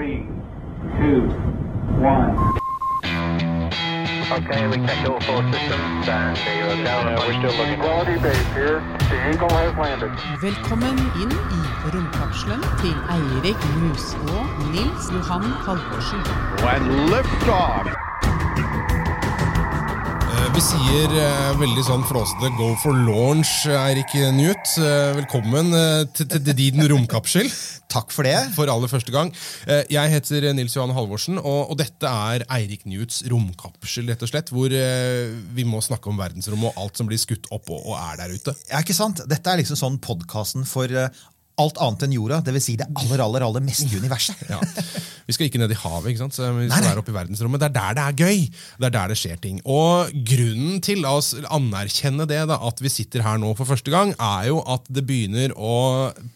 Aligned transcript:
Three, 0.00 0.26
two, 0.96 1.28
one. 2.00 2.32
Okay, 4.32 4.66
we 4.68 4.76
checked 4.86 5.06
all 5.06 5.20
four 5.20 5.42
systems 5.52 6.08
and 6.08 6.36
zero 6.38 6.72
down. 6.82 7.04
Yeah, 7.04 7.26
we're 7.26 7.36
still 7.36 7.54
looking. 7.60 7.80
Quality 7.80 8.16
base 8.22 8.46
here. 8.54 8.80
The 9.10 9.30
Eagle 9.30 9.50
has 9.50 9.76
landed. 9.76 10.10
Velkommen 10.40 10.96
inn 11.20 11.36
i 11.36 11.62
romkapselen 11.92 12.64
til 12.80 12.96
Eirik 13.12 13.60
Mus 13.76 14.14
og 14.14 14.44
Nils 14.72 15.12
Johan 15.12 15.44
Halvorsen. 15.68 16.20
Og 16.64 16.80
lift 16.80 17.12
liftoff. 17.12 18.09
Eh, 20.50 20.56
Vi 20.56 20.62
sier 20.64 21.12
eh, 21.14 21.50
veldig 21.60 21.82
sånn 21.86 22.02
flåsete 22.06 22.50
'go 22.56 22.74
for 22.82 22.92
launch', 22.92 23.66
Eirik 23.70 24.12
Newt. 24.34 24.72
Eh, 24.78 25.14
velkommen 25.14 25.72
eh, 25.72 26.04
til, 26.14 26.26
til 26.26 26.54
din 26.56 26.82
romkapsel 26.90 27.46
Takk 27.94 28.10
for 28.10 28.22
det. 28.26 28.36
for 28.54 28.66
aller 28.70 28.88
første 28.90 29.12
gang. 29.14 29.30
Eh, 29.66 29.84
jeg 29.90 30.10
heter 30.10 30.52
Nils 30.54 30.74
Johan 30.76 30.94
Halvorsen, 30.94 31.38
og, 31.38 31.70
og 31.70 31.78
dette 31.78 32.06
er 32.06 32.44
Eirik 32.50 32.84
Newts 32.86 33.22
romkapsel, 33.30 34.08
rett 34.10 34.22
og 34.22 34.30
slett, 34.30 34.50
hvor 34.50 34.70
eh, 34.70 35.30
vi 35.54 35.64
må 35.64 35.80
snakke 35.82 36.10
om 36.10 36.18
verdensrommet 36.18 36.70
og 36.74 36.82
alt 36.82 36.96
som 36.98 37.06
blir 37.10 37.18
skutt 37.18 37.46
opp 37.50 37.70
og, 37.70 37.86
og 37.86 37.96
er 37.98 38.16
der 38.24 38.34
ute. 38.34 38.54
Ja, 38.70 38.82
ikke 38.82 38.94
sant? 38.96 39.22
Dette 39.30 39.50
er 39.50 39.62
liksom 39.62 39.78
sånn 39.78 40.00
podkasten 40.02 40.66
for 40.68 40.86
eh, 40.90 41.10
alt 41.60 41.80
annet 41.82 42.06
enn 42.06 42.16
jorda. 42.16 42.40
Dvs. 42.46 42.66
Si 42.66 42.76
det 42.80 42.88
aller, 42.90 43.22
aller, 43.24 43.44
aller 43.46 43.64
meste 43.64 43.88
i 43.90 44.00
universet. 44.00 44.42
Ja. 44.50 44.58
Vi 45.28 45.36
skal 45.36 45.46
ikke 45.46 45.60
ned 45.62 45.70
i 45.70 45.78
havet, 45.78 46.10
ikke 46.10 46.24
sant? 46.24 46.34
Så 46.34 46.48
vi 46.56 46.66
skal 46.70 46.88
være 46.88 47.02
oppe 47.04 47.12
i 47.12 47.16
verdensrommet. 47.16 47.62
Det 47.62 47.68
er 47.70 47.76
der 47.76 47.98
det 47.98 48.04
er 48.06 48.18
gøy. 48.18 48.44
Det 48.80 48.88
er 48.88 48.94
der 48.96 49.12
det 49.12 49.18
skjer 49.20 49.40
ting. 49.42 49.60
Og 49.68 50.10
grunnen 50.32 50.80
til 50.84 51.04
la 51.04 51.14
oss 51.20 51.32
anerkjenne 51.46 52.26
det, 52.30 52.42
da, 52.50 52.58
at 52.70 52.82
vi 52.82 52.92
sitter 52.92 53.24
her 53.26 53.38
nå 53.38 53.52
for 53.58 53.68
første 53.68 53.92
gang, 53.94 54.14
er 54.16 54.50
jo 54.50 54.62
at 54.66 54.88
det 54.90 55.06
begynner 55.06 55.54
å 55.54 55.76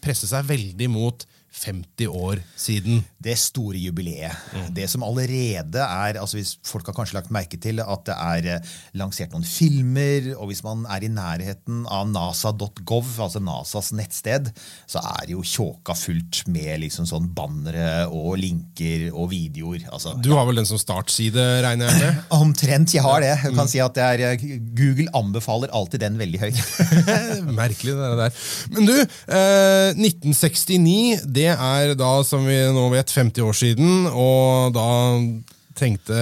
presse 0.05 0.31
seg 0.31 0.47
veldig 0.51 0.91
mot 0.95 1.27
50 1.55 2.11
år 2.11 2.43
siden. 2.59 3.05
Det 3.25 3.37
store 3.41 3.81
jubileet. 3.81 4.37
Det 4.77 4.85
som 4.91 5.05
allerede 5.07 5.81
er 5.81 6.19
altså 6.21 6.37
hvis 6.39 6.55
Folk 6.65 6.89
har 6.89 6.97
kanskje 6.97 7.17
lagt 7.17 7.33
merke 7.35 7.59
til 7.61 7.81
at 7.81 8.03
det 8.07 8.15
er 8.15 8.49
eh, 8.57 8.73
lansert 8.99 9.33
noen 9.35 9.47
filmer, 9.47 10.33
og 10.37 10.49
hvis 10.51 10.63
man 10.65 10.85
er 10.91 11.07
i 11.07 11.11
nærheten 11.13 11.85
av 11.91 12.09
nasa.gov, 12.11 13.09
altså 13.23 13.41
NASAs 13.43 13.93
nettsted, 13.97 14.51
så 14.91 15.03
er 15.15 15.27
det 15.27 15.35
jo 15.37 15.45
tjåka 15.47 15.97
fullt 15.97 16.43
med 16.53 16.83
liksom 16.85 17.09
sånn 17.09 17.31
bannere 17.37 18.07
og 18.11 18.37
linker 18.41 19.07
og 19.13 19.31
videoer. 19.33 19.87
altså 19.93 20.15
Du 20.25 20.33
har 20.35 20.49
vel 20.49 20.61
den 20.61 20.69
som 20.69 20.81
startside, 20.81 21.45
regner 21.65 21.91
jeg 21.91 22.03
med? 22.03 22.23
Omtrent. 22.41 22.95
Jeg 22.97 23.05
har 23.07 23.23
det. 23.25 23.33
Jeg 23.47 23.57
kan 23.57 23.71
si 23.71 23.83
at 23.85 23.97
det 23.97 24.05
er, 24.05 24.25
eh, 24.35 24.47
Google 24.77 25.09
anbefaler 25.17 25.73
alltid 25.75 26.05
den 26.05 26.19
veldig 26.21 26.43
høyt. 26.45 26.61
Merkelig, 27.61 27.97
det 28.01 28.13
der. 28.21 28.43
Men 28.75 28.91
du, 28.91 28.95
eh, 29.01 29.91
1969, 29.97 31.25
det 31.35 31.51
er 31.55 31.95
da, 31.99 32.13
som 32.27 32.45
vi 32.49 32.59
nå 32.75 32.89
vet, 32.95 33.14
50 33.15 33.43
år 33.47 33.57
siden, 33.59 34.07
og 34.11 34.75
da 34.75 34.87
tenkte 35.79 36.15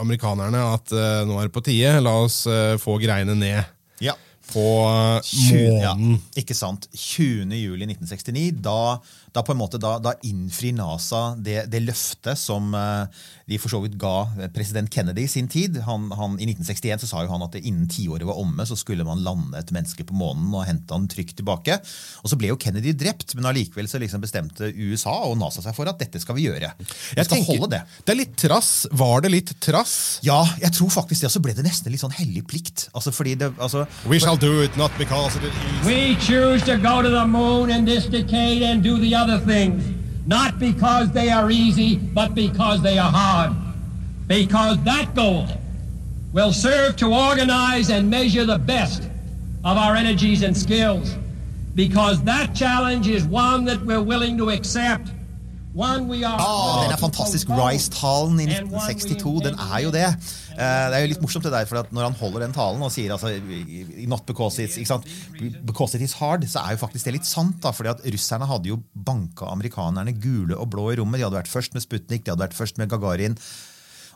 amerikanerne 0.00 0.60
at 0.76 0.92
uh, 0.94 1.22
nå 1.28 1.36
er 1.40 1.48
det 1.48 1.54
på 1.54 1.62
tide, 1.66 1.96
la 2.02 2.12
oss 2.24 2.42
uh, 2.50 2.76
få 2.80 2.96
greiene 3.02 3.34
ned 3.38 3.60
Ja. 4.00 4.14
på 4.50 4.62
eh, 4.88 5.20
20, 5.26 5.58
ja, 5.82 5.92
månen. 5.94 6.16
ikke 6.38 6.54
sant. 6.58 6.88
20. 6.94 7.52
juli 7.58 7.86
1969, 7.86 8.62
da, 8.64 8.96
da 9.32 9.42
på 9.46 9.54
en 9.54 9.60
måte, 9.60 9.78
da, 9.78 9.96
da 10.02 10.14
innfrir 10.26 10.74
NASA 10.74 11.36
det, 11.38 11.64
det 11.70 11.82
løftet 11.84 12.38
som 12.38 12.74
eh, 12.74 13.20
de 13.50 13.58
for 13.60 13.72
så 13.72 13.80
vidt 13.82 13.96
ga 14.00 14.28
president 14.54 14.90
Kennedy 14.92 15.24
i 15.26 15.30
sin 15.30 15.48
tid. 15.50 15.80
Han, 15.86 16.08
han, 16.14 16.36
I 16.38 16.48
1961 16.48 17.04
så 17.04 17.10
sa 17.10 17.24
jo 17.24 17.32
han 17.32 17.44
at 17.46 17.54
det 17.54 17.64
innen 17.66 17.88
tiåret 17.90 18.26
var 18.26 18.38
omme, 18.40 18.66
så 18.66 18.78
skulle 18.78 19.06
man 19.06 19.22
lande 19.26 19.58
et 19.58 19.72
menneske 19.74 20.06
på 20.06 20.16
månen 20.16 20.52
og 20.54 20.66
hente 20.68 20.94
han 20.94 21.08
trygt 21.10 21.36
tilbake. 21.40 21.78
Og 22.22 22.30
Så 22.30 22.38
ble 22.40 22.52
jo 22.52 22.58
Kennedy 22.60 22.94
drept, 22.96 23.34
men 23.38 23.48
allikevel 23.50 23.88
så 23.90 24.00
liksom 24.02 24.22
bestemte 24.22 24.70
USA 24.74 25.14
og 25.28 25.38
NASA 25.40 25.64
seg 25.64 25.76
for 25.76 25.90
at 25.90 25.98
dette 26.00 26.22
skal 26.22 26.38
vi 26.38 26.48
gjøre. 26.48 26.72
Vi 26.78 26.88
Jeg 27.18 27.26
skal 27.26 27.36
tenker, 27.36 27.58
holde 27.58 27.70
det. 27.76 27.82
Det 28.06 28.14
er 28.14 28.20
litt 28.22 28.36
trass. 28.38 28.72
Var 28.90 29.26
det 29.26 29.32
litt 29.34 29.54
trass? 29.62 29.94
Ja, 30.26 30.40
jeg 30.62 30.74
tror 30.76 30.90
faktisk 30.94 31.22
det. 31.22 31.30
Og 31.30 31.36
så 31.38 31.44
ble 31.44 31.54
det 31.56 31.66
nesten 31.66 31.94
litt 31.94 32.02
sånn 32.02 32.14
hellig 32.18 32.44
plikt. 32.50 32.88
Altså 32.94 33.14
fordi 33.14 33.36
det, 33.40 33.52
altså, 33.58 33.86
We 34.10 34.18
shall 34.22 34.38
do 34.40 34.62
it, 34.64 34.76
not 34.76 34.94
because 34.98 35.38
it 35.38 35.46
is. 35.46 35.86
We 35.86 36.16
choose 36.22 36.62
to 36.66 36.78
go 36.78 37.00
to 37.02 37.10
the 37.10 37.26
moon 37.26 37.70
in 37.70 37.86
this 37.86 38.06
decade 38.06 38.62
and 38.62 38.82
do 38.82 38.98
the 38.98 39.14
other 39.20 39.38
things, 39.38 39.84
not 40.26 40.58
because 40.58 41.12
they 41.12 41.28
are 41.28 41.50
easy, 41.50 41.96
but 41.96 42.34
because 42.34 42.82
they 42.82 42.98
are 42.98 43.10
hard. 43.10 43.52
Because 44.26 44.82
that 44.84 45.14
goal 45.14 45.46
will 46.32 46.52
serve 46.52 46.96
to 46.96 47.12
organize 47.12 47.90
and 47.90 48.08
measure 48.08 48.46
the 48.46 48.58
best 48.58 49.02
of 49.62 49.76
our 49.76 49.94
energies 49.94 50.42
and 50.42 50.56
skills. 50.56 51.16
Because 51.74 52.22
that 52.22 52.54
challenge 52.54 53.08
is 53.08 53.24
one 53.24 53.64
that 53.66 53.84
we're 53.84 54.02
willing 54.02 54.38
to 54.38 54.50
accept. 54.50 55.10
Ah, 56.40 56.82
den 56.84 56.92
er 56.94 57.00
fantastisk. 57.00 57.48
Rice-talen 57.56 58.40
i 58.40 58.46
And 58.50 58.68
one 58.70 58.84
we 58.86 58.94
1962, 58.94 59.40
den 59.46 59.56
er 59.58 59.80
jo 59.84 59.90
det. 59.94 60.04
Eh, 60.04 60.86
Det 60.90 60.98
er 60.98 61.04
jo 61.06 61.10
litt 61.14 61.22
morsomt 61.24 61.46
det 61.46 61.52
der, 61.54 61.66
for 61.70 61.86
når 61.90 62.08
han 62.10 62.18
holder 62.20 62.44
den 62.44 62.52
talen 62.56 62.82
og 62.84 62.92
sier 62.92 63.14
altså, 63.16 63.32
not 64.10 64.26
because 64.26 64.60
it's, 64.60 64.76
ikke 64.76 64.92
sant? 64.92 65.08
because 65.64 65.94
it 65.96 66.02
is 66.04 66.12
hard, 66.20 66.44
så 66.50 66.60
er 66.66 66.76
jo 66.76 66.82
faktisk 66.84 67.04
det 67.08 67.16
litt 67.20 67.26
sant. 67.28 67.60
da, 67.62 67.72
fordi 67.72 67.90
at 67.94 68.04
Russerne 68.12 68.46
hadde 68.50 68.68
jo 68.72 68.80
banka 68.94 69.48
amerikanerne 69.50 70.12
gule 70.20 70.56
og 70.56 70.70
blå 70.70 70.90
i 70.92 70.96
rommet. 71.00 71.20
De 71.20 71.24
hadde 71.28 71.40
vært 71.40 71.52
først 71.52 71.74
med 71.74 71.82
Sputnik, 71.82 72.24
de 72.24 72.30
hadde 72.34 72.44
vært 72.44 72.56
først 72.58 72.78
med 72.78 72.88
Gagarin. 72.92 73.36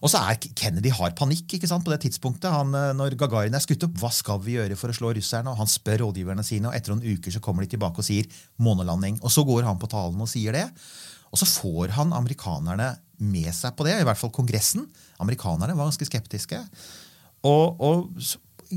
Og 0.04 0.10
så 0.12 0.20
er 0.20 0.36
Kennedy 0.58 0.90
har 0.92 1.14
panikk 1.16 1.54
ikke 1.56 1.68
sant, 1.70 1.84
på 1.86 1.92
det 1.94 2.02
tidspunktet. 2.04 2.50
Han, 2.52 2.74
eh, 2.76 2.90
når 2.92 3.16
Gagarin 3.16 3.54
er 3.56 3.62
skutt 3.64 3.86
opp, 3.86 3.94
hva 4.02 4.10
skal 4.12 4.42
vi 4.44 4.58
gjøre 4.58 4.76
for 4.76 4.92
å 4.92 4.96
slå 4.96 5.14
russerne? 5.16 5.48
Og 5.48 5.56
Han 5.56 5.70
spør 5.70 6.02
rådgiverne 6.04 6.44
sine, 6.44 6.68
og 6.68 6.74
etter 6.76 6.92
noen 6.92 7.06
uker 7.16 7.32
så 7.32 7.40
kommer 7.40 7.64
de 7.64 7.72
tilbake 7.72 8.02
og 8.02 8.04
sier 8.04 8.28
månelanding. 8.60 9.16
Og 9.22 9.30
så 9.32 9.46
går 9.46 9.64
han 9.64 9.78
på 9.80 9.88
talen 9.88 10.20
og 10.20 10.28
sier 10.28 10.52
det. 10.52 10.66
Og 11.34 11.40
så 11.40 11.48
får 11.50 11.96
han 11.96 12.14
amerikanerne 12.14 12.92
med 13.24 13.50
seg 13.54 13.74
på 13.74 13.86
det, 13.86 13.96
i 13.98 14.06
hvert 14.06 14.18
fall 14.20 14.30
Kongressen. 14.34 14.86
Amerikanerne 15.22 15.74
var 15.74 15.88
ganske 15.90 16.06
skeptiske. 16.06 16.60
Og, 17.44 17.80
og 17.82 18.06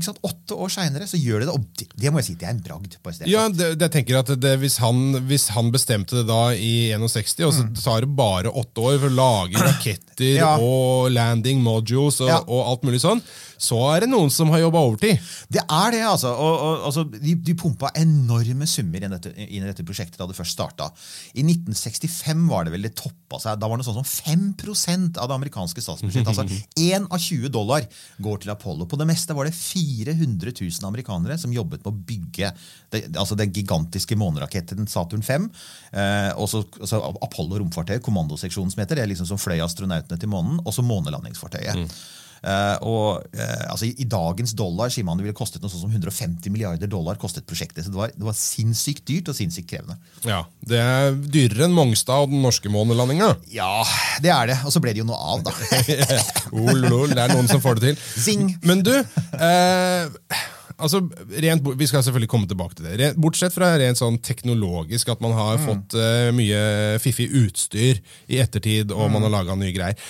sant, 0.06 0.18
åtte 0.22 0.54
år 0.56 0.68
seinere 0.72 1.06
så 1.08 1.18
gjør 1.20 1.40
de 1.42 1.46
det, 1.48 1.54
og 1.54 1.64
det, 1.78 1.86
det 1.98 2.12
må 2.12 2.20
jeg 2.22 2.28
si 2.30 2.34
det 2.40 2.46
er 2.48 2.54
en 2.56 2.62
bragd. 2.64 2.96
på 3.02 3.10
et 3.10 3.16
sted. 3.18 3.28
Ja, 3.32 3.48
det, 3.48 3.70
jeg 3.80 3.90
tenker 3.94 4.18
at 4.20 4.32
det, 4.40 4.54
hvis, 4.62 4.78
han, 4.82 5.02
hvis 5.28 5.48
han 5.56 5.72
bestemte 5.74 6.20
det 6.20 6.26
da 6.28 6.52
i 6.54 6.92
61, 6.94 7.44
og 7.48 7.52
så 7.56 7.66
tar 7.82 8.06
det 8.06 8.12
bare 8.18 8.52
åtte 8.52 8.80
år 8.80 8.98
for 9.02 9.08
å 9.10 9.16
lage 9.18 9.58
raketter 9.62 10.38
Ja. 10.38 10.54
og 10.58 11.10
landing 11.14 11.60
modules 11.62 12.20
og, 12.20 12.28
Ja. 12.28 12.40
og 12.46 12.66
alt 12.72 12.82
mulig 12.88 13.00
sånn, 13.02 13.20
så 13.58 13.74
er 13.90 14.04
det 14.04 14.08
noen 14.12 14.30
som 14.30 14.50
har 14.54 14.60
jobba 14.62 14.78
overtid. 14.86 15.18
Det 15.50 15.62
er 15.66 15.90
det, 15.90 16.02
altså. 16.06 16.30
Og, 16.30 16.60
og, 16.62 16.84
altså 16.86 17.02
de, 17.10 17.34
de 17.34 17.54
pumpa 17.58 17.90
enorme 17.98 18.66
summer 18.70 19.02
inn, 19.02 19.10
i 19.10 19.18
dette, 19.18 19.32
inn 19.34 19.64
i 19.64 19.66
dette 19.66 19.82
prosjektet 19.86 20.18
da 20.20 20.28
det 20.30 20.36
først 20.38 20.54
starta. 20.54 20.90
I 21.34 21.42
1965 21.42 22.44
var 22.50 22.64
det 22.68 22.74
vel 22.76 22.86
det 22.86 22.92
toppa 22.98 23.40
seg. 23.42 23.58
Da 23.58 23.66
var 23.70 23.80
det 23.80 23.86
sånn 23.88 23.98
som 23.98 24.06
5% 24.06 25.18
av 25.18 25.26
det 25.30 25.38
amerikanske 25.40 25.82
statsbudsjettet. 25.82 26.30
altså 26.30 26.46
1 26.86 27.08
av 27.10 27.18
20 27.18 27.50
dollar 27.54 27.86
går 28.22 28.44
til 28.44 28.54
Apollo. 28.54 28.86
På 28.90 28.98
det 29.00 29.08
meste 29.10 29.34
var 29.34 29.48
det 29.50 29.56
400 29.88 30.52
000 30.60 30.88
amerikanere 30.88 31.38
som 31.38 31.52
jobbet 31.54 31.84
med 31.84 31.90
å 31.92 32.04
bygge 32.08 32.52
det, 32.92 33.02
altså 33.16 33.36
den 33.38 33.52
gigantiske 33.54 34.16
måneraketten 34.18 34.88
Saturn 34.90 35.24
5. 35.24 35.48
Eh, 35.92 36.30
og 36.36 36.48
så 36.50 36.62
altså 36.80 37.02
Apollo 37.24 37.62
romfartøyet, 37.62 38.04
kommandoseksjonen 38.04 38.72
som 38.74 38.82
heter. 38.84 39.00
Det 39.00 39.10
liksom 39.12 39.28
som 39.32 39.40
fløy 39.40 39.60
astronautene 39.64 40.20
til 40.20 40.32
månen. 40.32 40.62
Og 40.64 40.74
så 40.74 40.84
månelandingsfartøyet. 40.86 41.84
Eh, 41.84 42.08
og 42.86 43.24
eh, 43.34 43.64
altså, 43.70 43.88
i, 43.88 44.06
dagens 44.08 44.54
dollar 44.58 44.92
sier 44.92 45.06
man 45.06 45.18
det 45.18 45.26
ville 45.26 45.36
kostet 45.36 45.62
noe 45.62 45.72
sånn 45.72 45.86
som 45.86 45.94
150 45.94 46.52
milliarder 46.54 46.90
dollar. 46.90 47.18
kostet 47.20 47.46
prosjektet, 47.48 47.84
så 47.84 47.92
Det 47.92 47.98
var, 47.98 48.12
det 48.14 48.28
var 48.28 48.36
sinnssykt 48.38 49.06
dyrt 49.08 49.32
og 49.32 49.38
sinnssykt 49.38 49.70
krevende. 49.70 49.98
Ja, 50.26 50.44
Det 50.60 50.78
er 50.82 51.16
dyrere 51.18 51.68
enn 51.68 51.76
Mongstad 51.76 52.26
og 52.26 52.34
den 52.34 52.44
norske 52.44 52.70
månelandinga. 52.72 53.32
Ja, 53.52 53.82
det 54.22 54.32
er 54.34 54.52
det. 54.52 54.60
Og 54.64 54.74
så 54.74 54.82
ble 54.82 54.94
det 54.94 55.02
jo 55.02 55.08
noe 55.08 55.18
av, 55.18 55.42
da. 55.46 55.54
ol, 56.62 56.86
ol, 56.92 57.10
det 57.14 57.24
er 57.24 57.34
noen 57.34 57.50
som 57.50 57.62
får 57.64 57.80
det 57.80 57.92
til. 57.92 58.06
Zing! 58.22 58.54
Men 58.66 58.84
du, 58.86 58.94
eh, 58.98 60.46
altså, 60.78 61.02
rent, 61.42 61.66
vi 61.78 61.88
skal 61.90 62.04
selvfølgelig 62.06 62.30
komme 62.30 62.48
tilbake 62.50 62.78
til 62.78 62.88
det. 62.88 63.12
Bortsett 63.20 63.54
fra 63.54 63.72
rent 63.80 64.00
sånn 64.00 64.18
teknologisk, 64.24 65.10
at 65.12 65.22
man 65.24 65.34
har 65.36 65.60
fått 65.62 65.96
uh, 65.98 66.30
mye 66.36 66.62
fiffig 67.02 67.28
utstyr 67.42 68.00
i 68.30 68.40
ettertid, 68.42 68.94
og 68.94 69.10
man 69.12 69.26
har 69.26 69.34
laga 69.40 69.58
nye 69.58 69.74
greier. 69.74 70.08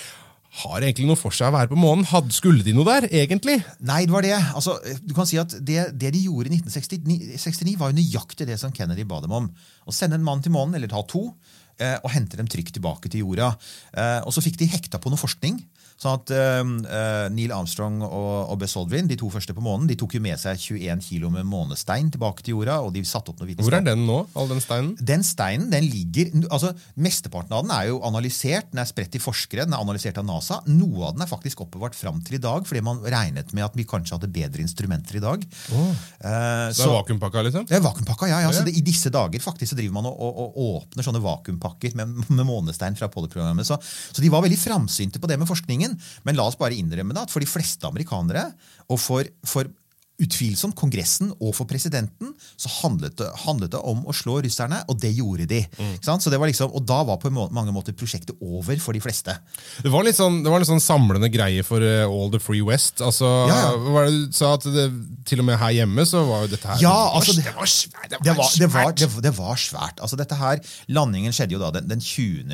Har 0.59 0.83
egentlig 0.83 1.07
noe 1.07 1.19
for 1.19 1.35
seg 1.35 1.51
å 1.51 1.55
være 1.55 1.71
på 1.71 1.77
månen? 1.79 2.07
Hadde, 2.09 2.33
skulle 2.35 2.65
de 2.65 2.73
noe 2.75 2.87
der, 2.87 3.07
egentlig? 3.21 3.59
Nei, 3.85 4.01
det 4.07 4.15
var 4.15 4.25
det. 4.25 4.35
Altså, 4.35 4.75
du 5.05 5.13
kan 5.15 5.27
si 5.29 5.39
at 5.39 5.53
Det, 5.63 5.77
det 5.95 6.11
de 6.15 6.25
gjorde 6.25 6.51
i 6.51 6.59
1969, 6.59 7.77
var 7.79 7.93
jo 7.93 7.99
nøyaktig 7.99 8.47
det 8.49 8.59
som 8.59 8.73
Kennedy 8.75 9.05
ba 9.07 9.21
dem 9.23 9.35
om. 9.35 9.47
Å 9.87 9.95
sende 9.95 10.19
en 10.19 10.25
mann 10.25 10.43
til 10.43 10.53
månen, 10.55 10.75
eller 10.75 10.91
ta 10.91 10.99
to, 11.07 11.29
eh, 11.79 11.95
og 12.03 12.11
hente 12.11 12.39
dem 12.39 12.49
trygt 12.51 12.75
tilbake 12.75 13.11
til 13.11 13.23
jorda. 13.23 13.53
Eh, 13.93 14.19
og 14.25 14.35
så 14.35 14.43
fikk 14.43 14.59
de 14.59 14.67
hekta 14.73 14.99
på 14.99 15.13
noe 15.13 15.21
forskning. 15.21 15.61
Sånn 15.99 16.15
at 16.15 16.31
eh, 16.31 17.25
Neil 17.35 17.51
Armstrong 17.51 17.97
og, 18.05 18.51
og 18.53 18.59
Buzz 18.61 18.77
Aldrin, 18.79 19.07
de 19.09 19.17
to 19.19 19.27
første 19.33 19.51
på 19.55 19.63
månen, 19.65 19.83
de 19.89 19.97
tok 19.99 20.13
jo 20.15 20.21
med 20.23 20.39
seg 20.39 20.55
21 20.55 21.01
kilo 21.03 21.27
med 21.33 21.43
månestein 21.49 22.07
tilbake 22.13 22.45
til 22.45 22.55
jorda. 22.55 22.77
og 22.85 22.93
de 22.95 23.01
satt 23.03 23.27
opp 23.27 23.41
noe 23.43 23.55
Hvor 23.59 23.75
er 23.75 23.83
den 23.83 24.05
nå, 24.07 24.21
all 24.39 24.47
den 24.47 24.61
steinen? 24.63 24.93
Den 24.95 25.25
steinen 25.27 25.67
den 25.73 25.89
ligger, 25.91 26.31
altså 26.47 26.71
Mesteparten 26.95 27.51
av 27.57 27.65
den 27.67 27.73
er 27.75 27.89
jo 27.89 27.99
analysert, 28.07 28.69
den 28.71 28.79
er 28.79 28.87
spredt 28.87 29.11
til 29.11 29.23
forskere, 29.23 29.65
den 29.67 29.75
er 29.75 29.83
analysert 29.83 30.17
av 30.21 30.25
NASA. 30.29 30.61
Noe 30.71 31.09
av 31.09 31.17
den 31.17 31.25
er 31.25 31.31
faktisk 31.33 31.65
oppbevart 31.65 31.97
fram 31.99 32.23
til 32.23 32.39
i 32.39 32.41
dag, 32.47 32.63
fordi 32.69 32.83
man 32.85 33.03
regnet 33.03 33.51
med 33.57 33.67
at 33.67 33.75
vi 33.75 33.83
kanskje 33.89 34.15
hadde 34.15 34.31
bedre 34.39 34.63
instrumenter 34.63 35.19
i 35.19 35.23
dag. 35.25 35.43
Eh, 35.43 36.71
Så 36.71 36.85
det 36.85 36.87
er 36.87 36.95
vakuumpakka, 36.95 37.43
liksom? 37.49 37.67
det 37.67 37.75
er 37.75 37.83
vakuumpakka. 37.83 38.27
Ja, 38.31 38.39
ja. 38.45 38.51
Så 38.55 38.63
det, 38.67 38.75
I 38.79 38.83
disse 38.85 39.11
dager 39.13 39.43
faktisk 39.43 39.73
så 39.73 39.79
driver 39.79 39.99
man 39.99 40.07
og, 40.09 40.15
og, 40.15 40.39
og 40.47 40.59
åpner 40.79 41.05
sånne 41.05 41.21
vakuumpakker 41.23 41.95
med, 41.99 42.15
med 42.31 42.45
månestein 42.47 42.95
fra 42.99 43.11
Polly-programmet. 43.11 43.67
Så, 43.67 43.77
så 43.83 44.23
de 44.23 44.31
var 44.31 44.43
veldig 44.45 44.59
framsynte 44.63 45.19
på 45.19 45.27
det 45.29 45.39
med 45.43 45.49
forskningen. 45.49 45.88
Men 46.27 46.37
la 46.37 46.47
oss 46.49 46.59
bare 46.59 46.77
innrømme 46.77 47.15
det, 47.15 47.25
at 47.27 47.33
for 47.33 47.43
de 47.43 47.49
fleste 47.49 47.87
amerikanere, 47.89 48.49
og 48.89 49.01
for, 49.01 49.29
for 49.47 49.69
utvilsomt 50.19 50.75
Kongressen 50.77 51.31
og 51.39 51.53
for 51.57 51.67
presidenten, 51.69 52.33
så 52.59 52.69
handlet 52.81 53.15
det, 53.19 53.29
handlet 53.45 53.71
det 53.73 53.79
om 53.87 54.01
å 54.09 54.13
slå 54.15 54.39
russerne, 54.43 54.81
og 54.91 54.99
det 55.01 55.13
gjorde 55.15 55.45
de. 55.49 55.61
Sant? 56.05 56.23
Så 56.25 56.31
det 56.33 56.39
var 56.41 56.49
liksom, 56.51 56.73
og 56.75 56.83
da 56.89 57.01
var 57.07 57.19
på 57.21 57.31
mange 57.31 57.71
måter 57.75 57.95
prosjektet 57.97 58.35
over 58.43 58.79
for 58.83 58.95
de 58.97 59.01
fleste. 59.03 59.35
Det 59.83 59.91
var 59.93 60.03
litt 60.07 60.17
sånn, 60.19 60.41
det 60.43 60.51
var 60.51 60.61
litt 60.61 60.69
sånn 60.69 60.83
samlende 60.83 61.29
greie 61.31 61.63
for 61.65 61.83
eh, 61.85 62.03
All 62.05 62.31
the 62.33 62.41
Free 62.43 62.63
West. 62.65 62.99
Altså, 63.05 63.27
Ja, 63.49 63.57
ja. 63.63 63.71
Hva 63.79 63.93
var 63.95 64.09
det 64.09 64.15
du 64.29 64.35
sa 64.35 64.53
at 64.57 64.65
det, 64.73 64.85
Til 65.29 65.41
og 65.43 65.45
med 65.47 65.59
her 65.61 65.71
hjemme 65.77 66.03
så 66.09 66.21
var 66.27 66.43
jo 66.45 66.51
dette 66.51 66.67
her 66.67 66.81
Ja, 66.83 66.95
altså, 67.15 67.35
det- 67.37 67.53
var 67.55 67.69
svært. 67.69 68.09
Det 68.09 68.19
var, 68.19 68.35
var, 68.35 68.49
det, 68.59 68.69
var, 68.73 68.91
svært. 68.93 69.21
det, 69.23 69.33
var 69.37 69.55
svært. 69.61 69.99
Altså 70.03 70.17
dette 70.19 70.35
her, 70.39 70.59
Landingen 70.91 71.33
skjedde 71.35 71.55
jo 71.55 71.61
da 71.61 71.71
den, 71.77 71.87
den 71.91 72.01
20. 72.03 72.51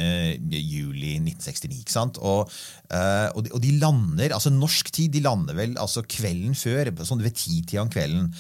juli 0.51 1.15
1969. 1.21 1.79
ikke 1.81 1.94
sant? 1.95 2.19
Og, 2.21 2.51
eh, 2.91 3.27
og, 3.33 3.44
de, 3.45 3.53
og 3.56 3.62
de 3.63 3.73
lander 3.81 4.35
altså 4.35 4.51
Norsk 4.53 4.91
tid 4.95 5.13
de 5.15 5.21
lander 5.25 5.57
vel 5.57 5.75
altså 5.81 6.03
kvelden 6.06 6.56
før, 6.57 6.91
sånn 7.07 7.23
ved 7.23 7.35
titida 7.61 7.81
om 7.81 7.89
kvelden. 7.89 8.33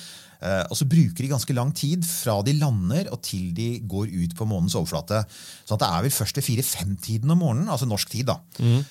Eh, 0.45 0.63
og 0.69 0.77
så 0.77 0.85
bruker 0.89 1.25
de 1.25 1.31
ganske 1.31 1.55
lang 1.57 1.71
tid 1.75 2.05
fra 2.05 2.37
de 2.45 2.53
lander 2.59 3.09
og 3.13 3.21
til 3.25 3.49
de 3.57 3.79
går 3.89 4.11
ut 4.13 4.35
på 4.37 4.47
månens 4.49 4.75
overflate. 4.77 5.23
Så 5.65 5.77
det 5.81 5.87
er 5.89 6.05
vel 6.05 6.13
først 6.13 6.37
ved 6.39 6.45
fire-fem-tiden 6.45 7.31
om 7.33 7.41
morgenen, 7.41 7.71
altså 7.73 7.87
norsk 7.89 8.11
tid, 8.13 8.27
da, 8.29 8.37
mm. 8.59 8.83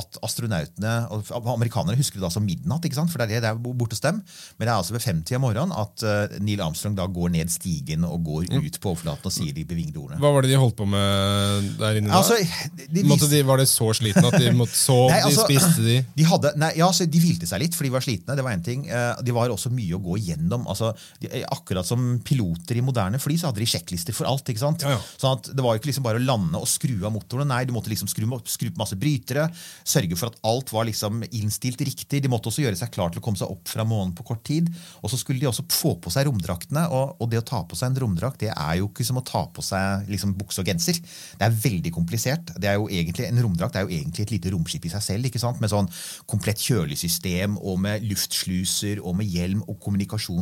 at 0.00 0.18
astronautene 0.24 0.92
og 1.12 1.28
Amerikanere 1.52 1.98
husker 1.98 2.18
det 2.20 2.24
da 2.24 2.30
som 2.32 2.44
midnatt, 2.46 2.84
ikke 2.86 2.96
sant? 2.96 3.12
for 3.12 3.20
det 3.20 3.36
er 3.36 3.44
det 3.44 3.50
er 3.50 3.58
borte 3.60 3.96
hos 3.96 4.02
dem. 4.04 4.20
Men 4.56 4.66
det 4.66 4.70
er 4.72 4.78
altså 4.78 4.94
ved 4.96 5.04
femtid 5.04 5.36
om 5.38 5.44
morgenen 5.46 5.74
at 5.76 6.04
eh, 6.06 6.36
Neil 6.44 6.62
Armstrong 6.64 6.96
da 6.98 7.06
går 7.10 7.32
ned 7.36 7.52
stigen 7.52 8.06
og 8.08 8.24
går 8.26 8.48
ut 8.54 8.78
på 8.80 8.92
overflaten 8.92 9.28
og 9.30 9.34
sier 9.34 9.54
de 9.56 9.64
bevingede 9.68 10.00
ordene. 10.00 10.20
Hva 10.22 10.32
var 10.34 10.46
det 10.46 10.52
de 10.54 10.60
holdt 10.60 10.78
på 10.80 10.86
med 10.88 11.70
der 11.80 12.00
inne 12.00 12.12
da? 12.12 12.20
Altså, 12.20 12.38
de, 12.40 13.04
Måtte 13.04 13.26
viste- 13.26 13.32
de, 13.36 13.42
var 13.50 13.60
de 13.62 13.68
så 13.70 13.90
slitne 14.00 14.26
at 14.30 14.38
de 14.40 14.52
måtte 14.60 14.76
sove, 14.78 15.10
Nei, 15.12 15.20
altså, 15.26 15.46
de 15.48 15.58
spiste 15.60 15.86
de? 15.86 15.98
De, 16.16 16.26
hadde, 16.30 16.54
nei, 16.60 16.72
ja, 16.78 16.88
altså, 16.88 17.06
de 17.10 17.22
hvilte 17.22 17.48
seg 17.50 17.64
litt, 17.64 17.76
for 17.76 17.86
de 17.88 17.92
var 17.94 18.04
slitne. 18.06 18.36
det 18.38 18.46
var 18.46 18.56
en 18.56 18.64
ting. 18.66 18.86
Eh, 18.88 19.12
De 19.26 19.36
var 19.36 19.52
også 19.52 19.72
mye 19.74 19.96
å 19.98 20.02
gå 20.02 20.18
igjennom. 20.20 20.66
Altså, 20.70 20.92
de, 21.20 21.30
eh, 21.30 21.46
akkurat 21.50 21.86
som 21.86 22.18
piloter 22.24 22.78
i 22.78 22.84
moderne 22.84 23.20
fly, 23.20 23.36
så 23.40 23.50
hadde 23.50 23.62
de 23.62 23.68
sjekklister 23.70 24.16
for 24.16 24.30
alt. 24.30 24.48
ikke 24.48 24.62
sant? 24.62 24.86
Ja, 24.86 24.96
ja. 24.96 25.00
Sånn 25.20 25.38
at 25.38 25.50
Det 25.50 25.64
var 25.64 25.74
jo 25.74 25.82
ikke 25.82 25.90
liksom 25.90 26.06
bare 26.06 26.20
å 26.20 26.24
lande 26.24 26.60
og 26.60 26.68
skru 26.70 27.04
av 27.04 27.12
motorene. 27.14 27.48
Nei, 27.50 27.64
du 27.66 27.74
måtte 27.74 27.90
liksom 27.92 28.08
skru, 28.10 28.26
skru 28.46 28.70
på 28.70 28.80
masse 28.80 28.98
brytere. 28.98 29.48
Sørge 29.84 30.16
for 30.16 30.30
at 30.30 30.38
alt 30.46 30.72
var 30.72 30.86
liksom 30.88 31.24
innstilt 31.30 31.80
riktig. 31.84 32.22
De 32.22 32.30
måtte 32.30 32.50
også 32.50 32.64
gjøre 32.64 32.78
seg 32.78 32.92
klar 32.94 33.10
til 33.10 33.20
å 33.20 33.24
komme 33.24 33.40
seg 33.40 33.50
opp 33.50 33.68
fra 33.68 33.84
månen 33.84 34.14
på 34.16 34.26
kort 34.26 34.44
tid. 34.46 34.70
Og 35.02 35.10
så 35.10 35.18
skulle 35.20 35.40
de 35.42 35.50
også 35.50 35.66
få 35.70 35.96
på 36.00 36.12
seg 36.12 36.28
romdraktene. 36.28 36.86
Og, 36.90 37.16
og 37.20 37.30
det 37.30 37.42
å 37.42 37.46
ta 37.46 37.62
på 37.66 37.78
seg 37.78 37.90
en 37.90 38.00
romdrakt 38.04 38.40
det 38.40 38.52
er 38.54 38.78
jo 38.80 38.88
ikke 38.88 39.06
som 39.06 39.20
å 39.20 39.24
ta 39.26 39.44
på 39.52 39.64
seg 39.64 40.08
liksom 40.10 40.36
bukse 40.38 40.62
og 40.62 40.70
genser. 40.70 41.00
Det 41.36 41.46
er 41.46 41.58
veldig 41.66 41.92
komplisert. 41.94 42.54
Det 42.56 42.70
er 42.70 42.78
jo 42.78 42.88
egentlig, 42.88 43.28
En 43.30 43.42
romdrakt 43.44 43.76
er 43.76 43.86
jo 43.86 43.92
egentlig 43.94 44.26
et 44.26 44.34
lite 44.36 44.54
romskip 44.54 44.86
i 44.86 44.92
seg 44.92 45.04
selv. 45.04 45.26
ikke 45.26 45.42
sant? 45.42 45.60
Med 45.60 45.72
sånn 45.72 45.90
komplett 46.30 46.62
kjølesystem 46.62 47.58
og 47.58 47.80
med 47.84 48.04
luftsluser 48.06 49.00
og 49.02 49.16
med 49.20 49.30
hjelm 49.30 49.64
og 49.66 49.78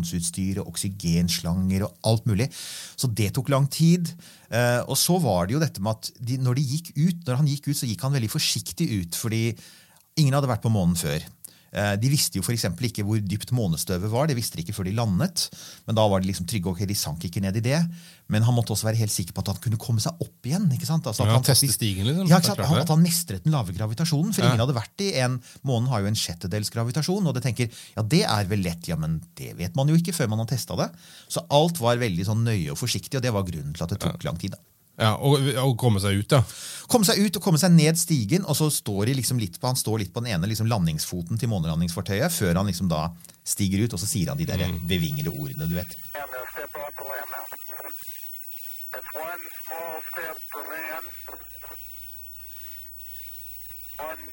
kommunikasjonsutstyr 0.08 0.62
og 0.62 0.72
oksygenslanger 0.72 1.84
og 1.87 1.94
alt 2.08 2.26
mulig. 2.28 2.49
Så 2.96 3.08
det 3.08 3.32
tok 3.34 3.50
lang 3.52 3.69
tid. 3.70 4.08
Eh, 4.50 4.81
og 4.88 4.96
så 4.96 5.19
var 5.20 5.46
det 5.46 5.55
jo 5.55 5.62
dette 5.62 5.82
med 5.82 5.96
at 5.96 6.12
de, 6.20 6.38
når 6.38 6.58
de 6.58 6.66
gikk 6.72 6.93
ut, 6.96 7.26
når 7.26 7.40
han 7.40 7.49
gikk 7.49 7.69
ut, 7.69 7.76
så 7.76 7.88
gikk 7.88 8.02
han 8.02 8.14
veldig 8.14 8.31
forsiktig 8.31 8.88
ut. 9.02 9.14
fordi 9.14 9.56
ingen 10.19 10.34
hadde 10.34 10.50
vært 10.50 10.64
på 10.64 10.72
månen 10.72 10.96
før. 10.99 11.22
Eh, 11.79 11.95
De 12.03 12.09
visste 12.11 12.41
jo 12.41 12.43
for 12.43 12.55
eksempel 12.57 12.89
ikke 12.89 13.05
hvor 13.07 13.21
dypt 13.23 13.53
månestøvet 13.55 14.11
var. 14.11 14.27
Det 14.27 14.35
visste 14.39 14.59
de 14.59 14.65
ikke 14.67 14.75
før 14.75 14.89
de 14.89 14.95
landet. 14.99 15.45
Men 15.87 15.95
da 15.99 16.07
var 16.11 16.21
de 16.25 16.29
liksom 16.31 16.49
trygge. 16.51 16.67
ok, 16.73 16.83
De 16.91 16.97
sank 16.99 17.23
ikke 17.29 17.43
ned 17.45 17.57
i 17.61 17.65
det. 17.65 17.79
Men 18.29 18.43
han 18.45 18.53
måtte 18.57 18.75
også 18.75 18.89
være 18.91 18.99
helt 19.01 19.13
sikker 19.15 19.33
på 19.33 19.41
at 19.45 19.53
han 19.55 19.61
kunne 19.65 19.79
komme 19.81 20.03
seg 20.05 20.13
opp 20.21 20.45
igjen. 20.51 20.67
ikke 20.75 20.89
sant? 20.89 21.07
Altså 21.09 21.23
at 21.25 21.31
Ja, 21.31 21.37
han 21.39 21.47
teste 21.47 21.71
stigen, 21.73 22.05
liksom. 22.11 22.29
Ja, 22.29 22.41
sant? 22.45 22.61
Han, 22.61 22.83
at 22.83 22.89
han 22.93 23.03
mestret 23.05 23.45
den 23.47 23.55
lave 23.55 23.73
gravitasjonen. 23.73 24.35
For 24.35 24.43
Ja. 24.43 24.51
ingen 24.51 24.61
hadde 24.67 24.77
vært 24.77 25.01
i 25.07 25.13
en 25.23 25.39
Månen 25.65 25.89
har 25.89 26.01
jo 26.03 26.11
en 26.11 26.19
sjettedels 26.19 26.71
gravitasjon. 26.75 27.27
Og 27.27 27.35
det 27.35 27.43
tenker 27.47 27.71
ja, 27.97 28.03
det 28.03 28.25
er 28.27 28.45
vel 28.51 28.61
lett. 28.67 28.89
Ja, 28.89 28.97
men 28.97 29.21
det 29.37 29.55
vet 29.57 29.77
man 29.77 29.89
jo 29.89 29.95
ikke 29.97 30.13
før 30.13 30.29
man 30.29 30.39
har 30.43 30.47
testa 30.51 30.77
det. 30.77 30.91
Så 31.29 31.45
alt 31.49 31.79
var 31.81 31.97
veldig 31.97 32.27
sånn 32.27 32.45
nøye 32.45 32.71
og 32.73 32.79
forsiktig, 32.79 33.17
og 33.17 33.23
det 33.23 33.33
var 33.33 33.45
grunnen 33.49 33.73
til 33.75 33.85
at 33.85 33.91
det 33.95 34.01
tok 34.01 34.25
lang 34.25 34.37
tid. 34.37 34.51
da. 34.53 34.59
Ja, 34.99 35.12
og, 35.23 35.45
og 35.62 35.77
komme 35.79 36.00
seg 36.03 36.19
ut, 36.19 36.33
ja. 36.35 36.43
Komme 36.91 37.06
seg 37.06 37.21
ut 37.23 37.37
og 37.39 37.45
komme 37.45 37.61
seg 37.61 37.71
ned 37.71 37.99
stigen, 38.00 38.43
og 38.49 38.56
så 38.59 38.67
står 38.73 39.06
de 39.06 39.19
liksom 39.21 39.39
litt 39.39 39.61
på, 39.61 39.69
han 39.71 39.79
står 39.79 40.03
litt 40.03 40.12
på 40.15 40.25
den 40.25 40.35
ene 40.35 40.50
liksom 40.50 40.67
landingsfoten 40.71 41.39
til 41.39 41.53
månelandingsfartøyet, 41.53 42.35
før 42.35 42.59
han 42.59 42.71
liksom 42.71 42.91
da 42.91 43.06
stiger 43.47 43.85
ut, 43.85 43.95
og 43.95 44.03
så 44.03 44.09
sier 44.11 44.33
han 44.33 44.41
de 44.41 44.49
der 44.49 44.65
bevingede 44.91 45.31
ordene, 45.31 45.71
du 45.71 45.79
vet. 45.79 45.95
One 53.99 54.27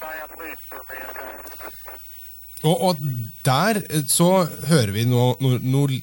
giant 0.00 0.32
leap 0.40 0.60
for 0.70 0.82
mankind. 0.88 2.15
Og, 2.64 2.80
og 2.88 3.00
der 3.44 3.82
eh, 3.84 4.04
så 4.08 4.30
hører 4.70 4.92
vi 4.94 5.02
noe, 5.08 5.34
noe, 5.44 5.58
noe 5.60 5.98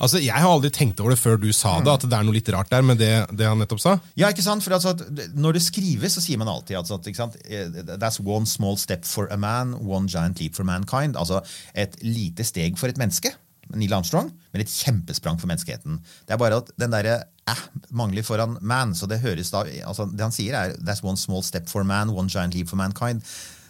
Altså, 0.00 0.20
Jeg 0.22 0.36
har 0.36 0.46
aldri 0.48 0.70
tenkt 0.72 1.00
over 1.02 1.12
det 1.12 1.18
før 1.18 1.38
du 1.40 1.48
sa 1.56 1.76
det, 1.82 1.90
at 1.92 2.04
det 2.06 2.16
er 2.16 2.26
noe 2.26 2.36
litt 2.36 2.48
rart 2.54 2.70
der 2.70 2.84
med 2.86 3.00
det, 3.00 3.10
det 3.36 3.48
han 3.48 3.58
nettopp 3.60 3.80
sa. 3.82 3.94
Ja, 4.18 4.30
ikke 4.32 4.44
sant? 4.44 4.62
For 4.64 4.76
altså, 4.76 4.92
Når 5.34 5.56
det 5.58 5.64
skrives, 5.66 6.14
så 6.16 6.22
sier 6.24 6.38
man 6.40 6.50
alltid 6.52 6.78
altså, 6.78 7.00
ikke 7.02 7.18
sant? 7.18 7.36
eh, 7.48 7.66
That's 7.96 8.20
one 8.22 8.46
small 8.48 8.78
step 8.80 9.04
for 9.08 9.26
a 9.34 9.38
man, 9.40 9.74
one 9.82 10.08
giant 10.12 10.40
leap 10.40 10.54
for 10.56 10.68
mankind. 10.68 11.18
Altså 11.18 11.42
et 11.74 11.98
lite 12.04 12.46
steg 12.46 12.78
for 12.80 12.92
et 12.92 13.00
menneske, 13.00 13.32
Neil 13.74 13.96
Armstrong, 13.96 14.30
men 14.54 14.62
et 14.62 14.70
kjempesprang 14.70 15.40
for 15.42 15.50
menneskeheten. 15.50 15.98
Det 16.28 16.36
er 16.36 16.40
bare 16.40 16.60
at 16.62 16.70
den 16.78 16.94
derre 16.94 17.18
eh, 17.50 17.64
mangler 17.90 18.22
foran 18.26 18.56
man. 18.62 18.94
så 18.94 19.08
Det 19.10 19.20
høres 19.24 19.50
da, 19.50 19.64
altså 19.88 20.06
det 20.12 20.22
han 20.22 20.34
sier, 20.34 20.54
er 20.54 20.78
That's 20.86 21.02
one 21.04 21.18
small 21.18 21.42
step 21.42 21.66
for 21.72 21.82
a 21.82 21.88
man, 21.88 22.14
one 22.14 22.30
giant 22.30 22.54
leap 22.54 22.70
for 22.70 22.78
mankind. 22.78 23.26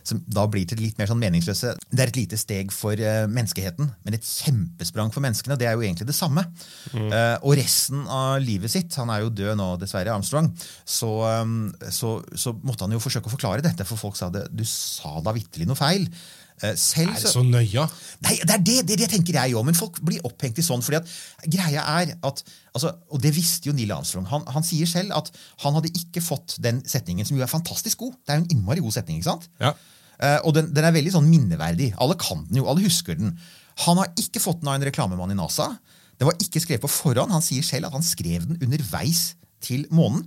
Som 0.07 0.23
da 0.31 0.47
blir 0.51 0.67
til 0.69 0.81
litt 0.81 0.99
mer 1.01 1.11
sånn 1.11 1.21
meningsløse. 1.21 1.75
Det 1.91 2.03
er 2.03 2.13
et 2.13 2.21
lite 2.21 2.39
steg 2.39 2.71
for 2.75 2.95
uh, 2.95 3.27
menneskeheten, 3.27 3.91
men 4.07 4.17
et 4.17 4.27
kjempesprang 4.27 5.11
for 5.15 5.25
menneskene. 5.25 5.59
Det 5.59 5.69
er 5.69 5.75
jo 5.75 5.85
egentlig 5.85 6.09
det 6.09 6.17
samme. 6.17 6.47
Eh, 6.95 7.37
og 7.43 7.57
resten 7.59 8.05
av 8.13 8.39
livet 8.43 8.73
sitt, 8.73 8.95
han 9.01 9.11
er 9.13 9.25
jo 9.25 9.33
død 9.35 9.59
nå, 9.59 9.69
dessverre, 9.81 10.15
Armstrong, 10.15 10.49
så, 10.87 11.11
um, 11.43 11.69
så, 11.93 12.17
så 12.39 12.55
måtte 12.63 12.87
han 12.87 12.95
jo 12.95 13.03
forsøke 13.03 13.31
å 13.31 13.35
forklare 13.35 13.65
dette, 13.65 13.87
for 13.89 14.01
folk 14.01 14.19
sa 14.19 14.31
det, 14.33 14.47
du 14.55 14.65
sa 14.69 15.19
da 15.25 15.35
vitterlig 15.37 15.69
noe 15.71 15.79
feil. 15.79 16.07
Eh, 16.65 16.73
selv 16.77 17.11
Er 17.13 17.21
det 17.21 17.31
så 17.31 17.43
nøya? 17.45 17.83
Nei, 18.25 18.37
det 18.41 18.55
er 18.55 18.63
det, 18.65 18.77
det, 18.89 18.97
det 19.03 19.09
tenker 19.13 19.37
jeg 19.37 19.57
òg, 19.57 19.65
men 19.69 19.77
folk 19.77 19.99
blir 20.07 20.25
opphengt 20.25 20.57
i 20.57 20.65
sånn. 20.65 20.85
fordi 20.85 21.03
at 21.03 21.51
greia 21.53 21.83
er 21.99 22.15
at, 22.17 22.41
altså, 22.73 22.95
Og 23.13 23.21
det 23.21 23.35
visste 23.37 23.69
jo 23.69 23.75
Neil 23.77 23.93
Armstrong. 23.93 24.25
Han, 24.31 24.47
han 24.55 24.65
sier 24.65 24.89
selv 24.89 25.13
at 25.19 25.29
han 25.65 25.77
hadde 25.77 25.93
ikke 25.93 26.25
fått 26.25 26.57
den 26.65 26.81
setningen, 26.89 27.29
som 27.29 27.37
jo 27.37 27.45
er 27.45 27.53
fantastisk 27.53 28.01
god. 28.07 28.17
Det 28.25 28.33
er 28.33 28.41
jo 28.41 28.47
en 28.47 28.57
innmari 28.57 28.85
god 28.85 28.97
setning. 28.97 29.21
ikke 29.21 29.35
sant? 29.35 29.51
Ja. 29.61 29.75
Eh, 30.23 30.39
og 30.43 30.55
den, 30.57 30.71
den 30.75 30.87
er 30.87 30.95
veldig 30.97 31.15
sånn 31.17 31.29
minneverdig. 31.31 31.93
Alle 32.03 32.17
kan 32.21 32.45
den 32.49 32.61
jo, 32.63 32.69
alle 32.71 32.85
husker 32.87 33.19
den. 33.19 33.35
Han 33.85 34.01
har 34.01 34.13
ikke 34.21 34.43
fått 34.43 34.63
den 34.63 34.71
av 34.73 34.79
en 34.79 34.87
reklamemann 34.89 35.35
i 35.35 35.39
NASA. 35.39 35.73
Den 36.17 36.31
var 36.31 36.39
ikke 36.41 36.63
skrevet 36.63 36.85
på 36.85 36.93
forhånd. 36.93 37.35
Han 37.35 37.45
sier 37.45 37.65
selv 37.67 37.91
at 37.91 37.97
han 37.97 38.07
skrev 38.07 38.47
den 38.49 38.61
underveis 38.65 39.35
til 39.65 39.85
månen. 39.93 40.25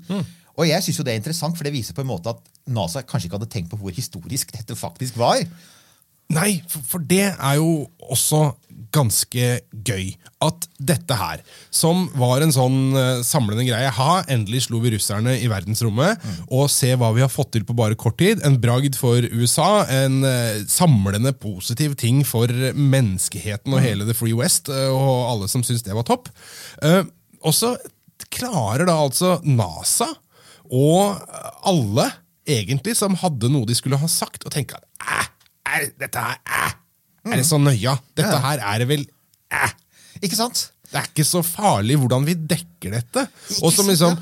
Og 0.59 0.67
jeg 0.67 0.83
synes 0.83 0.99
jo 0.99 1.05
det 1.07 1.13
er 1.15 1.21
interessant, 1.21 1.55
for 1.57 1.65
det 1.65 1.73
viser 1.73 1.95
på 1.95 2.03
en 2.03 2.11
måte 2.11 2.33
at 2.33 2.41
NASA 2.69 3.01
kanskje 3.07 3.29
ikke 3.29 3.39
hadde 3.39 3.51
tenkt 3.53 3.71
på 3.71 3.79
hvor 3.79 3.95
historisk 3.95 4.51
dette 4.53 4.75
faktisk 4.77 5.17
var. 5.17 5.41
Nei, 6.35 6.59
for, 6.69 6.85
for 6.85 7.05
det 7.09 7.31
er 7.31 7.55
jo 7.57 7.87
også 8.05 8.51
ganske 8.95 9.47
gøy. 9.71 10.13
At 10.43 10.67
dette 10.79 11.15
her, 11.19 11.41
som 11.73 12.07
var 12.17 12.43
en 12.43 12.53
sånn 12.55 12.95
eh, 12.97 13.21
samlende 13.27 13.65
greie 13.67 13.91
Ha, 13.95 14.21
endelig 14.31 14.65
slo 14.67 14.79
vi 14.83 14.93
russerne 14.93 15.35
i 15.39 15.49
verdensrommet, 15.51 16.23
og 16.47 16.69
se 16.71 16.93
hva 16.95 17.11
vi 17.15 17.23
har 17.25 17.31
fått 17.31 17.53
til 17.55 17.65
på 17.67 17.75
bare 17.77 17.97
kort 17.99 18.19
tid. 18.21 18.43
En 18.47 18.59
bragd 18.61 18.97
for 18.99 19.25
USA. 19.33 19.83
En 20.05 20.23
eh, 20.27 20.63
samlende 20.69 21.33
positiv 21.35 21.97
ting 21.99 22.23
for 22.27 22.51
menneskeheten 22.73 23.75
og 23.75 23.83
hele 23.83 24.07
The 24.07 24.17
Free 24.17 24.37
West, 24.37 24.71
eh, 24.71 24.89
og 24.89 25.27
alle 25.33 25.51
som 25.51 25.65
syns 25.65 25.85
det 25.85 25.97
var 25.97 26.07
topp. 26.07 26.31
Og 27.39 27.53
så 27.55 27.75
klarer 28.33 28.87
da 28.87 28.97
altså 28.99 29.37
NASA 29.47 30.09
og 30.69 31.21
alle 31.67 32.05
egentlig 32.49 32.95
som 32.97 33.17
hadde 33.19 33.49
noe 33.51 33.67
de 33.69 33.77
skulle 33.77 33.99
ha 33.99 34.09
sagt, 34.09 34.45
og 34.45 34.53
tenke 34.53 34.77
at 34.77 34.85
æh, 35.69 35.89
dette 36.01 36.21
her 36.21 36.37
æh, 36.45 36.75
er 37.33 37.41
det 37.41 37.45
så 37.47 37.59
nøya? 37.61 37.97
Dette 38.17 38.33
Ja. 38.35 38.41
her 38.47 38.59
er 38.73 38.79
det 38.83 38.87
vel 38.89 39.05
eh. 39.51 39.71
Ikke 40.21 40.35
sant? 40.35 40.71
Det 40.89 40.97
er 40.99 41.07
ikke 41.11 41.25
så 41.27 41.41
farlig 41.45 41.95
hvordan 42.01 42.25
vi 42.25 42.33
dekker 42.35 42.91
dette. 42.97 43.27
Og 43.61 43.71
som 43.73 43.87
liksom 43.87 44.17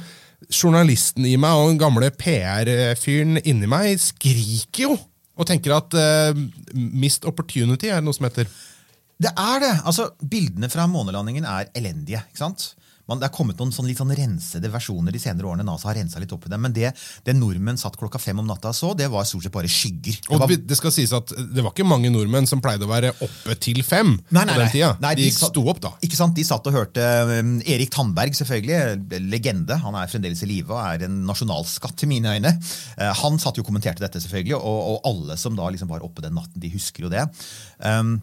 Journalisten 0.53 1.25
i 1.25 1.35
meg 1.39 1.51
og 1.57 1.71
den 1.71 1.79
gamle 1.81 2.11
PR-fyren 2.13 3.39
inni 3.43 3.67
meg 3.71 3.97
skriker 4.01 4.83
jo 4.83 4.97
og 5.37 5.45
tenker 5.49 5.73
at 5.75 5.93
uh, 5.97 6.37
mist 6.73 7.25
opportunity 7.29 7.89
er 7.93 8.01
noe 8.01 8.13
som 8.13 8.25
heter. 8.25 8.47
Det 9.21 9.29
er 9.37 9.59
det. 9.61 9.71
Altså, 9.85 10.07
Bildene 10.21 10.69
fra 10.69 10.87
månelandingen 10.89 11.45
er 11.45 11.67
elendige. 11.77 12.23
ikke 12.29 12.41
sant? 12.41 12.71
Man, 13.07 13.19
Det 13.19 13.27
er 13.29 13.33
kommet 13.35 13.57
noen 13.59 13.71
sånn 13.71 13.87
litt 13.87 13.97
sånn 14.01 14.11
rensede 14.15 14.69
versjoner 14.71 15.11
de 15.15 15.19
senere 15.19 15.47
årene. 15.49 15.65
NASA 15.67 15.89
har 15.89 15.95
rensa 15.99 16.19
litt 16.19 16.31
opp 16.35 16.45
i 16.45 16.49
dem, 16.49 16.61
Men 16.61 16.73
det, 16.75 16.93
det 17.25 17.35
nordmenn 17.37 17.77
satt 17.79 17.97
klokka 17.97 18.19
fem 18.19 18.39
om 18.39 18.47
natta 18.47 18.69
og 18.73 18.75
så, 18.77 18.93
det 18.97 19.07
var 19.11 19.23
stort 19.27 19.43
sett 19.47 19.53
bare 19.55 19.67
skygger. 19.71 20.19
Det 20.21 20.31
Og 20.33 20.39
var, 20.41 20.47
vi- 20.51 20.57
det 20.67 20.77
skal 20.77 20.91
sies 20.91 21.13
at 21.13 21.31
det 21.37 21.63
var 21.63 21.71
ikke 21.71 21.87
mange 21.87 22.09
nordmenn 22.11 22.47
som 22.49 22.61
pleide 22.63 22.83
å 22.85 22.91
være 22.91 23.13
oppe 23.23 23.55
til 23.63 23.81
fem 23.83 24.15
Nei, 24.31 24.43
nei, 24.45 24.53
på 24.53 24.59
den 24.63 24.71
tida. 24.75 24.91
Nei, 25.01 25.13
de 25.15 25.27
de 25.27 25.31
sto 25.35 25.63
opp, 25.69 25.79
da. 25.83 25.93
Ikke 26.03 26.17
sant? 26.19 26.35
De 26.35 26.43
satt 26.47 26.67
og 26.67 26.73
hørte 26.75 27.03
um, 27.39 27.55
Erik 27.65 27.91
Tandberg, 27.93 28.35
selvfølgelig. 28.37 29.21
Legende. 29.29 29.77
Han 29.83 29.95
er 29.95 30.07
fremdeles 30.11 30.43
i 30.43 30.49
live 30.49 30.73
og 30.75 30.81
er 30.83 31.05
en 31.07 31.21
nasjonalskatt 31.27 32.03
i 32.03 32.09
mine 32.11 32.35
øyne. 32.37 32.51
Eh, 32.97 33.13
han 33.23 33.39
satt 33.39 33.57
jo 33.57 33.63
og 33.65 33.67
kommenterte 33.71 34.03
dette, 34.03 34.19
selvfølgelig, 34.23 34.55
og, 34.59 34.79
og 34.93 35.07
alle 35.09 35.37
som 35.39 35.55
da 35.57 35.67
liksom 35.73 35.89
var 35.89 36.03
oppe 36.05 36.21
den 36.23 36.35
natten, 36.37 36.59
de 36.61 36.69
husker 36.73 37.07
jo 37.07 37.09
det. 37.13 37.23
Um, 37.83 38.17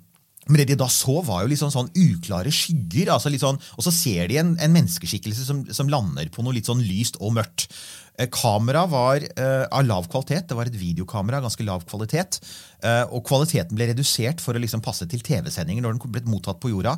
men 0.48 0.60
det 0.60 0.68
de 0.72 0.76
da 0.80 0.88
så, 0.92 1.20
var 1.24 1.44
jo 1.44 1.50
litt 1.52 1.60
sånn, 1.60 1.72
sånn 1.72 1.90
uklare 1.96 2.52
skygger. 2.52 3.12
altså 3.14 3.32
sånn, 3.40 3.60
Og 3.78 3.86
så 3.86 3.92
ser 3.94 4.28
de 4.28 4.40
en, 4.42 4.54
en 4.60 4.74
menneskeskikkelse 4.74 5.46
som, 5.46 5.62
som 5.72 5.88
lander 5.88 6.28
på 6.32 6.44
noe 6.44 6.56
litt 6.56 6.68
sånn 6.68 6.84
lyst 6.84 7.16
og 7.20 7.36
mørkt. 7.38 7.68
Eh, 8.14 8.28
Kameraet 8.30 8.90
var 8.92 9.24
eh, 9.26 9.64
av 9.74 9.84
lav 9.86 10.06
kvalitet. 10.10 10.46
Det 10.48 10.56
var 10.58 10.70
et 10.70 10.78
videokamera 10.78 11.40
av 11.40 11.48
ganske 11.48 11.66
lav 11.66 11.82
kvalitet. 11.88 12.38
Eh, 12.84 13.02
og 13.10 13.24
kvaliteten 13.26 13.74
ble 13.74 13.88
redusert 13.90 14.42
for 14.42 14.54
å 14.54 14.62
liksom 14.62 14.82
passe 14.84 15.06
til 15.10 15.22
TV-sendinger 15.24 15.82
når 15.82 15.96
den 15.96 16.14
ble 16.14 16.22
mottatt 16.30 16.60
på 16.62 16.70
jorda. 16.70 16.94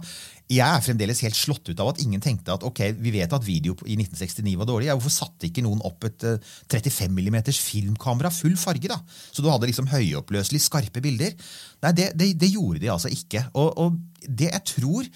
Jeg 0.52 0.66
er 0.66 0.84
fremdeles 0.84 1.22
helt 1.24 1.38
slått 1.38 1.70
ut 1.70 1.80
av 1.82 1.94
at 1.94 2.02
ingen 2.04 2.20
tenkte 2.22 2.52
at 2.54 2.66
ok, 2.66 2.82
vi 3.00 3.14
vet 3.16 3.32
at 3.32 3.46
video 3.46 3.74
i 3.88 3.96
1969 3.96 4.58
var 4.60 4.68
dårlig. 4.68 4.90
Ja, 4.90 4.98
hvorfor 4.98 5.14
satte 5.14 5.48
ikke 5.48 5.64
noen 5.64 5.80
opp 5.88 6.04
et 6.06 6.26
eh, 6.28 6.52
35 6.74 7.16
mm 7.16 7.40
filmkamera 7.54 8.32
full 8.34 8.58
farge? 8.60 8.92
da? 8.92 9.00
Så 9.32 9.40
du 9.40 9.48
hadde 9.48 9.70
liksom 9.70 9.88
høyoppløselig 9.90 10.66
skarpe 10.66 11.00
bilder. 11.04 11.32
Nei, 11.86 11.96
det, 11.96 12.12
det, 12.18 12.34
det 12.44 12.52
gjorde 12.52 12.84
de 12.84 12.92
altså 12.92 13.12
ikke. 13.12 13.46
Og, 13.56 13.72
og 13.86 14.28
det 14.28 14.52
jeg 14.52 14.64
tror 14.74 15.10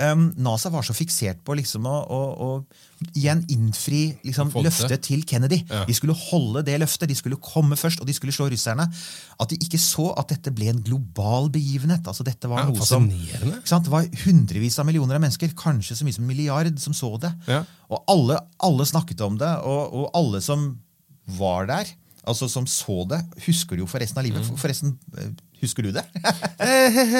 um, 0.00 0.32
NASA 0.36 0.70
var 0.70 0.82
så 0.82 0.94
fiksert 0.96 1.42
på 1.46 1.54
liksom 1.58 1.86
å, 1.86 1.94
å, 2.10 2.18
å 2.46 3.08
igjen 3.14 3.42
innfri 3.52 4.16
liksom, 4.24 4.50
løftet 4.64 5.02
til 5.06 5.22
Kennedy. 5.28 5.58
Ja. 5.70 5.84
De 5.88 5.94
skulle 5.94 6.14
holde 6.16 6.62
det 6.66 6.78
løftet, 6.80 7.08
de 7.10 7.16
skulle 7.18 7.36
komme 7.42 7.76
først, 7.76 8.00
og 8.00 8.06
de 8.08 8.14
skulle 8.16 8.32
slå 8.32 8.48
russerne. 8.52 8.86
At 9.40 9.50
de 9.52 9.58
ikke 9.60 9.78
så 9.82 10.08
at 10.18 10.28
dette 10.32 10.52
ble 10.56 10.70
en 10.72 10.82
global 10.86 11.50
begivenhet. 11.54 12.06
Altså, 12.10 12.24
dette 12.26 12.48
var 12.50 12.64
Ja, 12.64 12.70
noe 12.70 12.86
som, 12.88 13.06
ikke 13.10 13.62
sant? 13.68 13.84
Det 13.88 13.92
var 13.94 14.08
hundrevis 14.24 14.78
av 14.80 14.86
millioner 14.88 15.18
av 15.18 15.24
mennesker, 15.26 15.52
kanskje 15.58 15.96
så 15.98 16.04
mye 16.08 16.16
som 16.16 16.24
en 16.24 16.32
milliard, 16.32 16.78
som 16.80 16.94
så 16.96 17.12
det. 17.22 17.32
Ja. 17.50 17.62
Og 17.90 18.02
alle, 18.08 18.40
alle 18.64 18.86
snakket 18.88 19.20
om 19.26 19.36
det, 19.38 19.52
og, 19.68 19.92
og 19.94 20.10
alle 20.18 20.40
som 20.44 20.72
var 21.38 21.66
der, 21.70 21.92
altså 22.24 22.48
som 22.48 22.64
så 22.68 23.02
det, 23.08 23.18
husker 23.44 23.76
det 23.76 23.84
jo 23.84 23.88
for 23.90 24.00
resten 24.00 24.18
av 24.20 24.24
Mm. 24.24 24.30
livet. 24.32 24.46
For- 24.48 24.56
Forresten, 24.64 24.94
eh, 25.20 25.30
husker 25.64 25.88
du 25.88 25.92
det? 25.96 26.04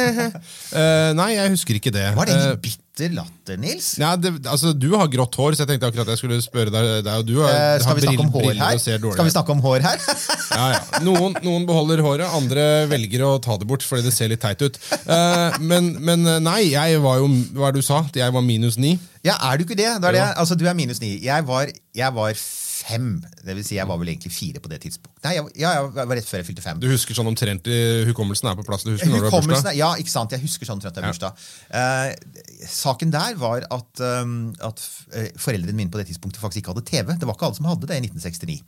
Eh, 0.75 1.11
nei, 1.15 1.35
jeg 1.37 1.53
husker 1.55 1.77
ikke 1.79 1.93
det. 1.95 2.03
Var 2.17 2.27
det 2.29 2.35
en 2.35 2.57
bitter 2.63 3.13
latter, 3.15 3.59
Nils? 3.63 3.93
Ja, 4.01 4.15
det, 4.19 4.33
altså, 4.51 4.73
Du 4.75 4.89
har 4.99 5.07
grått 5.13 5.37
hår, 5.39 5.55
så 5.55 5.63
jeg 5.63 5.71
tenkte 5.71 5.87
akkurat 5.91 6.09
jeg 6.11 6.19
skulle 6.21 6.39
spørre 6.43 6.73
deg. 6.75 6.89
deg 7.07 7.27
du 7.29 7.37
har, 7.43 7.53
Eh, 7.55 7.79
skal 7.85 7.99
vi 7.99 8.07
brill- 8.09 8.33
briller. 8.35 8.79
Skal 8.83 9.29
vi 9.29 9.35
snakke 9.35 9.55
om 9.55 9.63
hår 9.63 9.85
her? 9.87 10.03
Ja, 10.51 10.67
ja. 10.75 10.81
Noen, 11.07 11.37
noen 11.47 11.67
beholder 11.69 12.03
håret, 12.03 12.27
andre 12.35 12.67
velger 12.91 13.23
å 13.29 13.33
ta 13.43 13.57
det 13.61 13.69
bort 13.71 13.83
fordi 13.87 14.03
det 14.09 14.15
ser 14.17 14.29
litt 14.33 14.43
teit 14.43 14.63
ut. 14.67 14.79
Eh, 15.07 15.59
men, 15.61 15.93
men 16.03 16.27
eh, 16.27 16.41
nei, 16.43 16.61
jeg 16.75 16.99
var 17.05 17.23
jo 17.23 17.31
Hva 17.55 17.69
er 17.71 17.77
det 17.79 17.83
du 17.85 17.87
sa? 17.87 18.03
Jeg 18.15 18.35
var 18.35 18.43
minus 18.43 18.79
ni? 18.79 18.97
Ja, 19.25 19.39
er 19.53 19.59
du 19.59 19.65
ikke 19.65 19.79
det? 19.79 19.89
det, 20.03 20.11
er 20.11 20.19
det. 20.19 20.27
Altså, 20.37 20.59
du 20.59 20.67
er 20.67 20.75
minus 20.75 21.01
ni. 21.01 21.15
Jeg 21.25 21.47
var, 21.47 21.71
jeg 21.95 22.13
var 22.19 22.35
fem. 22.85 23.09
Det 23.41 23.57
vil 23.57 23.65
si, 23.67 23.79
jeg 23.79 23.89
var 23.89 23.99
vel 24.01 24.13
egentlig 24.13 24.33
fire 24.35 24.61
på 24.63 24.71
det 24.73 24.81
tidspunktet. 24.85 25.23
Nei, 25.25 25.35
jeg, 25.39 25.53
ja, 25.63 25.73
jeg 25.79 25.93
var 25.97 26.19
rett 26.19 26.29
før 26.29 26.43
jeg 26.43 26.49
fylte 26.51 26.65
fem. 26.65 26.81
Du 26.83 26.89
husker 26.91 27.17
sånn 27.17 27.31
omtrent 27.31 27.69
Hukommelsen 28.11 28.51
er 28.51 28.59
på 28.59 28.67
plass? 28.67 28.85
Du 28.85 28.93
husker 28.93 29.11
når 29.13 29.27
du 29.27 29.31
har 29.33 29.47
bursdag? 29.49 29.79
Ja, 29.79 29.93
ikke 30.01 30.13
sant. 30.13 30.35
Jeg 30.37 30.45
husker 30.45 30.69
sånn 30.69 30.79
omtrent 30.79 31.01
jeg 31.01 31.07
har 31.07 31.15
bursdag. 31.15 31.47
Eh, 31.81 32.69
saken 32.71 33.15
der 33.15 33.39
var 33.41 33.65
at, 33.73 34.05
um, 34.25 34.53
at 34.65 34.85
eh, 35.17 35.31
foreldrene 35.41 35.77
mine 35.79 35.93
på 35.93 36.01
det 36.01 36.09
tidspunktet 36.11 36.43
faktisk 36.43 36.63
ikke 36.63 36.75
hadde 36.75 36.87
TV. 36.91 37.17
Det 37.17 37.29
var 37.29 37.39
ikke 37.39 37.49
alle 37.49 37.59
som 37.61 37.71
hadde 37.71 37.91
det 37.91 37.99
i 37.99 38.05
1969. 38.07 38.61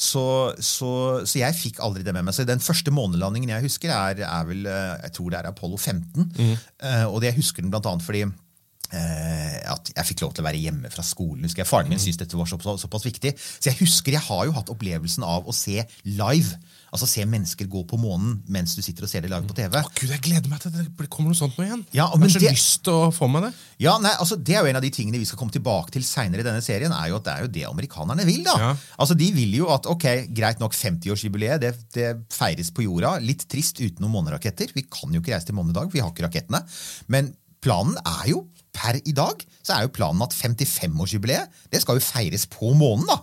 Så, 0.00 0.24
så, 0.64 0.92
så 1.28 1.42
jeg 1.42 1.58
fikk 1.58 1.80
aldri 1.84 2.04
det 2.06 2.14
med 2.16 2.26
meg. 2.26 2.36
Så 2.36 2.46
Den 2.48 2.62
første 2.64 2.92
månelandingen 2.94 3.52
jeg 3.52 3.66
husker, 3.68 3.92
er, 3.92 4.22
er 4.26 4.46
vel 4.48 4.68
eh, 4.68 4.94
jeg 5.06 5.16
tror 5.18 5.32
det 5.32 5.40
er 5.40 5.50
Apollo 5.50 5.80
15. 5.80 6.30
Eh, 6.40 7.04
og 7.06 7.20
det 7.20 7.32
jeg 7.32 7.40
husker 7.42 7.64
den 7.64 7.72
blant 7.72 7.88
annet 7.90 8.06
fordi 8.06 8.24
eh, 8.26 9.39
at 9.72 9.92
jeg 9.96 10.08
fikk 10.10 10.24
lov 10.26 10.34
til 10.34 10.44
å 10.44 10.48
være 10.48 10.60
hjemme 10.62 10.90
fra 10.92 11.02
skolen. 11.06 11.44
husker 11.46 11.62
jeg. 11.64 11.70
Faren 11.70 11.88
min 11.92 11.98
syntes 12.02 12.20
dette 12.24 12.36
var 12.38 12.46
så, 12.50 12.58
så, 12.62 12.76
såpass 12.84 13.06
viktig. 13.06 13.34
Så 13.38 13.70
jeg 13.70 13.78
husker, 13.84 14.12
jeg 14.16 14.26
har 14.26 14.44
jo 14.46 14.52
hatt 14.56 14.70
opplevelsen 14.72 15.24
av 15.26 15.48
å 15.48 15.54
se 15.56 15.84
live. 16.04 16.58
Altså 16.90 17.06
se 17.06 17.22
mennesker 17.22 17.68
gå 17.70 17.84
på 17.86 17.94
månen 18.02 18.40
mens 18.50 18.72
du 18.74 18.80
sitter 18.82 19.04
og 19.06 19.10
ser 19.12 19.22
det 19.22 19.30
live 19.30 19.46
på 19.46 19.54
TV. 19.54 19.78
Å, 19.78 19.90
Gud, 19.94 20.10
jeg 20.10 20.22
gleder 20.26 20.50
meg 20.50 20.58
til 20.64 20.72
det 20.74 21.06
kommer 21.10 21.30
noe 21.30 21.38
sånt 21.38 21.54
nå 21.58 21.62
igjen. 21.68 21.84
Ja, 21.94 22.08
jeg 22.10 22.18
har 22.24 22.32
så 22.34 22.40
det- 22.42 22.50
lyst 22.56 22.82
til 22.88 22.96
å 22.98 23.10
få 23.14 23.28
med 23.30 23.44
det. 23.46 23.52
Ja, 23.78 23.96
nei, 24.02 24.10
altså 24.18 24.36
Det 24.42 24.56
er 24.56 24.64
jo 24.64 24.70
en 24.72 24.76
av 24.80 24.82
de 24.82 24.90
tingene 24.90 25.18
vi 25.20 25.24
skal 25.28 25.38
komme 25.38 25.54
tilbake 25.54 25.90
til 25.94 26.02
senere 26.02 26.40
i 26.42 26.46
denne 26.48 26.62
serien. 26.62 26.90
er 26.92 27.08
jo 27.12 27.16
at 27.20 27.24
Det 27.24 27.32
er 27.32 27.40
jo 27.42 27.52
det 27.54 27.64
amerikanerne 27.70 28.26
vil. 28.26 28.42
da. 28.42 28.56
Ja. 28.58 28.76
Altså 28.98 29.16
De 29.16 29.30
vil 29.32 29.54
jo 29.54 29.68
at 29.70 29.86
ok, 29.86 30.26
greit 30.34 30.58
nok 30.58 30.74
50-årsjubileet, 30.74 31.60
det, 31.60 31.74
det 31.94 32.08
feires 32.34 32.70
på 32.74 32.82
jorda. 32.82 33.20
Litt 33.22 33.46
trist 33.48 33.78
uten 33.80 34.00
noen 34.02 34.16
måneraketter. 34.18 34.72
Vi 34.74 34.82
kan 34.90 35.12
jo 35.14 35.20
ikke 35.20 35.34
reise 35.34 35.46
til 35.46 35.54
månen 35.54 35.70
i 35.70 35.78
dag, 35.78 35.92
vi 35.92 36.00
har 36.02 36.10
ikke 36.10 36.26
rakettene. 36.26 36.64
Men 37.08 37.34
planen 37.62 37.96
er 38.02 38.30
jo, 38.32 38.46
per 38.76 38.98
i 39.04 39.12
dag, 39.16 39.42
så 39.62 39.76
er 39.76 39.86
jo 39.86 39.92
planen 39.96 40.22
at 40.22 40.34
55-årsjubileet 40.36 41.60
det 41.72 41.82
skal 41.82 41.98
jo 41.98 42.04
feires 42.04 42.46
på 42.50 42.72
månen. 42.74 43.06
da. 43.10 43.20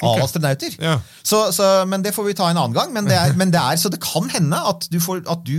Av 0.00 0.16
Ok. 0.16 0.22
astronauter. 0.24 0.76
Ja. 0.80 0.98
Så, 1.22 1.52
så, 1.52 1.84
men 1.86 2.02
det 2.04 2.14
får 2.14 2.24
vi 2.30 2.34
ta 2.38 2.48
en 2.50 2.56
annen 2.56 2.76
gang. 2.76 2.92
Men 2.94 3.08
det 3.10 3.16
er, 3.18 3.34
men 3.36 3.50
det 3.52 3.60
er, 3.60 3.76
så 3.76 3.90
det 3.92 4.00
kan 4.00 4.30
hende 4.32 4.56
at 4.56 4.86
du 4.92 5.00
får, 5.02 5.24
at 5.28 5.42
du 5.44 5.58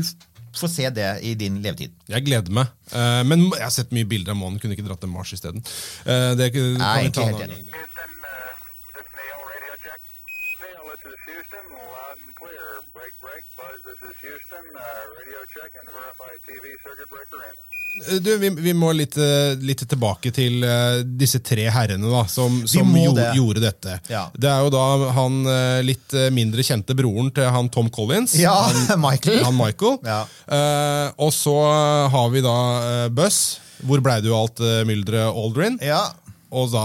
får 0.57 0.67
se 0.71 0.89
det 0.89 1.10
i 1.27 1.33
din 1.38 1.62
levetid. 1.62 1.93
Jeg 2.10 2.25
gleder 2.25 2.51
meg. 2.51 2.71
Uh, 2.91 3.21
men 3.27 3.45
jeg 3.53 3.63
har 3.63 3.74
sett 3.75 3.93
mye 3.95 4.07
bilder 4.07 4.33
av 4.33 4.39
månen. 4.41 4.60
Kunne 4.60 4.75
ikke 4.75 4.88
dratt 4.88 5.03
til 5.03 5.12
Mars 5.13 5.33
isteden. 5.36 5.62
Uh, 6.07 6.33
det 6.39 6.51
kan 6.55 6.74
Nei, 6.81 6.95
vi 7.05 7.13
ta 7.15 7.27
en 7.27 7.36
annen 7.38 7.55
gang. 7.69 7.88
Break, 12.93 13.13
break. 13.24 13.43
Buzz, 13.57 13.79
this 13.88 14.01
is 14.10 14.15
Houston, 14.21 14.65
uh, 14.75 14.81
radio 15.15 15.39
check 15.55 15.71
and 15.79 15.88
verify 15.89 16.31
TV 16.45 16.65
circuit 16.83 17.10
breaker 17.10 17.39
in. 17.50 17.55
Eh, 18.07 18.19
Du, 18.24 18.38
vi, 18.38 18.50
vi 18.50 18.74
må 18.74 18.91
litt, 18.95 19.17
eh, 19.19 19.55
litt 19.60 19.83
tilbake 19.89 20.31
til 20.36 20.63
eh, 20.63 21.01
disse 21.03 21.41
tre 21.43 21.65
herrene 21.74 22.07
da, 22.12 22.24
som, 22.31 22.62
som 22.69 22.88
må 22.88 23.12
det. 23.17 23.31
gjorde 23.38 23.63
dette. 23.63 23.98
Ja. 24.12 24.25
Det 24.33 24.50
er 24.51 24.63
jo 24.65 24.71
da 24.74 24.86
han 25.17 25.41
litt 25.88 26.15
mindre 26.33 26.63
kjente 26.65 26.95
broren 26.98 27.31
til 27.36 27.50
han 27.51 27.69
Tom 27.74 27.89
Collins. 27.93 28.36
Ja, 28.39 28.53
han, 28.69 29.01
Michael. 29.07 29.43
han 29.45 29.57
Michael. 29.57 29.98
Ja. 30.07 30.21
Uh, 30.48 31.07
og 31.27 31.33
så 31.36 31.55
har 32.13 32.31
vi 32.33 32.41
da 32.45 32.55
uh, 32.55 33.10
Buzz. 33.13 33.60
Hvor 33.81 34.01
blei 34.05 34.19
det 34.21 34.29
jo 34.29 34.38
alt 34.38 34.60
uh, 34.62 34.81
mylderet 34.88 35.31
Aldrin? 35.33 35.79
Ja, 35.81 36.03
Og 36.51 36.67
da 36.74 36.81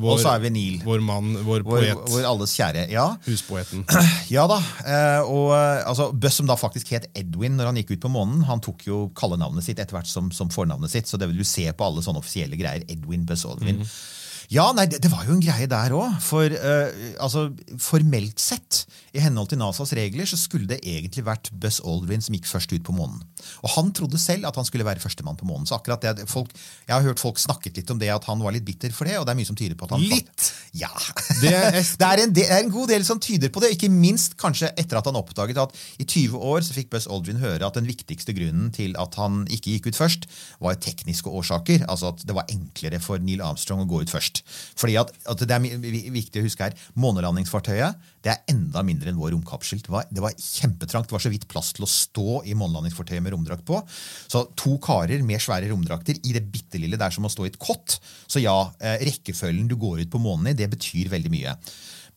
vår, 0.00 0.14
Og 0.14 0.20
så 0.22 0.30
er 0.32 0.40
vi 0.40 0.50
Neil. 0.54 0.76
vår 0.84 1.02
mann, 1.04 1.34
vår 1.44 1.62
poet. 1.66 1.98
vår 2.08 2.24
alles 2.24 2.54
kjære. 2.56 2.86
Ja, 2.88 3.06
Huspoeten. 3.26 3.82
ja 4.36 4.46
da. 4.48 4.56
eh, 4.86 5.20
Og 5.28 5.52
eh, 5.52 5.82
altså, 5.90 6.10
Buss, 6.16 6.38
som 6.40 6.48
da 6.48 6.56
faktisk 6.56 6.88
het 6.96 7.10
Edwin 7.14 7.58
når 7.60 7.68
han 7.68 7.76
gikk 7.82 7.92
ut 7.98 8.00
på 8.06 8.12
månen, 8.14 8.46
han 8.48 8.60
tok 8.64 8.86
jo 8.88 9.02
kallenavnet 9.14 9.66
sitt 9.66 9.78
etter 9.78 9.98
hvert 9.98 10.08
som, 10.08 10.30
som 10.32 10.48
fornavnet 10.48 10.88
sitt. 10.92 11.06
Så 11.10 11.20
det 11.20 11.28
vil 11.28 11.36
du 11.42 11.44
se 11.44 11.68
på 11.72 11.84
alle 11.90 12.00
sånne 12.06 12.22
offisielle 12.24 12.56
greier. 12.56 12.86
Edwin 12.88 13.26
Buss 13.28 13.44
Aldrin. 13.44 13.84
Ja, 14.50 14.64
nei, 14.74 14.86
det, 14.90 14.98
det 15.04 15.10
var 15.12 15.22
jo 15.28 15.36
en 15.36 15.42
greie 15.44 15.68
der 15.70 15.92
òg. 15.94 16.16
For 16.26 16.50
uh, 16.50 16.88
altså, 17.22 17.48
formelt 17.78 18.40
sett, 18.42 18.84
i 19.14 19.22
henhold 19.22 19.48
til 19.50 19.58
NASAs 19.58 19.92
regler, 19.98 20.26
så 20.26 20.36
skulle 20.38 20.66
det 20.70 20.80
egentlig 20.86 21.22
vært 21.26 21.48
Buzz 21.62 21.80
Aldrin 21.86 22.22
som 22.22 22.34
gikk 22.34 22.46
først 22.50 22.70
ut 22.74 22.82
på 22.86 22.94
månen. 22.94 23.22
Og 23.64 23.70
han 23.76 23.88
trodde 23.96 24.18
selv 24.20 24.46
at 24.50 24.58
han 24.58 24.66
skulle 24.66 24.86
være 24.86 25.02
førstemann 25.02 25.38
på 25.38 25.46
månen. 25.48 25.66
Så 25.70 25.74
akkurat 25.78 26.02
det, 26.02 26.26
folk, 26.30 26.50
Jeg 26.86 26.94
har 26.96 27.06
hørt 27.06 27.22
folk 27.22 27.38
snakket 27.42 27.78
litt 27.78 27.90
om 27.94 27.98
det, 28.02 28.10
at 28.14 28.26
han 28.26 28.42
var 28.42 28.54
litt 28.54 28.66
bitter 28.66 28.90
for 28.94 29.06
det, 29.10 29.16
og 29.18 29.26
det 29.26 29.32
er 29.34 29.38
mye 29.40 29.48
som 29.48 29.58
tyder 29.58 29.78
på 29.78 29.86
at 29.88 29.94
han 29.96 30.02
Litt? 30.10 30.50
Ja. 30.78 30.90
Det 31.42 31.54
er- 31.54 31.78
det, 32.02 32.06
er 32.10 32.22
en, 32.24 32.34
det 32.34 32.46
er 32.50 32.58
en 32.64 32.70
god 32.74 32.90
del 32.90 33.06
som 33.06 33.22
tyder 33.22 33.50
på 33.54 33.62
det, 33.62 33.72
ikke 33.76 33.90
minst 33.90 34.34
kanskje 34.38 34.70
etter 34.78 34.98
at 35.00 35.06
han 35.10 35.18
oppdaget 35.18 35.58
at 35.62 35.74
i 36.02 36.06
20 36.06 36.38
år 36.50 36.62
så 36.66 36.74
fikk 36.76 36.90
Buzz 36.94 37.06
Aldrin 37.10 37.38
høre 37.42 37.66
at 37.66 37.78
den 37.78 37.86
viktigste 37.90 38.34
grunnen 38.36 38.70
til 38.74 38.94
at 38.98 39.14
han 39.18 39.42
ikke 39.50 39.76
gikk 39.78 39.90
ut 39.92 39.98
først, 40.02 40.26
var 40.62 40.78
tekniske 40.82 41.30
årsaker. 41.30 41.86
Altså 41.90 42.10
at 42.14 42.26
det 42.26 42.34
var 42.38 42.50
enklere 42.50 42.98
for 43.02 43.22
Neil 43.22 43.42
Armstrong 43.46 43.86
å 43.86 43.90
gå 43.90 44.02
ut 44.06 44.10
først. 44.14 44.39
Fordi 44.48 44.96
at, 45.00 45.12
at 45.30 45.44
Det 45.50 45.56
er 45.56 46.12
viktig 46.14 46.42
å 46.42 46.46
huske 46.46 46.68
her, 46.68 46.76
månelandingsfartøyet 47.00 48.08
det 48.20 48.32
er 48.34 48.52
enda 48.52 48.82
mindre 48.84 49.08
enn 49.08 49.16
vår 49.20 49.32
romkapsel. 49.32 49.80
Det 49.80 49.92
var, 49.92 50.04
det 50.12 50.20
var 50.20 50.34
kjempetrangt. 50.36 51.08
Det 51.08 51.16
var 51.16 51.22
så 51.24 51.32
vidt 51.32 51.46
plass 51.48 51.72
til 51.76 51.86
å 51.86 51.88
stå 51.88 52.42
i 52.44 52.56
månelandingsfartøyet 52.58 53.24
med 53.24 53.32
romdrakt 53.32 53.64
på. 53.68 53.80
Så 54.28 54.44
to 54.60 54.74
karer 54.84 55.24
med 55.24 55.40
svære 55.40 55.70
romdrakter 55.72 56.20
i 56.20 56.34
det 56.36 56.44
bitte 56.52 56.80
lille 56.82 57.00
det 57.00 57.08
som 57.16 57.24
å 57.24 57.32
stå 57.32 57.48
i 57.48 57.52
et 57.54 57.58
kott. 57.62 57.96
Så 58.28 58.42
ja, 58.44 58.58
eh, 58.84 59.00
rekkefølgen 59.08 59.70
du 59.70 59.78
går 59.80 60.04
ut 60.04 60.12
på 60.12 60.20
månen 60.20 60.52
i, 60.52 60.58
det 60.58 60.68
betyr 60.74 61.08
veldig 61.12 61.32
mye. 61.32 61.56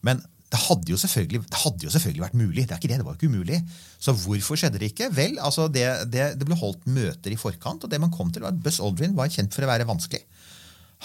Men 0.04 0.20
det 0.54 0.60
hadde, 0.68 0.92
jo 0.92 1.00
selvfølgelig, 1.02 1.40
det 1.50 1.60
hadde 1.64 1.88
jo 1.88 1.92
selvfølgelig 1.96 2.24
vært 2.28 2.38
mulig. 2.38 2.66
Det 2.68 2.76
er 2.76 2.82
ikke 2.82 2.90
det, 2.92 3.00
det 3.00 3.08
var 3.08 3.16
ikke 3.18 3.32
umulig. 3.32 3.58
Så 3.98 4.14
hvorfor 4.26 4.60
skjedde 4.60 4.82
det 4.82 4.92
ikke? 4.92 5.08
Vel, 5.16 5.40
altså 5.42 5.66
det, 5.72 5.88
det, 6.14 6.28
det 6.38 6.46
ble 6.46 6.58
holdt 6.60 6.84
møter 6.86 7.34
i 7.34 7.40
forkant, 7.40 7.88
og 7.88 7.90
det 7.90 7.98
man 8.04 8.14
kom 8.14 8.30
til 8.30 8.44
var 8.46 8.54
at 8.54 8.60
Buzz 8.62 8.78
Aldrin 8.84 9.16
var 9.18 9.32
kjent 9.34 9.56
for 9.56 9.66
å 9.66 9.72
være 9.72 9.88
vanskelig. 9.90 10.22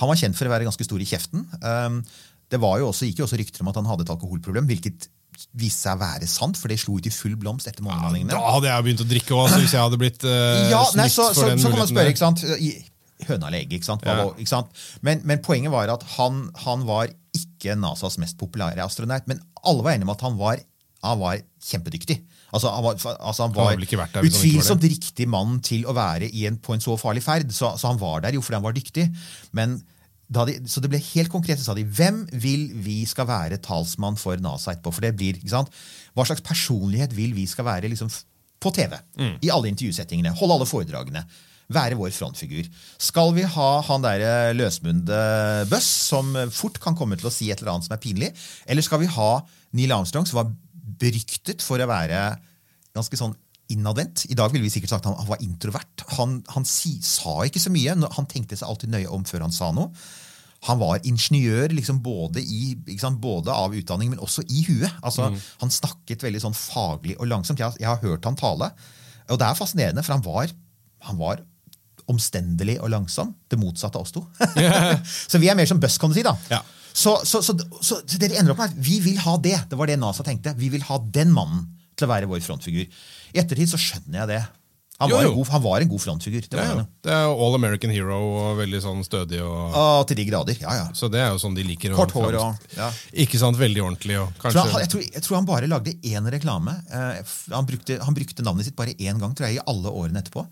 Han 0.01 0.11
var 0.11 0.19
kjent 0.21 0.39
for 0.39 0.49
å 0.49 0.53
være 0.53 0.67
ganske 0.69 0.87
stor 0.87 1.03
i 1.03 1.07
kjeften. 1.09 1.47
Um, 1.63 2.03
det 2.49 2.61
var 2.63 2.79
jo 2.81 2.91
også, 2.91 3.09
gikk 3.09 3.23
jo 3.23 3.29
også 3.29 3.39
rykter 3.41 3.65
om 3.65 3.71
at 3.73 3.79
han 3.81 3.89
hadde 3.91 4.07
et 4.07 4.13
alkoholproblem, 4.15 4.69
hvilket 4.71 5.09
viste 5.59 5.85
seg 5.87 5.99
å 5.99 6.03
være 6.03 6.27
sant, 6.31 6.59
for 6.59 6.71
det 6.73 6.79
slo 6.83 6.97
ut 6.99 7.07
i 7.07 7.13
full 7.15 7.37
blomst 7.39 7.69
etter 7.71 7.85
månelandingene. 7.87 8.33
Da 8.35 8.55
hadde 8.57 8.71
jeg 8.71 8.87
begynt 8.87 9.03
å 9.05 9.09
drikke 9.13 9.37
òg, 9.37 9.53
hvis 9.61 9.75
jeg 9.77 9.83
hadde 9.85 9.99
blitt 10.01 10.25
uh, 10.27 10.71
Ja, 10.73 10.83
nei, 10.99 11.07
så, 11.13 11.29
så, 11.31 11.43
for 11.43 11.53
den 11.53 11.63
så 11.63 11.71
kan 11.71 11.85
man 11.85 11.91
spørre, 11.91 12.15
ikke 12.15 12.25
sant? 12.25 12.43
I- 12.59 12.79
høna 13.27 13.51
lege. 13.51 13.79
Ikke 13.79 13.89
sant? 13.89 14.05
Ja. 14.07 14.29
ikke 14.39 14.51
sant? 14.51 14.75
Men, 15.03 15.23
men 15.27 15.41
poenget 15.45 15.73
var 15.75 15.91
at 15.93 16.05
han, 16.17 16.45
han 16.65 16.85
var 16.89 17.11
ikke 17.37 17.75
NASAs 17.79 18.19
mest 18.23 18.39
populære 18.41 18.85
astronaut. 18.85 19.27
Men 19.31 19.41
alle 19.67 19.85
var 19.85 19.97
enige 19.97 20.07
om 20.09 20.15
at 20.15 20.23
han 20.27 20.37
var, 20.39 20.63
han 21.05 21.23
var 21.23 21.41
kjempedyktig. 21.71 22.21
Altså, 22.49 22.71
han 22.73 22.85
var, 22.85 22.97
altså, 22.97 23.45
han 23.45 23.55
var 23.55 23.75
der 23.77 23.91
han 23.93 24.09
var 24.15 24.25
utvilsomt 24.25 24.85
riktig 24.89 25.27
mann 25.29 25.59
til 25.65 25.85
å 25.85 25.93
være 25.97 26.31
i 26.33 26.47
en, 26.49 26.57
på 26.57 26.73
en 26.73 26.83
så 26.83 26.97
farlig 27.01 27.23
ferd. 27.27 27.53
Så, 27.53 27.75
så 27.77 27.91
han 27.91 28.01
var 28.01 28.25
der 28.25 28.39
jo 28.39 28.45
fordi 28.45 28.57
han 28.57 28.65
var 28.65 28.77
dyktig. 28.77 29.05
Men 29.57 29.77
de, 30.29 30.57
så 30.69 30.81
det 30.85 30.91
ble 30.93 31.01
helt 31.01 31.33
konkret, 31.33 31.61
så 31.61 31.71
sa 31.71 31.77
de 31.77 31.85
hvem 31.85 32.23
vil 32.37 32.69
vi 32.85 33.01
skal 33.09 33.29
være 33.29 33.61
talsmann 33.65 34.19
for 34.21 34.41
NASA 34.45 34.75
etterpå? 34.75 34.93
For 34.97 35.05
det 35.05 35.15
blir, 35.17 35.37
ikke 35.41 35.53
sant? 35.53 35.73
Hva 36.17 36.27
slags 36.29 36.45
personlighet 36.45 37.15
vil 37.17 37.37
vi 37.37 37.47
skal 37.49 37.69
være 37.69 37.91
liksom, 37.93 38.11
på 38.61 38.73
TV? 38.77 38.97
I 39.45 39.53
alle 39.53 39.73
intervjusettingene. 39.73 40.35
Holde 40.41 40.59
alle 40.59 40.69
foredragene. 40.69 41.25
Være 41.73 41.99
vår 42.01 42.15
frontfigur. 42.17 42.69
Skal 42.97 43.35
vi 43.37 43.45
ha 43.45 43.69
han 43.85 44.05
derre 44.05 44.55
løsmunde 44.57 45.19
Bøss, 45.69 45.89
som 46.09 46.33
fort 46.57 46.81
kan 46.81 46.97
komme 46.97 47.19
til 47.21 47.29
å 47.29 47.33
si 47.33 47.51
et 47.53 47.61
eller 47.61 47.75
annet 47.75 47.89
som 47.89 47.97
er 47.97 48.01
pinlig? 48.01 48.33
Eller 48.65 48.85
skal 48.85 49.03
vi 49.05 49.11
ha 49.19 49.31
Neil 49.77 49.93
Armstrong, 49.93 50.25
som 50.29 50.41
var 50.41 50.53
beryktet 51.01 51.65
for 51.65 51.81
å 51.81 51.89
være 51.91 52.23
ganske 52.97 53.19
sånn 53.21 53.37
innadvendt. 53.73 54.25
I 54.33 54.37
dag 54.39 54.53
ville 54.53 54.65
vi 54.65 54.73
sikkert 54.73 54.95
sagt 54.95 55.07
at 55.07 55.19
han, 55.19 55.29
var 55.29 55.43
introvert. 55.45 56.07
Han, 56.17 56.39
han 56.55 56.65
si, 56.69 56.97
sa 57.05 57.43
ikke 57.45 57.61
så 57.63 57.73
mye. 57.73 57.97
Han 58.17 58.29
tenkte 58.31 58.57
seg 58.57 58.69
alltid 58.69 58.95
nøye 58.95 59.11
om 59.13 59.27
før 59.29 59.45
han 59.45 59.55
sa 59.55 59.71
noe. 59.77 59.93
Han 60.67 60.81
var 60.81 61.05
ingeniør 61.07 61.71
liksom 61.77 62.01
både, 62.03 62.43
i, 62.43 62.73
sant, 62.99 63.21
både 63.23 63.53
av 63.55 63.77
utdanning, 63.79 64.11
men 64.11 64.23
også 64.25 64.43
i 64.51 64.65
huet. 64.67 64.91
Altså, 65.07 65.29
Han 65.61 65.71
snakket 65.71 66.25
veldig 66.27 66.41
sånn 66.49 66.57
faglig 66.57 67.15
og 67.21 67.29
langsomt. 67.31 67.61
Jeg, 67.63 67.79
jeg 67.79 67.91
har 67.91 68.01
hørt 68.03 68.27
han 68.27 68.39
tale, 68.39 68.73
og 69.29 69.39
det 69.39 69.47
er 69.47 69.61
fascinerende, 69.61 70.03
for 70.03 70.17
han 70.17 70.25
var, 70.25 70.57
han 71.07 71.21
var 71.21 71.45
omstendelig 72.09 72.79
og 72.81 72.91
langsom. 72.91 73.35
Det 73.47 73.61
motsatte 73.61 74.01
av 74.01 74.09
oss 74.09 74.17
to. 74.17 74.25
så 75.31 75.39
vi 75.39 75.53
er 75.53 75.59
mer 75.59 75.69
som 75.69 75.79
Buss, 75.79 76.01
kan 76.01 76.11
du 76.11 76.19
si. 76.19 76.27
da. 76.27 76.35
Ja. 76.51 76.65
Så, 76.99 77.15
så, 77.29 77.43
så, 77.47 77.55
så, 77.81 78.01
det 78.19 78.31
vi 78.33 78.39
ender 78.41 78.55
opp 78.55 78.63
med, 78.65 78.75
er 78.75 78.87
vi 78.89 78.99
vil 79.05 79.19
ha 79.23 79.37
det. 79.43 79.57
Det 79.71 79.79
var 79.79 79.91
det 79.91 79.99
NASA 80.03 80.27
tenkte. 80.27 80.57
Vi 80.59 80.71
vil 80.73 80.83
ha 80.89 80.99
den 81.15 81.31
mannen 81.35 81.69
til 81.99 82.09
å 82.09 82.13
være 82.13 82.31
vår 82.31 82.43
frontfigur. 82.43 82.89
I 83.35 83.43
ettertid 83.43 83.71
så 83.71 83.79
skjønner 83.79 84.23
jeg 84.23 84.31
det. 84.33 84.41
Han, 84.99 85.13
Jo, 85.13 85.19
var. 85.21 85.27
En 85.29 85.35
god, 85.37 85.49
han 85.55 85.63
var 85.63 85.85
en 85.85 85.91
god 85.93 86.01
frontfigur. 86.03 86.41
Det 86.43 86.57
Ja, 86.57 86.59
var 86.59 86.71
han 86.73 86.81
jo. 86.81 86.87
Det 87.07 87.13
er 87.15 87.43
All 87.45 87.55
American 87.55 87.93
Hero 87.95 88.17
og 88.19 88.57
veldig 88.59 88.81
sånn 88.83 89.05
stødig. 89.07 89.39
Og, 89.47 89.77
Og 89.79 90.09
til 90.11 90.19
de 90.19 90.25
grader. 90.27 90.59
Ja, 90.59 90.75
ja. 90.75 90.89
så 90.99 91.07
det 91.13 91.21
er 91.23 91.31
jo 91.31 91.39
sånn 91.39 91.55
de 91.55 91.63
liker. 91.69 91.95
Kort 91.95 92.17
hår 92.17 92.35
og 92.41 92.67
ja. 92.75 92.89
Ikke 93.15 93.39
sant, 93.39 93.61
veldig 93.61 93.85
ordentlig. 93.85 94.19
Og 94.19 94.35
kanskje, 94.43 94.65
han, 94.67 94.83
jeg, 94.83 94.91
tror, 94.91 95.05
jeg 95.07 95.23
tror 95.23 95.39
han 95.39 95.47
bare 95.47 95.71
lagde 95.71 95.95
én 96.03 96.27
reklame. 96.35 96.75
Uh, 96.91 97.23
han, 97.55 97.69
brukte, 97.71 98.01
han 98.03 98.19
brukte 98.19 98.43
navnet 98.43 98.67
sitt 98.67 98.79
bare 98.79 98.97
én 98.99 99.23
gang 99.23 99.39
tror 99.39 99.47
jeg, 99.47 99.61
i 99.61 99.65
alle 99.71 99.95
årene 100.03 100.25
etterpå. 100.25 100.49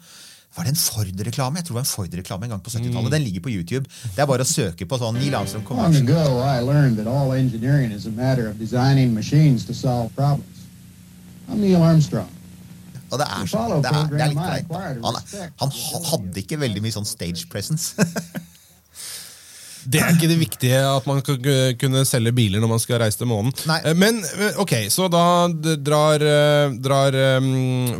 Var 0.56 0.64
det 0.64 0.72
en 0.72 0.78
Ford-reklame? 0.80 1.60
Jeg 1.60 1.66
tror 1.66 1.74
det 1.74 1.78
var 1.78 1.84
en 1.84 1.90
Ford-reklame 1.90 2.46
en 2.46 2.54
gang 2.54 2.62
på 2.64 2.70
70-tallet. 2.72 3.10
Den 3.12 3.24
ligger 3.26 3.42
på 3.44 3.50
YouTube. 3.52 3.90
Det 4.14 4.22
er 4.24 4.28
bare 4.30 4.46
å 4.46 4.48
søke 4.48 4.88
på 4.88 4.98
sånn 5.00 5.18
Neil 5.20 5.36
Armstrong 5.36 5.66
Long 5.68 5.96
ago, 6.00 6.40
I 6.40 6.62
learned 6.64 6.96
that 6.96 7.06
all 7.06 7.34
engineering 7.36 7.92
is 7.92 8.06
a 8.06 8.14
matter 8.14 8.48
of 8.48 8.56
designing 8.58 9.12
machines 9.14 9.66
to 9.68 9.74
solve 9.76 10.08
problems. 10.16 10.64
I'm 11.48 11.60
Neil 11.60 11.82
Armstrong. 11.84 12.32
Og 13.12 13.20
det 13.20 13.26
er, 13.30 13.46
sånn, 13.46 13.76
det 13.84 13.92
er, 13.92 14.08
det 14.10 14.22
er 14.24 14.32
litt 14.32 14.40
greit. 14.40 14.72
Han, 15.04 15.20
han 15.60 16.08
hadde 16.10 16.42
ikke 16.42 16.58
veldig 16.58 16.82
mye 16.82 16.96
sånn 16.96 17.06
stage 17.06 17.46
presence. 17.52 17.94
Det 19.86 20.00
er 20.02 20.12
ikke 20.14 20.28
det 20.30 20.38
viktige 20.40 20.80
at 20.86 21.06
man 21.08 21.22
kan 21.24 21.38
kunne 21.80 22.02
selge 22.08 22.32
biler 22.36 22.62
når 22.62 22.70
man 22.74 22.82
skal 22.82 23.00
reise 23.02 23.20
til 23.20 23.28
månen. 23.30 23.52
Nei. 23.68 23.78
Eh, 23.86 23.94
Men 23.96 24.18
eh, 24.24 24.58
ok, 24.62 24.74
så 24.92 25.08
da 25.12 25.24
drar, 25.80 26.22
eh, 26.22 26.74
drar 26.82 27.16
eh, 27.16 27.48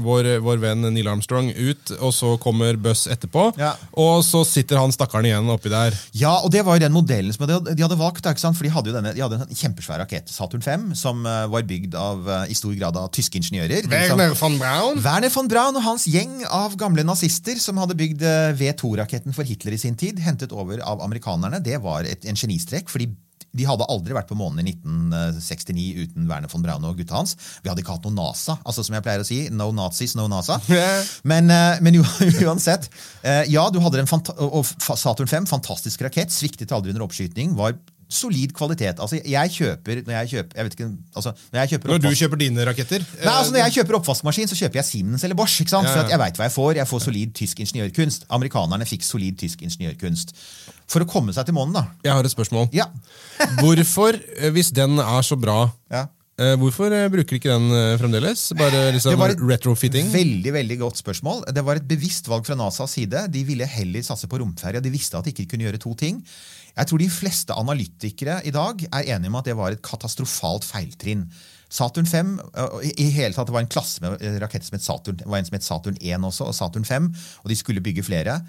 vår, 0.05 0.31
vår 0.45 0.63
venn 0.63 0.87
Neil 0.93 1.09
Armstrong 1.11 1.51
ut, 1.55 1.95
og 2.01 2.13
så 2.15 2.35
kommer 2.43 2.77
Buss 2.81 3.07
etterpå. 3.11 3.49
Ja. 3.61 3.75
Og 3.99 4.21
så 4.27 4.43
sitter 4.49 4.81
han 4.83 4.95
stakkaren 4.95 5.29
igjen 5.31 5.51
oppi 5.53 5.73
der. 5.73 5.97
Ja, 6.17 6.37
og 6.43 6.53
det 6.55 6.65
var 6.67 6.79
jo 6.79 6.85
den 6.87 6.95
modellen 6.97 7.33
som 7.35 7.47
de 7.47 7.57
hadde, 7.59 7.77
de 7.79 7.87
hadde 7.87 7.99
valgt. 8.01 8.27
ikke 8.27 8.43
sant? 8.43 8.59
For 8.59 8.67
de 8.67 8.73
hadde 8.75 8.93
jo 8.93 8.97
denne, 8.99 9.15
de 9.17 9.25
hadde 9.25 9.41
en 9.47 9.57
kjempesvær 9.63 10.03
rakett, 10.05 10.31
Saturn 10.33 10.65
5, 10.65 10.89
som 10.99 11.23
var 11.27 11.67
bygd 11.67 11.95
av, 11.99 12.27
i 12.51 12.57
stor 12.57 12.75
grad 12.77 12.97
av 12.99 13.09
tyske 13.15 13.39
ingeniører. 13.41 13.87
Werner 13.91 14.35
von 14.39 14.59
Braun. 14.61 15.01
Werner 15.05 15.33
von 15.33 15.49
Braun 15.51 15.77
og 15.79 15.85
hans 15.87 16.07
gjeng 16.11 16.41
av 16.51 16.75
gamle 16.81 17.05
nazister 17.07 17.59
som 17.63 17.79
hadde 17.81 17.97
bygd 17.99 18.23
eh, 18.27 18.53
V2-raketten 18.59 19.35
for 19.37 19.47
Hitler 19.49 19.77
i 19.77 19.81
sin 19.81 19.97
tid, 19.99 20.21
hentet 20.25 20.53
over 20.57 20.81
av 20.85 21.03
amerikanerne, 21.05 21.61
det 21.65 21.76
var 21.83 22.05
et, 22.09 22.25
en 22.27 22.37
genistrek. 22.39 22.89
fordi 22.93 23.11
de 23.57 23.65
hadde 23.65 23.87
aldri 23.89 24.13
vært 24.13 24.29
på 24.29 24.37
månen 24.37 24.61
i 24.69 24.73
1969 24.75 26.03
uten 26.03 26.27
Werner 26.29 26.51
von 26.53 26.61
Braun 26.65 26.85
og 26.85 26.99
gutta 26.99 27.17
hans. 27.17 27.33
Vi 27.65 27.71
hadde 27.71 27.81
ikke 27.81 27.95
hatt 27.95 28.05
noe 28.05 28.13
NASA. 28.13 28.59
altså 28.69 28.85
som 28.85 28.97
jeg 28.99 29.05
pleier 29.07 29.23
å 29.23 29.27
si, 29.29 29.39
No 29.49 29.71
Nazis, 29.73 30.13
no 30.19 30.27
NASA. 30.29 30.59
Men, 31.31 31.49
eh, 31.51 31.81
men 31.81 31.97
uansett. 32.45 32.91
eh, 33.23 33.45
Ja, 33.49 33.71
du 33.73 33.81
hadde 33.81 34.03
en 34.03 34.11
fanta 34.11 34.35
og 34.37 34.67
Saturn 34.67 35.31
5, 35.31 35.47
fantastisk 35.49 36.05
rakett, 36.05 36.35
sviktet 36.35 36.73
aldri 36.77 36.93
under 36.93 37.07
oppskyting. 37.07 37.55
var 37.57 37.79
Solid 38.09 38.53
kvalitet. 38.55 39.01
altså 39.03 39.19
Jeg 39.19 39.51
kjøper 39.51 40.03
når 40.07 40.15
jeg 40.15 40.29
kjøper, 40.31 40.57
jeg 40.57 40.67
vet 40.67 40.75
ikke, 40.77 40.89
altså 41.19 41.33
når 41.53 41.59
jeg 41.61 41.71
kjøper 41.73 41.91
Når 41.91 42.03
du 42.05 42.09
kjøper 42.21 42.39
dine 42.39 42.67
raketter 42.69 43.03
Nei, 43.03 43.33
altså 43.33 43.53
Når 43.53 43.65
jeg 43.65 43.75
kjøper 43.79 43.99
oppvaskmaskin, 43.99 44.51
så 44.51 44.59
kjøper 44.61 44.79
jeg 44.79 44.87
Siemens 44.87 45.25
eller 45.27 45.39
Bosch. 45.39 45.61
ikke 45.61 45.75
sant? 45.75 45.89
Ja, 45.91 45.97
ja. 45.97 46.05
at 46.05 46.15
jeg 46.15 46.21
veit 46.23 46.39
hva 46.39 46.47
jeg 46.47 46.55
får. 46.55 46.71
Jeg 46.79 46.91
får 46.91 47.03
solid 47.09 47.35
tysk 47.35 47.63
ingeniørkunst. 47.65 48.29
Amerikanerne 48.39 48.87
fikk 48.87 49.03
solid 49.07 49.39
tysk 49.43 49.65
ingeniørkunst. 49.67 50.37
For 50.87 51.03
å 51.03 51.09
komme 51.11 51.35
seg 51.35 51.49
til 51.49 51.57
månen, 51.57 51.75
da. 51.75 51.85
Jeg 52.07 52.15
har 52.15 52.27
et 52.29 52.31
spørsmål. 52.31 52.69
Ja. 52.77 52.87
Hvorfor, 53.59 54.15
eh, 54.39 54.53
hvis 54.55 54.71
den 54.71 55.01
er 55.03 55.27
så 55.27 55.39
bra, 55.41 55.65
ja. 55.91 56.07
Eh, 56.41 56.55
hvorfor 56.61 56.93
bruker 56.93 57.13
bruker 57.13 57.39
ikke 57.39 57.53
den 57.53 57.71
eh, 57.75 57.97
fremdeles? 58.01 58.45
Bare 58.59 58.93
liksom 58.95 59.15
Det 59.15 59.21
var 59.21 59.35
et 59.35 59.43
retrofitting? 59.43 60.11
Veldig 60.13 60.53
veldig 60.53 60.79
godt 60.83 61.01
spørsmål. 61.03 61.43
Det 61.55 61.65
var 61.65 61.81
et 61.81 61.89
bevisst 61.89 62.29
valg 62.29 62.47
fra 62.47 62.59
NASAs 62.59 62.97
side. 62.99 63.27
De 63.33 63.43
ville 63.49 63.67
heller 63.67 64.05
satse 64.07 64.29
på 64.29 64.41
romferja. 64.43 64.83
De 64.85 64.93
visste 64.93 65.19
at 65.19 65.27
de 65.27 65.35
ikke 65.35 65.49
kunne 65.55 65.69
gjøre 65.69 65.83
to 65.83 65.95
ting. 65.99 66.23
Jeg 66.77 66.91
tror 66.91 67.01
de 67.01 67.11
fleste 67.11 67.57
analytikere 67.57 68.41
i 68.45 68.53
dag 68.53 68.83
er 68.93 69.13
enige 69.17 69.33
om 69.33 69.39
at 69.41 69.49
det 69.49 69.57
var 69.57 69.73
et 69.73 69.85
katastrofalt 69.85 70.67
feiltrinn. 70.69 71.25
Saturn 71.73 72.07
5 72.07 72.37
øh, 72.39 72.79
i 73.01 73.09
hele 73.11 73.35
tatt, 73.35 73.49
Det 73.49 73.55
var 73.57 73.65
en 73.65 73.73
klasse 73.73 74.03
med 74.05 74.23
raketter 74.43 74.69
som 74.69 74.77
het 74.77 74.85
Saturn. 74.85 75.17
Det 75.19 75.27
var 75.27 75.41
en 75.41 75.49
som 75.49 75.57
het 75.57 75.67
Saturn 75.67 75.97
1 76.01 76.25
også, 76.25 76.45
og 76.51 76.55
Saturn 76.55 76.85
5, 76.85 77.09
og 77.43 77.51
de 77.51 77.57
skulle 77.57 77.83
bygge 77.83 78.05
flere. 78.07 78.41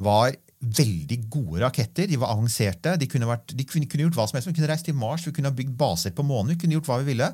Var 0.00 0.34
veldig 0.64 1.18
gode 1.30 1.60
raketter. 1.64 2.08
De 2.08 2.18
var 2.20 2.32
avanserte. 2.34 2.96
De 3.00 3.08
kunne, 3.10 3.28
vært, 3.28 3.52
de 3.52 3.66
kunne, 3.68 3.88
kunne 3.90 4.06
gjort 4.06 4.18
hva 4.18 4.26
som 4.28 4.38
helst. 4.38 4.50
Vi 4.50 4.56
kunne 4.56 4.70
reist 4.70 4.88
til 4.88 4.96
Mars, 4.98 5.26
vi 5.26 5.34
kunne 5.36 5.52
ha 5.52 5.56
bygd 5.56 5.76
baser 5.78 6.14
på 6.16 6.24
månen. 6.26 6.54
Vi 6.54 6.62
kunne 6.62 6.78
gjort 6.78 6.90
hva 6.90 7.00
vi 7.02 7.12
ville. 7.12 7.30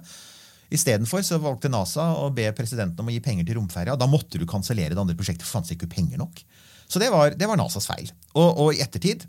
Istedenfor 0.70 1.24
valgte 1.42 1.70
NASA 1.70 2.12
å 2.20 2.28
be 2.34 2.46
presidenten 2.54 3.02
om 3.02 3.10
å 3.10 3.14
gi 3.14 3.22
penger 3.24 3.46
til 3.46 3.58
romferja. 3.58 3.96
Da 3.98 4.06
måtte 4.10 4.38
du 4.38 4.46
kansellere 4.50 4.94
det 4.94 5.02
andre 5.02 5.18
prosjektet, 5.18 5.46
for 5.46 5.58
fantes 5.58 5.74
ikke 5.74 5.90
penger 5.90 6.20
nok. 6.20 6.42
Så 6.90 7.02
det 7.02 7.10
var, 7.10 7.34
det 7.38 7.46
var 7.46 7.58
NASAs 7.58 7.88
feil. 7.90 8.10
Og, 8.34 8.48
og 8.48 8.74
i 8.74 8.82
ettertid 8.82 9.26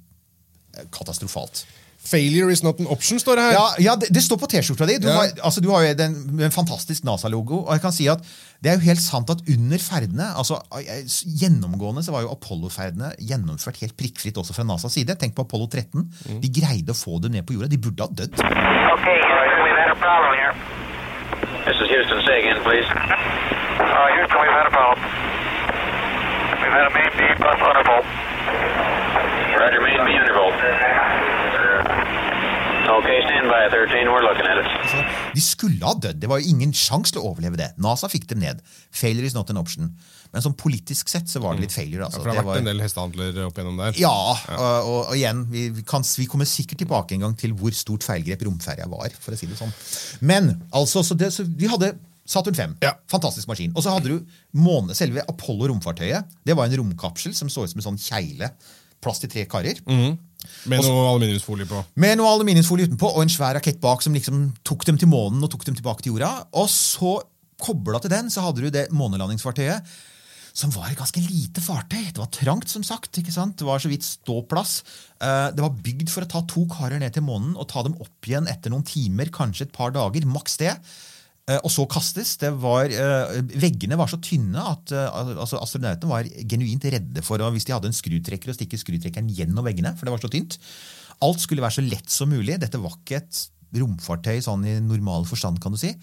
katastrofalt. 0.94 1.66
Failure 2.02 2.50
is 2.52 2.64
not 2.66 2.80
an 2.82 2.88
option, 2.90 3.20
står 3.22 3.38
det 3.38 3.44
her. 3.46 3.52
Ja, 3.54 3.66
ja 3.80 3.94
det, 4.02 4.08
det 4.10 4.24
står 4.26 4.40
på 4.42 4.48
T-skjorta 4.50 4.88
di. 4.90 4.96
Du, 4.98 5.08
Ja. 5.08 5.20
har, 5.20 5.36
altså, 5.46 5.62
du 5.62 5.70
har 5.70 5.84
jo 5.86 5.94
den, 6.00 6.16
en 6.42 6.52
fantastisk 6.52 7.04
NASA-logo. 7.06 7.60
Og 7.68 7.72
jeg 7.76 7.82
kan 7.84 7.94
si 7.94 8.08
at 8.10 8.24
det 8.62 8.72
er 8.72 8.80
jo 8.80 8.86
helt 8.88 9.02
sant 9.02 9.30
at 9.30 9.42
under 9.50 9.78
ferdene 9.82 10.28
altså 10.38 10.58
eh, 10.82 11.06
Gjennomgående 11.42 12.04
så 12.06 12.12
var 12.14 12.26
jo 12.26 12.34
Apollo-ferdene 12.34 13.14
gjennomført 13.22 13.78
helt 13.86 13.96
prikkfritt 13.98 14.38
også 14.42 14.54
fra 14.58 14.66
NASAs 14.66 14.98
side. 14.98 15.16
Tenk 15.22 15.36
på 15.38 15.46
Apollo 15.46 15.70
13. 15.70 16.08
De 16.42 16.50
greide 16.50 16.94
å 16.94 16.98
få 16.98 17.20
det 17.22 17.32
ned 17.38 17.46
på 17.46 17.54
jorda. 17.58 17.70
De 17.70 17.78
burde 17.82 18.02
ha 18.06 18.10
dødd. 18.10 18.34
Okay. 18.98 19.20
This 21.66 21.78
is 21.78 21.88
Houston. 21.94 22.20
Say 22.26 22.42
again, 22.42 22.58
please. 22.66 22.90
Uh, 22.90 24.08
Houston, 24.18 24.38
we've 24.42 24.56
had 24.58 24.66
a 24.68 24.74
problem. 24.74 25.00
We've 26.62 26.74
had 26.74 26.86
a 26.90 26.94
main 26.98 27.12
beam 27.18 27.38
bus 27.38 27.60
undervolt. 27.62 28.06
Roger, 29.62 29.82
main 29.86 30.02
B 30.06 30.10
undervolt. 30.18 30.58
Okay, 32.92 33.20
by, 33.48 33.70
13. 33.72 34.08
We're 34.12 34.26
at 34.32 34.40
it. 34.42 34.66
Altså, 34.82 35.02
de 35.36 35.42
skulle 35.44 35.86
ha 35.86 35.94
dødd. 35.96 36.20
Det 36.22 36.28
var 36.30 36.42
jo 36.42 36.50
ingen 36.52 36.74
sjanse 36.76 37.14
til 37.16 37.22
å 37.22 37.30
overleve 37.32 37.58
det. 37.60 37.70
NASA 37.82 38.10
fikk 38.12 38.26
dem 38.32 38.42
ned. 38.44 38.60
Failure 38.92 39.26
is 39.30 39.36
not 39.38 39.50
an 39.54 39.60
option. 39.62 39.94
Men 40.34 40.44
sånn 40.44 40.56
politisk 40.60 41.10
sett 41.12 41.28
så 41.32 41.42
var 41.44 41.56
det 41.56 41.66
litt 41.68 41.76
failure. 41.76 42.06
Altså. 42.08 42.20
For 42.22 42.30
det 42.32 42.36
har 42.36 42.42
Det 42.42 42.48
vært 42.48 42.52
var- 42.52 42.62
en 42.64 42.70
del 42.72 42.84
hestehandler 42.84 43.40
opp 43.48 43.58
gjennom 43.62 43.78
der. 43.80 43.98
Ja, 44.00 44.12
og, 44.12 44.60
og, 44.60 45.00
og 45.10 45.16
igjen, 45.16 45.46
vi, 45.52 45.70
vi, 45.70 45.84
kan, 45.88 46.04
vi 46.04 46.28
kommer 46.32 46.46
sikkert 46.50 46.80
tilbake 46.84 47.16
en 47.16 47.26
gang 47.28 47.36
til 47.40 47.54
hvor 47.54 47.72
stort 47.76 48.04
feilgrep 48.08 48.44
romferja 48.48 48.88
var. 48.92 49.10
for 49.20 49.32
å 49.36 49.40
si 49.40 49.48
det 49.52 49.60
sånn. 49.60 49.72
Men 50.22 50.54
altså, 50.72 51.04
så 51.04 51.16
det, 51.20 51.32
så 51.36 51.44
vi 51.48 51.68
hadde 51.72 51.94
Saturn 52.32 52.56
5. 52.56 52.76
Ja. 52.84 52.94
Fantastisk 53.12 53.48
maskin. 53.50 53.74
Og 53.76 53.84
så 53.84 53.92
hadde 53.92 54.08
du 54.08 54.26
måne, 54.56 54.96
selve 54.96 55.24
Apollo-romfartøyet. 55.28 56.24
Det 56.48 56.56
var 56.56 56.68
en 56.70 56.78
romkapsel 56.80 57.34
som 57.36 57.50
så 57.52 57.66
ut 57.66 57.72
som 57.74 57.82
en 57.82 57.88
sånn 57.92 58.00
kjegle. 58.00 58.52
Plass 59.02 59.20
til 59.24 59.32
tre 59.34 59.46
karer. 59.50 59.82
Med 60.70 60.82
noe 60.86 61.08
aluminiumsfolie 61.12 61.68
på. 61.70 61.82
Med 62.02 62.18
noe 62.20 62.30
aluminiumsfolie 62.36 62.88
utenpå 62.90 63.10
og 63.16 63.24
en 63.24 63.30
svær 63.34 63.56
rakett 63.58 63.80
bak 63.82 64.02
som 64.06 64.14
liksom 64.18 64.48
tok 64.68 64.86
dem 64.90 64.98
til 65.02 65.10
månen 65.12 65.42
og 65.46 65.52
tok 65.54 65.66
dem 65.68 65.76
tilbake 65.78 66.02
til 66.06 66.14
jorda. 66.16 66.32
Og 66.58 66.70
så 66.70 67.20
kobla 67.62 68.00
til 68.02 68.10
den 68.14 68.30
så 68.34 68.42
hadde 68.48 68.62
du 68.66 68.70
det 68.74 68.88
månelandingsfartøyet. 68.94 69.86
Som 70.54 70.74
var 70.76 70.90
et 70.92 70.98
ganske 71.00 71.22
lite 71.24 71.62
fartøy. 71.64 72.10
Det 72.12 72.20
var 72.20 72.28
trangt, 72.36 72.68
som 72.70 72.84
sagt. 72.84 73.16
ikke 73.22 73.32
sant? 73.32 73.56
Det 73.62 73.66
var 73.66 73.80
så 73.80 73.88
vidt 73.88 74.04
ståplass. 74.04 74.82
Eh, 75.22 75.52
Det 75.56 75.62
var 75.64 75.78
bygd 75.86 76.10
for 76.12 76.26
å 76.26 76.30
ta 76.30 76.42
to 76.42 76.66
karer 76.68 77.00
ned 77.00 77.14
til 77.14 77.24
månen 77.24 77.54
og 77.56 77.70
ta 77.72 77.82
dem 77.84 77.96
opp 78.02 78.28
igjen 78.28 78.50
etter 78.52 78.70
noen 78.74 78.84
timer, 78.84 79.30
kanskje 79.32 79.70
et 79.70 79.72
par 79.72 79.92
dager. 79.96 80.26
Maks 80.28 80.58
det. 80.58 80.74
Eh, 81.52 81.60
og 81.62 81.72
så 81.74 81.86
kastes. 81.92 82.34
Det 82.42 82.52
var, 82.64 82.92
eh, 82.92 83.38
veggene 83.62 84.00
var 84.00 84.10
så 84.12 84.20
tynne 84.24 84.64
at 84.74 84.94
eh, 84.96 85.20
altså, 85.36 85.60
astronautene 85.62 86.12
var 86.12 86.30
genuint 86.50 86.88
redde 86.96 87.24
for 87.26 87.44
å, 87.44 87.52
hvis 87.54 87.68
de 87.68 87.76
hadde 87.76 87.92
en 87.92 87.98
skrutrekker, 87.98 88.52
å 88.52 88.58
stikke 88.58 88.80
skrutrekkeren 88.80 89.32
gjennom 89.32 89.68
veggene. 89.68 89.94
for 89.98 90.08
det 90.08 90.16
var 90.16 90.24
så 90.24 90.32
tynt. 90.32 90.58
Alt 91.22 91.44
skulle 91.44 91.64
være 91.64 91.78
så 91.78 91.86
lett 91.86 92.10
som 92.12 92.32
mulig. 92.32 92.60
Dette 92.62 92.82
var 92.82 92.98
ikke 92.98 93.22
et 93.22 93.42
romfartøy 93.78 94.42
sånn 94.44 94.66
i 94.68 94.80
normal 94.84 95.28
forstand, 95.30 95.62
kan 95.64 95.76
du 95.76 95.80
si. 95.80 95.94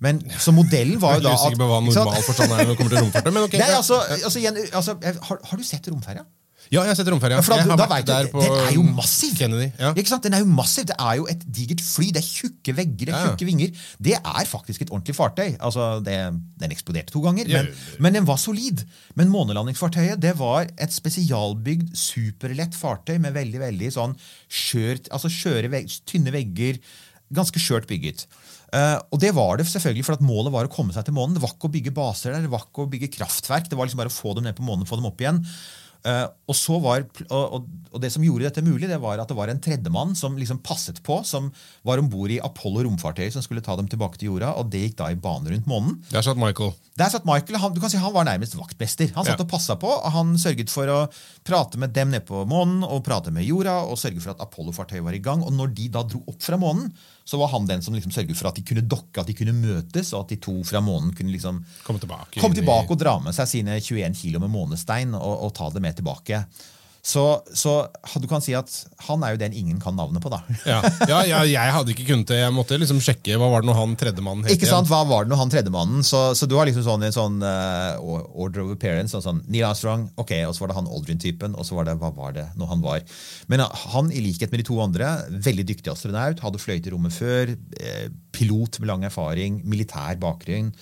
Men, 0.00 0.20
så 0.40 0.52
modellen 0.56 0.96
var 1.00 1.18
jo 1.18 1.20
Jeg 1.20 1.26
er 1.26 1.28
da 1.28 1.36
usikker 1.36 1.60
på 1.60 1.66
hva 1.68 1.80
normal 1.84 2.22
forstand 2.24 2.54
er 2.54 2.62
når 2.62 2.70
det 2.72 2.76
kommer 2.78 2.94
til 2.94 3.04
romfartøy. 3.04 3.32
Men 3.36 3.48
ok, 3.48 3.56
Nei, 3.60 3.72
altså, 3.76 3.98
altså, 4.16 4.44
altså 4.80 4.94
har, 5.28 5.42
har 5.50 5.60
du 5.60 5.66
sett 5.66 5.90
romferja? 5.92 6.24
Ja, 6.70 6.84
jeg 6.84 6.92
har 6.92 6.98
sett 6.98 7.08
romferja. 7.10 7.40
Ja, 7.40 7.42
da, 7.42 7.56
Jeg 7.58 7.66
har 7.70 7.80
da 7.80 7.86
vært 7.90 8.08
der 8.08 8.28
på 8.30 8.42
Den 8.44 8.56
er 8.62 8.74
jo 8.76 8.84
massiv! 8.86 9.32
Kennedy. 9.38 9.70
Ja. 9.80 9.90
Ikke 9.96 10.12
sant? 10.12 10.22
Den 10.26 10.36
er 10.36 10.42
jo 10.44 10.48
massiv. 10.52 10.86
Det 10.90 10.96
er 11.00 11.16
jo 11.18 11.26
et 11.32 11.42
digert 11.48 11.82
fly. 11.82 12.10
Det 12.14 12.20
er 12.20 12.26
tjukke 12.28 12.74
vegger, 12.76 13.08
det 13.08 13.14
er 13.14 13.16
ja. 13.16 13.30
tjukke 13.30 13.48
vinger. 13.48 13.80
Det 13.98 14.14
er 14.18 14.50
faktisk 14.50 14.84
et 14.84 14.92
ordentlig 14.92 15.16
fartøy. 15.18 15.56
Altså, 15.56 15.88
det, 16.06 16.18
Den 16.62 16.76
eksploderte 16.76 17.14
to 17.14 17.24
ganger, 17.24 17.50
men, 17.50 17.72
men 17.98 18.20
den 18.20 18.28
var 18.28 18.38
solid. 18.42 18.84
Men 19.18 19.32
månelandingsfartøyet 19.32 20.20
det 20.22 20.36
var 20.38 20.70
et 20.70 20.94
spesialbygd, 20.94 21.90
superlett 21.98 22.78
fartøy 22.78 23.16
med 23.22 23.34
veldig 23.34 23.64
veldig 23.64 23.90
sånn 23.96 24.14
skjørt, 24.46 25.10
altså 25.14 25.32
skjøre 25.32 25.72
veg, 25.72 25.90
tynne 26.06 26.34
vegger. 26.34 26.78
Ganske 27.34 27.62
skjørt 27.62 27.90
bygget. 27.90 28.26
Uh, 28.70 29.02
og 29.10 29.18
det 29.18 29.32
var 29.34 29.58
det 29.58 29.66
selvfølgelig 29.66 30.06
for 30.06 30.14
at 30.14 30.22
målet 30.22 30.54
var 30.54 30.66
å 30.66 30.70
komme 30.70 30.94
seg 30.94 31.02
til 31.06 31.14
månen. 31.16 31.34
Det 31.34 31.42
var 31.42 31.56
ikke 31.56 31.66
å 31.66 31.74
bygge 31.74 31.94
baser 31.94 32.34
der, 32.34 32.46
det 32.46 32.52
var 32.52 32.68
ikke 32.68 32.84
å 32.84 32.90
bygge 32.90 33.10
kraftverk. 33.16 33.66
Det 33.70 33.78
var 33.78 33.88
liksom 33.88 34.02
bare 34.02 34.12
å 34.12 34.14
få 34.14 34.34
dem 34.38 34.46
ned 34.46 34.58
på 34.58 34.66
månen 34.66 34.86
få 34.86 34.98
dem 35.00 35.08
opp 35.10 35.22
igjen. 35.22 35.42
Eh, 36.00 36.26
og, 36.48 36.56
så 36.56 36.78
var, 36.80 37.02
og, 37.28 37.54
og, 37.58 37.64
og 37.92 38.00
det 38.00 38.08
som 38.14 38.22
gjorde 38.24 38.46
dette 38.46 38.62
mulig, 38.64 38.88
det 38.88 38.96
var 39.02 39.20
at 39.20 39.28
det 39.28 39.36
var 39.36 39.50
en 39.52 39.60
tredjemann 39.60 40.14
som 40.16 40.38
liksom 40.40 40.62
passet 40.64 41.02
på, 41.04 41.18
som 41.28 41.50
var 41.84 42.00
om 42.00 42.08
bord 42.08 42.32
i 42.32 42.38
Apollo 42.40 42.86
romfartøyet 42.86 43.34
som 43.34 43.44
skulle 43.44 43.60
ta 43.64 43.76
dem 43.76 43.88
tilbake 43.90 44.16
til 44.20 44.30
jorda. 44.30 44.54
og 44.56 44.70
Det 44.72 44.80
gikk 44.86 44.96
da 45.02 45.10
i 45.12 45.18
bane 45.20 45.52
rundt 45.52 45.68
månen. 45.68 45.98
Der 46.08 46.24
satt 46.24 46.40
Michael. 46.40 46.72
Der 46.96 47.12
satt 47.12 47.28
Michael, 47.28 47.60
han, 47.60 47.74
du 47.76 47.80
kan 47.84 47.92
si 47.92 48.00
han 48.00 48.14
var 48.16 48.24
nærmest 48.28 48.56
vaktmester. 48.56 49.12
Han 49.16 49.24
satt 49.28 49.36
Ja. 49.38 49.44
og 49.44 49.50
passa 49.52 49.76
på, 49.80 49.88
og 49.92 50.10
han 50.16 50.32
sørget 50.40 50.72
for 50.72 50.88
å 50.88 50.98
prate 51.44 51.76
med 51.80 51.92
dem 51.96 52.10
nede 52.14 52.24
på 52.28 52.46
månen 52.48 52.82
og 52.84 53.04
prate 53.04 53.30
med 53.32 53.44
jorda, 53.44 53.78
og 53.84 54.00
sørge 54.00 54.20
for 54.24 54.32
at 54.34 54.40
Apollo-fartøyet 54.44 55.04
var 55.04 55.16
i 55.16 55.22
gang. 55.24 55.44
Og 55.44 55.52
når 55.52 55.74
de 55.76 55.88
da 55.92 56.02
dro 56.08 56.24
opp 56.28 56.40
fra 56.44 56.56
månen, 56.60 56.90
så 57.24 57.38
var 57.38 57.52
han 57.52 57.66
den 57.68 57.82
som 57.82 57.94
liksom 57.94 58.12
sørget 58.14 58.38
for 58.38 58.50
at 58.50 58.58
de 58.58 58.64
kunne 58.66 58.82
dokke, 58.86 59.20
at 59.20 59.28
de 59.28 59.36
kunne 59.38 59.54
møtes, 59.54 60.12
og 60.14 60.24
at 60.24 60.34
de 60.34 60.40
to 60.42 60.56
fra 60.66 60.82
månen 60.84 61.12
kunne 61.16 61.32
liksom 61.32 61.62
komme 61.86 62.02
tilbake. 62.02 62.40
komme 62.40 62.58
tilbake 62.58 62.94
og 62.94 63.00
dra 63.00 63.16
med 63.22 63.36
seg 63.36 63.50
sine 63.50 63.78
21 63.78 64.16
kilo 64.18 64.42
med 64.42 64.52
månestein 64.52 65.14
og, 65.18 65.46
og 65.46 65.54
ta 65.56 65.70
det 65.74 65.84
med 65.84 66.00
tilbake. 66.00 66.44
Så, 67.00 67.22
så 67.56 67.88
du 68.20 68.26
kan 68.28 68.42
si 68.44 68.52
at 68.56 68.68
han 69.06 69.22
er 69.24 69.34
jo 69.34 69.40
den 69.40 69.54
ingen 69.56 69.78
kan 69.80 69.96
navnet 69.96 70.20
på, 70.20 70.28
da. 70.32 70.42
Ja. 70.68 70.80
Ja, 71.08 71.20
ja, 71.24 71.38
jeg 71.48 71.72
hadde 71.74 71.94
ikke 71.94 72.06
kunnet 72.10 72.28
det. 72.28 72.40
Jeg 72.42 72.52
måtte 72.54 72.76
liksom 72.80 73.00
sjekke 73.02 73.38
hva 73.40 73.48
var 73.52 73.64
det 73.64 73.70
når 73.70 73.78
han 73.78 73.96
tredjemannen 74.00 74.46
het. 74.46 74.54
Ikke 74.54 74.68
sant? 74.68 74.90
Hva 74.90 75.00
var 75.08 75.24
det 75.24 75.32
når 75.32 75.40
han 75.40 75.52
tredjemannen? 75.54 76.04
Så, 76.06 76.20
så 76.36 76.48
du 76.50 76.58
har 76.58 76.68
liksom 76.68 76.84
sånn 76.86 77.06
en 77.08 77.16
sånn 77.16 77.40
uh, 77.40 77.96
order 78.00 78.66
of 78.66 78.74
appearance. 78.74 79.14
Sånn, 79.14 79.24
sånn 79.24 79.42
Neil 79.48 79.66
Armstrong, 79.70 80.08
ok, 80.20 80.34
og 80.48 80.54
så 80.54 80.64
var 80.64 80.72
det 80.72 80.78
han 80.80 80.90
Aldrin-typen, 80.92 81.56
og 81.56 81.66
så 81.66 81.78
var 81.78 81.88
det 81.88 81.96
hva 82.02 82.12
var 82.16 82.36
det 82.36 82.46
når 82.60 82.72
han 82.74 82.84
var. 82.84 83.04
Men 83.50 83.64
eh, 83.64 83.84
han, 83.94 84.12
i 84.12 84.22
likhet 84.24 84.52
med 84.52 84.62
de 84.62 84.68
to 84.68 84.76
andre, 84.84 85.14
veldig 85.48 85.66
dyktig 85.72 85.92
astronaut, 85.92 86.42
hadde 86.44 86.60
fløyet 86.62 86.88
i 86.88 86.92
rommet 86.94 87.16
før, 87.16 87.54
eh, 87.80 88.08
pilot 88.36 88.80
med 88.82 88.92
lang 88.92 89.06
erfaring, 89.08 89.62
militær 89.68 90.20
bakgrunn. 90.20 90.74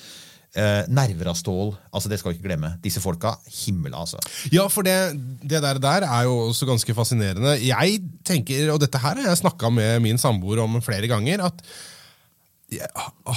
Eh, 0.56 0.86
nerver 0.88 1.28
av 1.28 1.36
stål. 1.36 1.74
altså 1.92 2.08
Det 2.08 2.18
skal 2.18 2.32
vi 2.32 2.38
ikke 2.38 2.48
glemme. 2.48 2.70
Disse 2.82 3.02
folka, 3.04 3.34
himmel, 3.52 3.92
altså. 3.94 4.16
Ja, 4.50 4.64
for 4.72 4.82
det, 4.82 4.94
det 5.44 5.60
der, 5.62 5.78
der 5.78 6.06
er 6.08 6.24
jo 6.24 6.48
også 6.48 6.66
ganske 6.66 6.94
fascinerende. 6.96 7.52
Jeg 7.60 8.00
tenker, 8.24 8.70
og 8.72 8.80
dette 8.80 8.98
her 8.98 9.20
har 9.20 9.28
jeg 9.28 9.42
snakka 9.42 9.70
med 9.70 10.00
min 10.02 10.18
samboer 10.18 10.62
om 10.64 10.80
flere 10.82 11.06
ganger, 11.10 11.44
at 11.44 11.60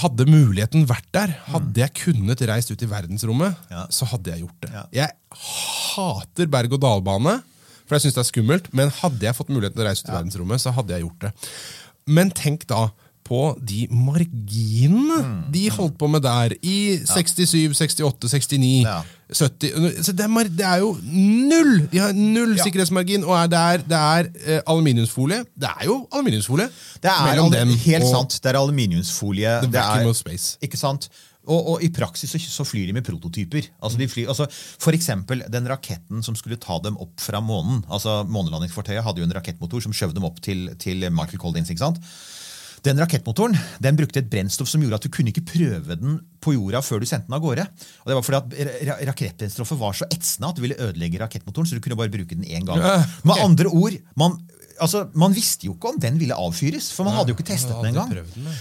hadde 0.02 0.26
muligheten 0.28 0.84
vært 0.90 1.08
der, 1.16 1.32
hadde 1.54 1.80
jeg 1.84 1.94
kunnet 2.02 2.42
reist 2.50 2.72
ut 2.74 2.82
i 2.84 2.90
verdensrommet, 2.90 3.56
Ja. 3.72 3.86
så 3.90 4.08
hadde 4.12 4.32
jeg 4.34 4.42
gjort 4.44 4.60
det. 4.66 4.72
Ja. 4.74 4.84
Jeg 4.92 5.12
hater 5.96 6.48
berg-og-dal-bane, 6.52 7.38
for 7.86 7.96
jeg 7.96 8.02
syns 8.08 8.18
det 8.18 8.24
er 8.26 8.32
skummelt, 8.32 8.74
men 8.74 8.90
hadde 8.90 9.24
jeg 9.24 9.36
fått 9.36 9.52
muligheten 9.52 9.76
til 9.78 9.86
å 9.86 9.88
reise 9.88 10.04
ut 10.04 10.12
i 10.12 10.18
verdensrommet, 10.18 10.60
så 10.64 10.74
hadde 10.76 10.96
jeg 10.96 11.06
gjort 11.06 11.28
det. 11.28 11.32
Men 12.08 12.32
tenk 12.32 12.66
da 12.68 12.90
på 13.32 13.42
de 13.64 13.86
marginene 13.96 15.18
Mm. 15.24 15.52
de 15.54 15.64
holdt 15.72 15.98
på 16.00 16.10
med 16.12 16.22
der 16.26 16.56
i 16.62 16.98
67, 17.08 17.72
68, 17.80 18.28
69, 18.30 18.84
Ja. 18.84 19.02
70 19.32 20.04
så 20.04 20.12
det, 20.12 20.26
er, 20.28 20.50
det 20.52 20.66
er 20.68 20.80
jo 20.84 20.90
null! 21.08 21.88
De 21.92 21.98
har 22.04 22.12
null 22.14 22.58
Ja. 22.58 22.64
sikkerhetsmargin, 22.66 23.24
og 23.24 23.32
er 23.38 23.48
det 23.48 23.60
er, 23.62 23.78
det 23.88 23.98
er 23.98 24.30
eh, 24.58 24.62
aluminiumsfolie. 24.68 25.46
Det 25.56 25.70
er 25.72 25.86
jo 25.88 26.02
aluminiumsfolie 26.12 26.68
Det 27.02 27.10
er 27.12 27.26
mellom 27.30 27.52
dem 27.54 27.72
helt 27.86 28.04
og 28.04 28.12
sant. 28.12 28.40
Det 28.44 28.52
er 28.52 28.60
aluminiumsfolie. 28.60 29.60
The 29.62 29.68
det 29.72 29.80
vacuum 29.80 30.08
er, 30.08 30.10
of 30.12 30.18
space. 30.20 30.58
Ikke 30.62 30.78
sant? 30.78 31.08
Og, 31.48 31.58
og 31.74 31.82
i 31.84 31.88
praksis 31.90 32.30
så, 32.30 32.38
så 32.38 32.64
flyr 32.68 32.86
de 32.92 32.94
med 32.94 33.02
prototyper. 33.08 33.66
Altså 33.82 33.98
de 33.98 34.06
flyr, 34.12 34.28
altså 34.30 34.46
for 34.52 34.92
eksempel 34.94 35.42
den 35.50 35.66
raketten 35.72 36.22
som 36.22 36.36
skulle 36.38 36.60
ta 36.62 36.78
dem 36.84 37.00
opp 37.02 37.16
fra 37.24 37.40
månen. 37.42 37.80
altså 37.90 38.20
Månelandingsfartøyet 38.30 39.02
hadde 39.04 39.24
jo 39.24 39.26
en 39.26 39.34
rakettmotor 39.40 39.82
som 39.82 39.96
skjøv 39.96 40.14
dem 40.14 40.28
opp 40.28 40.38
til, 40.44 40.68
til 40.78 41.08
Michael 41.10 41.40
Collins. 41.42 41.72
ikke 41.72 41.82
sant? 41.88 41.98
Den 42.82 42.98
rakettmotoren 42.98 43.54
den 43.84 43.98
brukte 44.00 44.24
et 44.24 44.30
brennstoff 44.32 44.70
som 44.72 44.82
gjorde 44.82 44.98
at 44.98 45.06
du 45.06 45.12
kunne 45.14 45.30
ikke 45.30 45.44
prøve 45.46 45.98
den 46.00 46.16
på 46.42 46.56
jorda 46.56 46.82
før 46.82 47.04
du 47.04 47.06
sendte 47.06 47.30
den 47.30 47.38
av 47.38 47.44
gårde. 47.44 47.66
Og 48.02 48.10
det 48.10 48.18
var 48.18 48.26
fordi 48.26 48.40
at 48.40 49.06
Rakettbrennstoffet 49.12 49.78
var 49.78 49.98
så 50.00 50.08
etsende 50.10 50.50
at 50.50 50.58
det 50.58 50.66
ville 50.66 50.80
ødelegge 50.82 51.22
rakettmotoren. 51.22 51.70
så 51.70 51.78
du 51.78 51.84
kunne 51.86 52.00
bare 52.00 52.14
bruke 52.14 52.34
den 52.34 52.48
én 52.48 52.66
gang. 52.66 52.82
Med 53.28 53.44
andre 53.44 53.70
ord, 53.70 54.00
man, 54.18 54.40
altså, 54.82 55.04
man 55.14 55.34
visste 55.36 55.68
jo 55.68 55.76
ikke 55.78 55.92
om 55.94 56.00
den 56.02 56.18
ville 56.20 56.36
avfyres, 56.36 56.90
for 56.96 57.08
man 57.08 57.14
hadde 57.16 57.32
jo 57.32 57.38
ikke 57.38 57.46
testet 57.52 57.72
den 57.78 57.92
engang. 57.94 58.12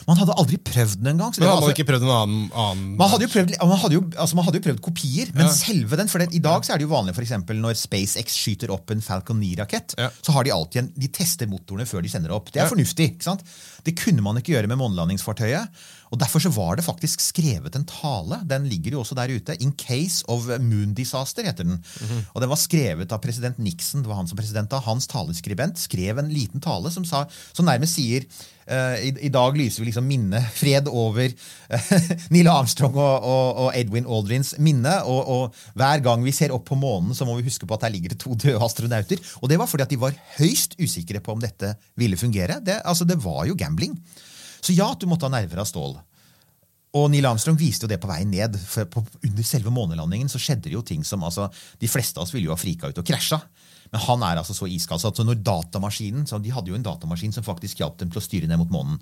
Man 0.06 0.16
hadde 0.20 0.37
aldri 0.38 0.59
prøvd 0.61 0.98
den 1.00 1.14
engang. 1.14 1.33
det 1.35 1.40
man 1.48 1.56
altså- 1.56 1.70
man 3.00 3.09
hadde 3.11 3.24
jo 3.26 3.30
prøvd, 3.35 3.54
man 3.66 3.78
hadde 3.78 3.94
jo, 3.98 4.02
altså 4.16 4.35
man 4.38 4.44
hadde 4.44 4.61
jo 4.61 4.64
prøvd 4.68 4.80
kopier, 4.85 5.33
men 5.35 5.46
Ja. 5.46 5.52
selve 5.52 5.96
den 5.96 6.09
for 6.09 6.18
det, 6.18 6.35
I 6.35 6.38
dag 6.38 6.62
så 6.62 6.74
er 6.74 6.78
det 6.78 6.87
jo 6.88 6.92
vanlig 6.94 7.14
for 7.14 7.22
eksempel, 7.22 7.56
når 7.61 7.74
SpaceX 7.76 8.37
skyter 8.37 8.70
opp 8.70 8.90
en 8.90 9.00
Falcon 9.00 9.40
9-rakett. 9.40 9.94
Ja. 9.98 10.11
så 10.22 10.33
har 10.33 10.44
De 10.44 10.50
alltid 10.52 10.83
en, 10.83 10.92
de 10.96 11.09
tester 11.09 11.46
motorene 11.46 11.87
før 11.87 12.02
de 12.02 12.09
sender 12.09 12.30
opp. 12.30 12.50
Det 12.52 12.62
er 12.62 12.68
fornuftig. 12.68 13.11
ikke 13.16 13.22
sant? 13.24 13.42
Det 13.85 13.96
kunne 13.96 14.20
man 14.22 14.37
ikke 14.37 14.52
gjøre 14.54 14.68
med 14.68 14.78
månelandingsfartøyet. 14.78 15.68
Og 16.10 16.18
Derfor 16.18 16.42
så 16.42 16.50
var 16.50 16.76
det 16.76 16.84
faktisk 16.84 17.22
skrevet 17.22 17.76
en 17.78 17.86
tale. 17.86 18.40
Den 18.50 18.66
ligger 18.68 18.96
jo 18.96 19.02
også 19.04 19.14
der 19.14 19.30
ute. 19.30 19.54
'In 19.62 19.72
case 19.78 20.24
of 20.28 20.46
moon 20.58 20.94
disaster', 20.94 21.46
heter 21.46 21.64
den. 21.64 21.78
Mhm. 22.00 22.24
Og 22.34 22.40
Den 22.42 22.50
var 22.50 22.56
skrevet 22.56 23.12
av 23.12 23.20
president 23.22 23.58
Nixon. 23.58 24.02
det 24.02 24.08
var 24.08 24.16
han 24.16 24.26
som 24.26 24.36
president 24.36 24.72
av, 24.72 24.82
Hans 24.82 25.06
taleskribent 25.06 25.78
skrev 25.78 26.18
en 26.18 26.28
liten 26.28 26.60
tale 26.60 26.90
som, 26.90 27.04
sa, 27.04 27.26
som 27.52 27.64
nærmest 27.64 27.94
sier 27.94 28.24
eh, 28.66 29.08
i, 29.08 29.26
I 29.26 29.28
dag 29.28 29.56
lyser 29.56 29.80
vi 29.80 29.90
liksom 29.90 30.06
minne, 30.06 30.40
fred 30.54 30.88
over 30.88 31.30
eh, 31.30 31.92
Neil 32.34 32.48
Armstrong 32.48 32.94
og, 32.94 33.22
og, 33.22 33.60
og 33.66 33.76
Edwin 33.76 34.06
Aldrins 34.06 34.56
minne. 34.58 35.02
Og, 35.04 35.28
og 35.28 35.54
hver 35.78 36.02
gang 36.02 36.24
vi 36.24 36.32
ser 36.32 36.50
opp 36.50 36.66
på 36.66 36.78
månen, 36.78 37.14
så 37.14 37.24
må 37.24 37.36
vi 37.38 37.46
huske 37.46 37.66
på 37.66 37.74
at 37.74 37.86
der 37.86 37.94
ligger 37.94 38.14
det 38.14 38.18
to 38.18 38.34
døde 38.34 38.58
astronauter. 38.58 39.20
Og 39.42 39.48
det 39.48 39.58
var 39.58 39.70
fordi 39.70 39.86
at 39.86 39.94
de 39.94 40.00
var 40.00 40.18
høyst 40.40 40.74
usikre 40.80 41.20
på 41.20 41.32
om 41.32 41.40
dette 41.40 41.76
ville 41.94 42.18
fungere. 42.18 42.58
Det, 42.64 42.80
altså, 42.84 43.06
det 43.06 43.20
var 43.22 43.46
jo 43.46 43.54
gambling. 43.54 43.94
Så 44.60 44.76
ja, 44.76 44.90
du 44.98 45.06
måtte 45.08 45.28
ha 45.28 45.32
nerver 45.32 45.62
av 45.62 45.68
stål. 45.68 45.98
Og 46.98 47.06
Neil 47.12 47.26
Armstrong 47.28 47.58
viste 47.58 47.86
jo 47.86 47.90
det 47.90 48.00
på 48.02 48.10
vei 48.10 48.24
ned. 48.26 48.56
for 48.66 48.88
på, 48.90 49.04
Under 49.22 49.46
selve 49.46 49.70
månelandingen 49.70 50.28
så 50.28 50.40
skjedde 50.42 50.68
det 50.68 50.74
jo 50.74 50.82
ting 50.82 51.04
som 51.04 51.22
altså, 51.24 51.48
De 51.78 51.88
fleste 51.88 52.18
av 52.18 52.26
oss 52.26 52.34
ville 52.34 52.48
jo 52.48 52.54
ha 52.54 52.58
frika 52.58 52.90
ut 52.90 52.98
og 52.98 53.06
krasja. 53.06 53.40
Men 53.90 54.00
han 54.07 54.22
er 54.22 54.38
altså 54.38 54.55
så 54.55 54.68
iskald. 54.70 55.00
så 55.03 55.11
når 55.26 55.42
datamaskinen, 55.42 56.26
så 56.26 56.38
De 56.42 56.53
hadde 56.55 56.70
jo 56.70 56.76
en 56.79 56.83
datamaskin 56.87 57.33
som 57.35 57.42
faktisk 57.42 57.83
hjalp 57.83 57.98
dem 57.98 58.11
til 58.11 58.20
å 58.20 58.24
styre 58.24 58.46
ned 58.46 58.59
mot 58.59 58.70
månen. 58.70 59.00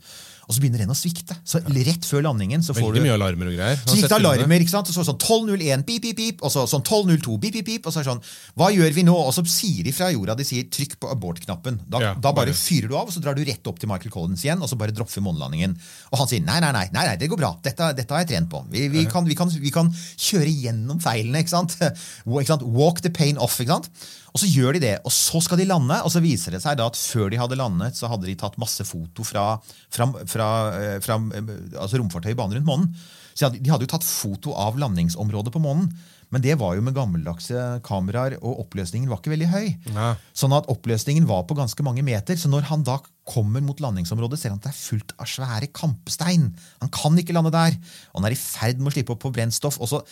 Og 0.49 0.57
så 0.57 0.63
begynner 0.63 0.81
den 0.81 0.93
å 0.93 0.97
svikte. 0.97 1.37
Så 1.45 1.61
rett 1.61 2.07
før 2.09 2.23
landingen 2.25 2.63
så 2.65 2.73
får 2.73 2.87
Veldig 2.87 3.03
du 3.03 3.05
mye 3.05 3.17
alarmer 3.19 3.51
og 3.51 3.57
greier. 3.59 3.81
Så 3.85 3.99
gikk 3.99 4.09
det 4.09 4.17
alarmer. 4.17 4.63
ikke 4.65 4.73
sant? 4.73 4.89
Så 4.89 5.05
sånn 5.05 5.19
12.01, 5.21 5.83
pip, 5.85 6.01
pip, 6.07 6.17
pip, 6.17 6.41
og 6.41 6.53
så 6.55 6.65
sånn 6.71 6.81
12.02, 6.89 7.37
pip, 7.43 7.59
pip, 7.59 7.67
pip, 7.67 7.89
og 7.89 7.93
så 7.93 8.01
er 8.01 8.09
sånn 8.09 8.23
Hva 8.57 8.71
gjør 8.73 8.95
vi 8.97 9.05
nå? 9.05 9.13
Og 9.13 9.35
så 9.37 9.45
sier 9.45 9.85
de 9.85 9.93
fra 9.93 10.09
jorda 10.15 10.39
de 10.39 10.47
sier 10.49 10.65
'trykk 10.65 10.97
på 11.03 11.11
abort-knappen'. 11.13 11.81
Da, 11.85 12.01
Ja, 12.01 12.15
da 12.15 12.33
bare- 12.33 12.57
fyrer 12.57 12.89
du 12.89 12.97
av, 12.97 13.09
og 13.09 13.13
så 13.13 13.21
drar 13.21 13.37
du 13.37 13.45
rett 13.45 13.67
opp 13.67 13.79
til 13.79 13.89
Michael 13.91 14.11
Collins 14.11 14.45
igjen, 14.45 14.63
og 14.63 14.69
så 14.71 14.79
bare 14.79 14.93
dropper 14.97 15.21
månelandingen. 15.21 15.77
Og 16.13 16.19
han 16.19 16.29
sier 16.29 16.41
nei, 16.41 16.61
nei, 16.61 16.73
nei, 16.73 16.89
nei, 16.93 17.05
nei 17.13 17.17
det 17.17 17.29
går 17.29 17.37
bra. 17.37 17.53
Dette, 17.63 17.93
dette 17.95 18.09
har 18.15 18.25
jeg 18.25 18.29
trent 18.29 18.49
på. 18.49 18.65
Vi, 18.71 18.89
vi, 18.89 19.05
kan, 19.05 19.25
vi, 19.27 19.35
kan, 19.35 19.49
vi 19.51 19.71
kan 19.71 19.93
kjøre 20.17 20.49
gjennom 20.49 20.99
feilene. 20.99 21.39
Ikke 21.45 22.47
sant? 22.47 22.63
Walk 22.65 23.03
the 23.03 23.11
pain 23.11 23.37
off. 23.37 23.61
ikke 23.61 23.77
sant? 23.77 23.91
Og 24.35 24.41
så 24.43 24.49
gjør 24.49 24.77
de 24.77 24.78
det, 24.83 24.95
og 25.07 25.13
så 25.15 25.41
skal 25.45 25.61
de 25.61 25.69
lande, 25.69 25.97
og 26.05 26.13
så 26.13 26.23
viser 26.25 26.55
det 26.55 26.63
seg 26.65 26.79
da 26.79 26.89
at 26.91 26.99
før 26.99 27.31
de 27.33 27.41
hadde 27.41 27.59
landet, 27.59 27.99
så 27.99 28.11
hadde 28.11 28.29
de 28.29 28.37
tatt 28.39 28.59
masse 28.61 28.85
foto 28.89 29.27
fra, 29.27 29.47
fra, 29.95 30.09
fra, 30.29 30.51
eh, 30.79 30.99
fra 31.05 31.19
eh, 31.39 31.55
altså 31.79 32.01
romfartøy 32.01 32.33
i 32.33 32.39
bane 32.39 32.59
rundt 32.59 32.69
månen. 32.69 32.93
Så 33.39 33.53
de 33.55 33.63
de 33.63 33.71
hadde 33.71 33.87
jo 33.87 33.93
tatt 33.93 34.07
foto 34.07 34.55
av 34.59 34.79
landingsområdet 34.81 35.53
på 35.55 35.63
månen. 35.63 35.91
Men 36.35 36.45
det 36.45 36.59
var 36.61 36.75
jo 36.77 36.85
med 36.85 36.97
gammeldagse 36.97 37.81
kameraer, 37.87 38.37
og 38.43 38.65
oppløsningen 38.67 39.09
var 39.09 39.23
ikke 39.23 39.33
veldig 39.33 39.49
høy. 39.53 39.69
Ja. 39.95 40.09
Sånn 40.37 40.55
at 40.57 40.69
oppløsningen 40.69 41.29
var 41.29 41.47
på 41.49 41.57
ganske 41.57 41.85
mange 41.87 42.05
meter. 42.05 42.37
Så 42.37 42.51
når 42.53 42.69
han 42.69 42.85
da 42.85 42.99
kommer 43.29 43.65
mot 43.65 43.81
landingsområdet, 43.81 44.41
ser 44.41 44.53
han 44.53 44.61
at 44.61 44.69
det 44.69 44.75
er 44.75 44.81
fullt 44.81 45.15
av 45.17 45.31
svære 45.31 45.71
kampstein. 45.77 46.51
Han 46.83 46.93
kan 46.93 47.17
ikke 47.21 47.37
lande 47.37 47.53
der. 47.55 47.79
Og 48.13 48.21
han 48.21 48.29
er 48.29 48.37
i 48.37 48.41
ferd 48.41 48.83
med 48.83 48.93
å 48.93 48.97
slippe 48.97 49.17
opp 49.17 49.25
på 49.25 49.33
brennstoff. 49.37 49.81
Og 49.81 49.89
så 49.91 50.03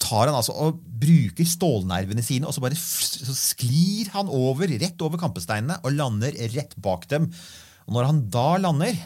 tar 0.00 0.30
han 0.30 0.36
altså 0.38 0.54
og 0.54 0.78
bruker 1.02 1.46
stålnervene 1.46 2.22
sine, 2.24 2.48
og 2.48 2.54
så 2.54 2.62
bare 2.62 2.78
så 2.78 3.34
sklir 3.36 4.10
han 4.14 4.30
over, 4.30 4.70
rett 4.80 5.02
over 5.04 5.20
kampesteinene 5.20 5.78
og 5.84 5.94
lander 5.94 6.34
rett 6.54 6.74
bak 6.82 7.06
dem. 7.10 7.28
Og 7.86 7.96
når 7.96 8.08
han 8.10 8.22
da 8.30 8.48
lander, 8.62 8.98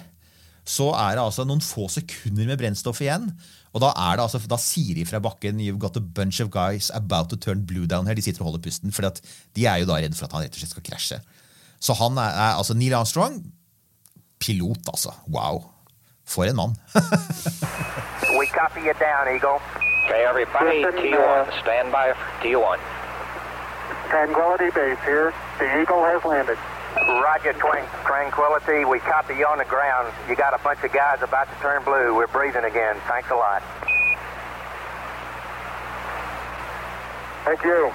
så 0.64 0.88
er 0.96 1.16
det 1.16 1.24
altså 1.24 1.44
noen 1.44 1.62
få 1.64 1.86
sekunder 1.92 2.48
med 2.48 2.58
brennstoff 2.60 3.02
igjen. 3.04 3.28
Og 3.74 3.82
da, 3.82 3.90
er 3.90 4.16
det 4.16 4.24
altså, 4.24 4.40
da 4.48 4.58
sier 4.60 4.94
de 4.96 5.04
fra 5.08 5.20
bakken 5.22 5.60
You've 5.60 5.80
got 5.82 5.98
a 5.98 6.02
bunch 6.02 6.40
of 6.40 6.50
guys 6.54 6.90
about 6.94 7.28
to 7.32 7.36
turn 7.36 7.66
blue 7.66 7.88
down 7.90 8.06
her. 8.06 8.16
De 8.16 8.22
sitter 8.22 8.44
og 8.44 8.52
holder 8.52 8.64
pusten, 8.64 8.94
for 8.94 9.04
de 9.04 9.66
er 9.66 9.82
jo 9.82 9.90
da 9.90 9.98
redd 9.98 10.16
for 10.16 10.28
at 10.28 10.36
han 10.36 10.46
rett 10.46 10.56
og 10.56 10.62
slett 10.62 10.72
skal 10.76 10.86
krasje. 10.86 11.20
Så 11.82 11.96
han 11.98 12.16
er, 12.16 12.32
er 12.32 12.58
altså 12.60 12.76
Neil 12.78 12.94
Armstrong 12.96 13.42
Pilot, 14.40 14.88
altså. 14.88 15.12
Wow. 15.28 15.64
For 16.24 16.48
en 16.48 16.56
mann. 16.56 16.76
We 18.38 18.46
copy 18.48 18.80
you 18.88 18.94
down, 18.96 19.28
Eagle. 19.28 19.60
Okay, 20.04 20.24
everybody, 20.24 20.84
T1, 21.00 21.60
stand 21.60 21.92
by 21.92 22.12
for 22.12 22.28
T1. 22.44 22.78
Tranquility 24.08 24.70
Base 24.70 25.00
here. 25.04 25.32
The 25.58 25.80
Eagle 25.80 26.04
has 26.04 26.24
landed. 26.24 26.58
Roger, 26.96 27.52
Tranquility. 27.52 28.84
We 28.84 29.00
copy 29.00 29.34
you 29.34 29.46
on 29.46 29.58
the 29.58 29.64
ground. 29.64 30.12
You 30.28 30.36
got 30.36 30.54
a 30.54 30.62
bunch 30.62 30.84
of 30.84 30.92
guys 30.92 31.22
about 31.22 31.48
to 31.52 31.60
turn 31.60 31.82
blue. 31.84 32.14
We're 32.14 32.28
breathing 32.28 32.64
again. 32.64 32.96
Thanks 33.08 33.30
a 33.30 33.34
lot. 33.34 33.62
Thank 37.44 37.62
you. 37.64 37.92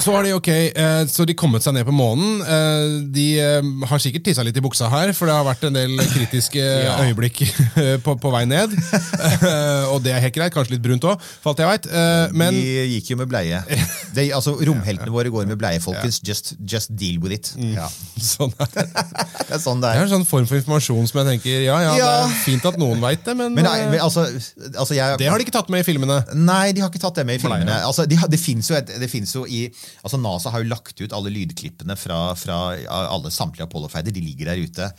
Så 0.00 0.14
har 0.14 0.24
de 0.24 0.32
ok, 0.34 0.48
eh, 0.50 1.02
så 1.10 1.26
de 1.28 1.36
kommet 1.36 1.64
seg 1.64 1.74
ned 1.76 1.84
på 1.88 1.94
månen. 1.94 2.40
Eh, 2.40 2.94
de 3.12 3.26
eh, 3.42 3.70
har 3.90 4.00
sikkert 4.02 4.24
tissa 4.28 4.44
litt 4.46 4.56
i 4.56 4.62
buksa 4.64 4.88
her, 4.92 5.12
for 5.16 5.28
det 5.28 5.36
har 5.36 5.46
vært 5.46 5.66
en 5.68 5.76
del 5.76 5.96
kritiske 6.12 6.62
øyeblikk 7.04 7.42
eh, 7.44 7.96
på, 8.04 8.16
på 8.20 8.32
vei 8.32 8.46
ned. 8.48 8.72
Og 9.92 10.00
det 10.04 10.14
er 10.14 10.24
helt 10.24 10.36
greit, 10.36 10.54
kanskje 10.54 10.76
litt 10.76 10.84
brunt 10.84 11.04
òg, 11.08 11.20
for 11.42 11.52
alt 11.52 11.62
jeg 11.62 11.70
veit. 11.70 11.90
Men 12.36 12.56
De 12.56 12.86
gikk 12.96 13.12
jo 13.12 13.20
med 13.20 13.30
bleie. 13.30 13.60
De, 14.16 14.26
altså, 14.34 14.56
Romheltene 14.66 15.12
våre 15.12 15.32
går 15.32 15.48
med 15.50 15.60
bleie, 15.60 15.82
folkens. 15.84 16.20
Just, 16.26 16.54
just 16.64 16.94
deal 16.96 17.20
with 17.22 17.36
it. 17.36 17.52
Ja. 17.76 17.88
sånn 18.32 18.54
er 18.56 18.72
det. 18.74 18.86
Det 18.90 19.56
er 19.56 19.62
sånn 19.62 19.82
det 19.82 19.90
Det 19.90 19.98
er 19.98 20.04
er. 20.04 20.08
en 20.08 20.14
sånn 20.14 20.28
form 20.28 20.48
for 20.48 20.60
informasjon 20.60 21.08
som 21.10 21.20
jeg 21.20 21.28
tenker 21.34 21.64
Ja, 21.66 21.78
ja, 21.84 21.92
det 21.98 22.08
er 22.08 22.34
fint 22.44 22.66
at 22.68 22.78
noen 22.80 23.00
veit 23.02 23.22
det, 23.26 23.34
men, 23.36 23.54
Men, 23.56 23.66
nei, 23.66 23.78
men 23.92 24.02
altså, 24.02 24.26
altså 24.74 24.96
jeg, 24.96 25.18
det 25.20 25.28
har 25.30 25.40
de 25.40 25.46
ikke 25.46 25.54
tatt 25.58 25.70
med 25.72 25.84
i 25.84 25.86
filmene. 25.86 26.20
Nei, 26.38 26.72
de 26.76 26.84
har 26.84 26.92
ikke 26.92 27.02
tatt 27.02 27.20
det 27.20 27.26
med 27.28 27.40
i 27.40 27.42
filmene. 27.42 27.68
Nei, 27.68 27.80
ja. 27.82 27.88
Altså, 27.90 28.06
de, 28.08 28.18
det 28.30 28.40
finnes 28.40 28.70
jo, 28.70 28.78
et, 28.78 28.94
det 29.00 29.10
jo 29.10 29.44
i, 29.46 29.66
altså 30.02 30.20
NASA 30.20 30.52
har 30.54 30.62
jo 30.62 30.70
lagt 30.72 31.00
ut 31.00 31.16
alle 31.16 31.32
lydklippene 31.34 31.96
fra, 31.98 32.22
fra 32.38 32.60
alle 32.86 33.32
samtlige 33.34 33.68
Apollo-ferder. 33.68 34.14
De 34.14 34.24
ligger 34.24 34.52
der 34.52 34.64
ute. 34.64 34.92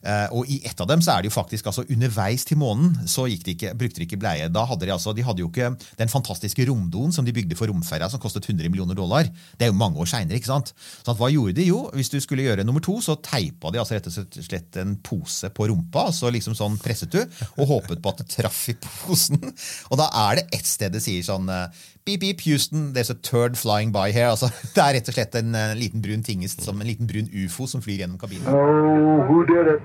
Eh, 0.00 0.32
og 0.32 0.48
i 0.48 0.62
ett 0.64 0.78
av 0.80 0.88
dem 0.88 1.02
så 1.04 1.12
er 1.12 1.20
det 1.22 1.28
jo 1.28 1.34
faktisk 1.34 1.66
altså 1.68 1.82
underveis 1.92 2.46
til 2.48 2.56
månen 2.56 2.94
så 3.10 3.26
de 3.28 3.52
ikke, 3.52 3.74
brukte 3.76 4.00
de 4.00 4.06
ikke 4.06 4.20
bleie. 4.20 4.48
Da 4.48 4.64
hadde 4.68 4.86
De 4.88 4.94
altså, 4.94 5.12
de 5.12 5.24
hadde 5.26 5.42
jo 5.44 5.50
ikke 5.50 5.74
den 5.98 6.08
fantastiske 6.08 6.64
romdoen 6.70 7.12
som 7.12 7.26
de 7.26 7.34
bygde 7.36 7.58
for 7.58 7.68
romferja, 7.68 8.08
som 8.08 8.22
kostet 8.22 8.48
100 8.48 8.70
millioner 8.72 8.96
dollar. 8.96 9.28
Det 9.58 9.66
er 9.66 9.72
jo 9.72 9.76
mange 9.76 10.00
år 10.00 10.08
seinere. 10.08 10.40
At 10.40 10.72
hva 11.18 11.28
gjorde 11.28 11.58
de? 11.58 11.68
Jo, 11.68 11.82
hvis 11.92 12.08
du 12.08 12.16
skulle 12.22 12.46
gjøre 12.46 12.64
nummer 12.64 12.80
to, 12.84 12.96
så 13.04 13.18
teipa 13.20 13.72
de 13.72 13.82
altså 13.82 13.98
rett 13.98 14.08
og 14.08 14.40
slett 14.40 14.80
en 14.80 14.96
pose 15.04 15.50
på 15.52 15.68
rumpa, 15.68 16.08
så 16.16 16.32
liksom 16.32 16.56
sånn 16.56 16.80
presset 16.80 17.12
du, 17.12 17.20
og 17.60 17.68
håpet 17.68 18.00
på 18.00 18.14
at 18.14 18.22
det 18.22 18.30
traff 18.32 18.62
i 18.72 18.76
posen. 18.80 19.40
Og 19.90 19.98
da 19.98 20.06
er 20.28 20.40
det 20.40 20.60
ett 20.60 20.66
sted 20.66 20.92
det 20.94 21.02
sier 21.02 21.24
sånn 21.26 21.48
eh, 21.52 21.82
Beep, 22.10 22.20
beep, 22.20 22.40
Houston, 22.40 22.92
there's 22.92 23.08
a 23.08 23.14
turd 23.14 23.56
flying 23.56 23.92
by 23.92 24.10
here. 24.10 24.26
Altså, 24.26 24.46
det 24.74 24.82
er 24.82 24.94
rett 24.96 25.08
og 25.08 25.14
slett 25.14 25.36
en 25.38 25.54
eh, 25.54 25.74
liten 25.78 26.02
brun 26.02 26.24
tingest, 26.26 26.64
som 26.66 26.80
en 26.82 26.88
liten 26.88 27.06
brun 27.06 27.28
ufo 27.44 27.68
som 27.70 27.82
flyr 27.84 28.00
gjennom 28.02 28.18
kabinen. 28.18 28.48
Oh, 28.50 29.22
who 29.28 29.44
did 29.46 29.70
it? 29.74 29.82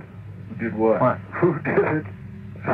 Did 0.58 0.74
what? 0.74 1.20
Who 1.38 1.54
did 1.68 1.86
it? 1.92 2.08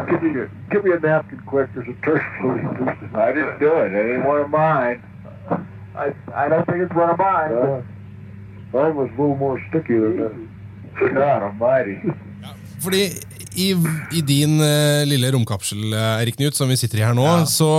Give 0.07 0.23
me, 0.23 0.47
give 0.71 0.85
me 0.85 0.93
a 0.95 0.99
napkin 1.03 1.41
quick. 1.45 1.67
There's 1.75 1.89
a 1.91 1.97
turd 2.05 2.23
floating 2.39 2.71
loose. 2.79 3.11
I 3.11 3.33
didn't 3.35 3.59
do 3.59 3.73
it. 3.83 3.91
It 3.91 4.15
ain't 4.15 4.25
one 4.25 4.39
of 4.39 4.49
mine. 4.49 5.03
I, 5.99 6.15
I 6.33 6.47
don't 6.47 6.65
think 6.65 6.79
it's 6.85 6.95
one 6.95 7.09
of 7.09 7.19
mine. 7.19 7.51
Uh, 7.51 7.81
mine 8.71 8.95
was 8.95 9.09
a 9.11 9.19
little 9.19 9.35
more 9.35 9.59
sticky 9.67 9.99
than 9.99 10.15
that. 10.23 11.13
God 11.13 11.43
almighty. 11.43 11.99
Fordi 12.79 13.11
i, 13.61 13.69
i 14.17 14.21
din 14.25 14.57
uh, 14.61 15.03
lille 15.07 15.29
romkapsel, 15.35 15.81
eh, 15.93 16.21
Erik 16.23 16.37
Knut, 16.39 16.57
som 16.57 16.69
vi 16.71 16.77
sitter 16.79 17.01
i 17.01 17.05
her 17.05 17.15
nå, 17.17 17.25
så 17.49 17.69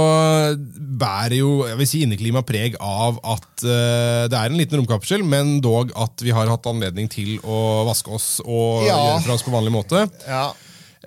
bærer 1.02 1.38
jo 1.40 1.52
jeg 1.68 1.78
vil 1.80 1.88
si 1.90 2.02
inneklima 2.06 2.42
preg 2.46 2.76
av 2.82 3.18
at 3.34 3.64
uh, 3.66 4.24
det 4.30 4.38
er 4.38 4.50
en 4.52 4.58
liten 4.60 4.80
romkapsel, 4.82 5.24
men 5.26 5.56
dog 5.64 5.92
at 5.98 6.22
vi 6.24 6.34
har 6.34 6.50
hatt 6.52 6.68
anledning 6.70 7.08
til 7.12 7.38
å 7.44 7.84
vaske 7.88 8.12
oss 8.14 8.28
og 8.44 8.84
Ja. 8.88 8.96
gjøre 8.98 9.24
fra 9.28 9.38
oss 9.38 9.46
på 9.46 9.54
vanlig 9.54 9.74
måte. 9.74 10.06
Ja. 10.28 10.50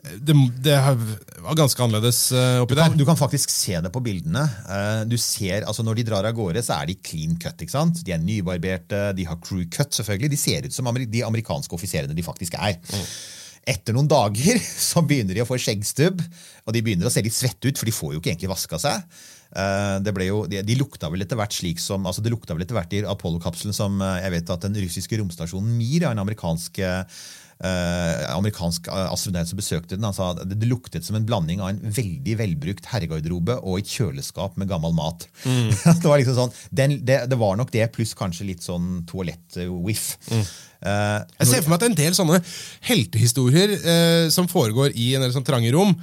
Det, 0.05 0.35
det 0.61 0.75
var 1.41 1.55
ganske 1.57 1.81
annerledes 1.81 2.19
eh, 2.37 2.59
oppi 2.61 2.75
Du 2.75 2.77
kan, 2.77 2.91
der. 2.93 2.97
du 2.99 3.07
kan 3.07 3.17
faktisk 3.17 3.49
se 3.49 3.79
det 3.81 3.89
på 3.89 4.03
bildene. 4.05 4.43
Eh, 4.69 4.99
Du 5.09 5.15
ser, 5.17 5.63
altså 5.65 5.81
Når 5.81 5.97
de 5.97 6.03
drar 6.11 6.27
av 6.29 6.35
gårde, 6.37 6.61
så 6.61 6.75
er 6.77 6.91
de 6.91 6.95
clean 7.01 7.33
cut. 7.41 7.57
ikke 7.63 7.73
sant? 7.73 8.03
De 8.05 8.13
er 8.13 8.21
nybarberte, 8.21 8.99
de 9.17 9.25
har 9.25 9.39
crew 9.41 9.63
cut. 9.73 9.95
selvfølgelig. 9.97 10.29
De 10.35 10.37
ser 10.37 10.67
ut 10.67 10.75
som 10.77 10.85
de 10.93 11.23
amerikanske 11.25 11.73
offiserene 11.73 12.13
de 12.13 12.21
faktisk 12.27 12.53
er. 12.59 12.77
Etter 13.65 13.95
noen 13.97 14.09
dager 14.09 14.59
så 14.89 15.01
begynner 15.05 15.37
de 15.37 15.41
å 15.43 15.47
få 15.49 15.57
skjeggstubb, 15.61 16.21
og 16.65 16.75
de 16.75 16.83
begynner 16.85 17.09
å 17.09 17.13
se 17.13 17.23
litt 17.25 17.35
svette 17.35 17.69
ut, 17.69 17.79
for 17.79 17.89
de 17.89 17.95
får 17.95 18.13
jo 18.13 18.21
ikke 18.21 18.33
egentlig 18.33 18.51
vaska 18.51 18.79
seg. 18.81 19.07
Eh, 19.55 19.95
Det 20.05 20.13
ble 20.15 20.29
jo, 20.29 20.43
de, 20.51 20.61
de 20.65 20.77
lukta 20.77 21.09
vel 21.13 21.25
etter 21.25 21.39
hvert 21.39 21.55
slik 21.55 21.81
som, 21.81 22.05
altså 22.05 22.23
det 22.25 22.33
lukta 22.33 22.53
vel 22.57 22.65
etter 22.65 22.77
hvert 22.77 22.93
i 22.97 23.01
Apollo-kapselen 23.09 23.75
som 23.75 23.97
eh, 24.03 24.21
jeg 24.25 24.35
vet 24.37 24.53
at 24.53 24.67
den 24.67 24.77
russiske 24.85 25.19
romstasjonen 25.21 25.77
Mir, 25.79 26.09
en 26.09 26.21
amerikansk 26.21 26.81
eh, 26.83 27.03
amerikansk 28.35 28.89
eh, 28.91 29.07
astronaut 29.13 29.47
som 29.47 29.59
besøkte 29.59 29.95
den, 29.95 30.03
han 30.03 30.15
sa 30.15 30.33
at 30.33 30.43
det, 30.43 30.67
luktet 30.67 31.07
som 31.07 31.15
en 31.15 31.25
blanding 31.27 31.63
av 31.63 31.71
en 31.71 31.79
veldig 31.95 32.35
velbrukt 32.41 32.89
herregarderobe 32.91 33.55
og 33.61 33.79
et 33.79 33.91
kjøleskap 33.95 34.57
med 34.59 34.67
gammel 34.71 34.95
mat. 34.97 35.27
det 35.45 36.03
var 36.03 36.19
liksom 36.19 36.35
sånn, 36.39 36.55
den, 36.75 36.99
det, 37.07 37.21
det 37.31 37.39
var 37.39 37.55
nok 37.59 37.71
det, 37.71 37.87
pluss 37.95 38.15
kanskje 38.17 38.49
litt 38.51 38.65
sånn 38.65 39.05
toalett-whiff. 39.09 40.15
Uh, 40.85 41.23
Jeg 41.39 41.47
ser 41.49 41.63
for 41.63 41.71
meg 41.71 41.79
at 41.79 41.85
en 41.87 41.95
del 41.97 42.13
sånne 42.13 42.37
heltehistorier 42.85 43.71
uh, 43.79 44.25
som 44.33 44.49
foregår 44.51 44.91
i 44.93 45.13
en 45.17 45.23
del 45.25 45.31
sånn 45.33 45.47
trange 45.47 45.71
rom. 45.73 45.95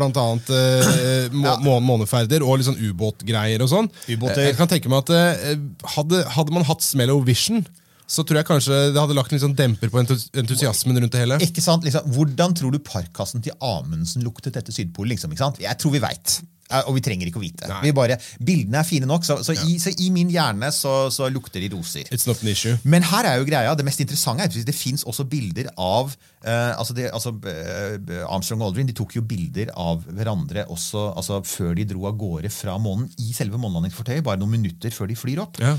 Annet 0.00 0.48
eh, 0.50 1.28
må, 1.34 1.52
må, 1.62 1.76
måneferder 1.84 2.42
og 2.42 2.58
litt 2.58 2.66
sånn 2.70 2.80
ubåtgreier 2.80 3.62
og 3.62 3.70
sånn. 3.70 3.90
Eh, 4.08 4.16
Jeg 4.48 4.56
kan 4.58 4.70
tenke 4.70 4.90
meg 4.90 5.04
at 5.04 5.12
eh, 5.14 5.60
hadde, 5.94 6.24
hadde 6.34 6.54
man 6.56 6.66
hatt 6.66 6.82
Smellow 6.84 7.20
Vision, 7.26 7.62
så 8.10 8.24
tror 8.26 8.40
jeg 8.40 8.48
kanskje 8.48 8.78
det 8.90 8.98
hadde 8.98 9.14
lagt 9.14 9.34
en 9.34 9.42
sånn 9.42 9.56
demper 9.56 9.90
på 9.92 10.00
entusiasmen 10.02 10.98
rundt 10.98 11.14
det 11.14 11.22
hele. 11.22 11.38
Ikke 11.46 11.62
sant? 11.62 11.86
Liksom, 11.86 12.08
hvordan 12.16 12.56
tror 12.58 12.74
du 12.74 12.80
parkkassen 12.82 13.44
til 13.44 13.54
Amundsen 13.62 14.24
luktet 14.26 14.58
etter 14.58 14.74
Sydpolen? 14.74 15.14
Liksom, 15.14 15.30
ikke 15.30 15.44
sant? 15.44 15.60
Jeg 15.62 15.78
tror 15.78 15.94
vi 15.94 16.02
veit. 16.02 16.40
Og 16.86 16.94
vi 16.94 17.02
trenger 17.02 17.26
ikke 17.26 17.40
å 17.40 17.42
vite. 17.42 17.68
Vi 17.82 17.90
bare, 17.94 18.16
bildene 18.46 18.78
er 18.80 18.86
fine 18.86 19.06
nok, 19.10 19.24
så, 19.26 19.40
så, 19.42 19.54
i, 19.66 19.74
så 19.82 19.90
i 19.90 20.10
min 20.14 20.30
hjerne 20.30 20.70
så, 20.74 20.94
så 21.10 21.26
lukter 21.32 21.62
de 21.62 21.70
roser. 21.72 22.06
It's 22.14 22.28
not 22.30 22.42
an 22.44 22.52
issue. 22.52 22.76
Men 22.86 23.06
her 23.10 23.26
er 23.26 23.40
jo 23.40 23.48
greia, 23.48 23.72
det 23.78 23.86
mest 23.86 24.02
interessante 24.02 24.46
er 24.46 24.52
at 24.52 24.68
det 24.68 24.76
fins 24.76 25.02
også 25.02 25.26
bilder 25.30 25.72
av 25.74 26.12
eh, 26.44 26.70
altså 26.76 26.94
det, 26.96 27.08
altså, 27.14 27.34
eh, 27.50 28.20
Armstrong 28.26 28.62
og 28.62 28.70
Aldrin 28.70 28.90
de 28.90 28.94
tok 28.96 29.16
jo 29.18 29.24
bilder 29.26 29.72
av 29.74 30.06
hverandre 30.06 30.68
også 30.70 31.08
altså, 31.18 31.40
før 31.46 31.74
de 31.78 31.88
dro 31.90 32.06
av 32.10 32.18
gårde 32.20 32.52
fra 32.54 32.78
månen 32.82 33.10
i 33.18 33.34
selve 33.34 33.58
månelandingsfartøyet, 33.58 34.22
bare 34.26 34.40
noen 34.42 34.54
minutter 34.60 34.94
før 34.94 35.10
de 35.10 35.18
flyr 35.18 35.42
opp. 35.42 35.58
Ja. 35.62 35.74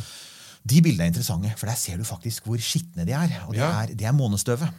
De 0.67 0.81
bildene 0.85 1.07
er 1.07 1.13
interessante, 1.13 1.51
for 1.57 1.65
der 1.71 1.79
ser 1.79 1.97
du 1.97 2.05
faktisk 2.05 2.45
hvor 2.45 2.61
skitne 2.61 3.05
de 3.07 3.15
er. 3.17 3.31
Og 3.47 3.53
det, 3.55 3.61
Ja. 3.63 3.71
er, 3.81 3.93
det 3.97 4.05
er 4.05 4.13
månestøvet. 4.13 4.69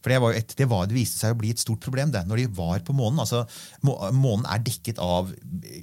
For 0.00 0.08
det, 0.08 0.16
var 0.22 0.32
et, 0.32 0.54
det, 0.56 0.64
var, 0.66 0.86
det 0.88 0.96
viste 0.96 1.18
seg 1.20 1.34
å 1.34 1.38
bli 1.38 1.50
et 1.52 1.60
stort 1.60 1.82
problem 1.84 2.08
det, 2.10 2.22
når 2.26 2.40
de 2.40 2.46
var 2.56 2.80
på 2.80 2.94
månen. 2.96 3.20
altså 3.20 3.42
må, 3.84 3.92
Månen 4.16 4.46
er 4.48 4.62
dekket 4.64 4.98
av 4.98 5.28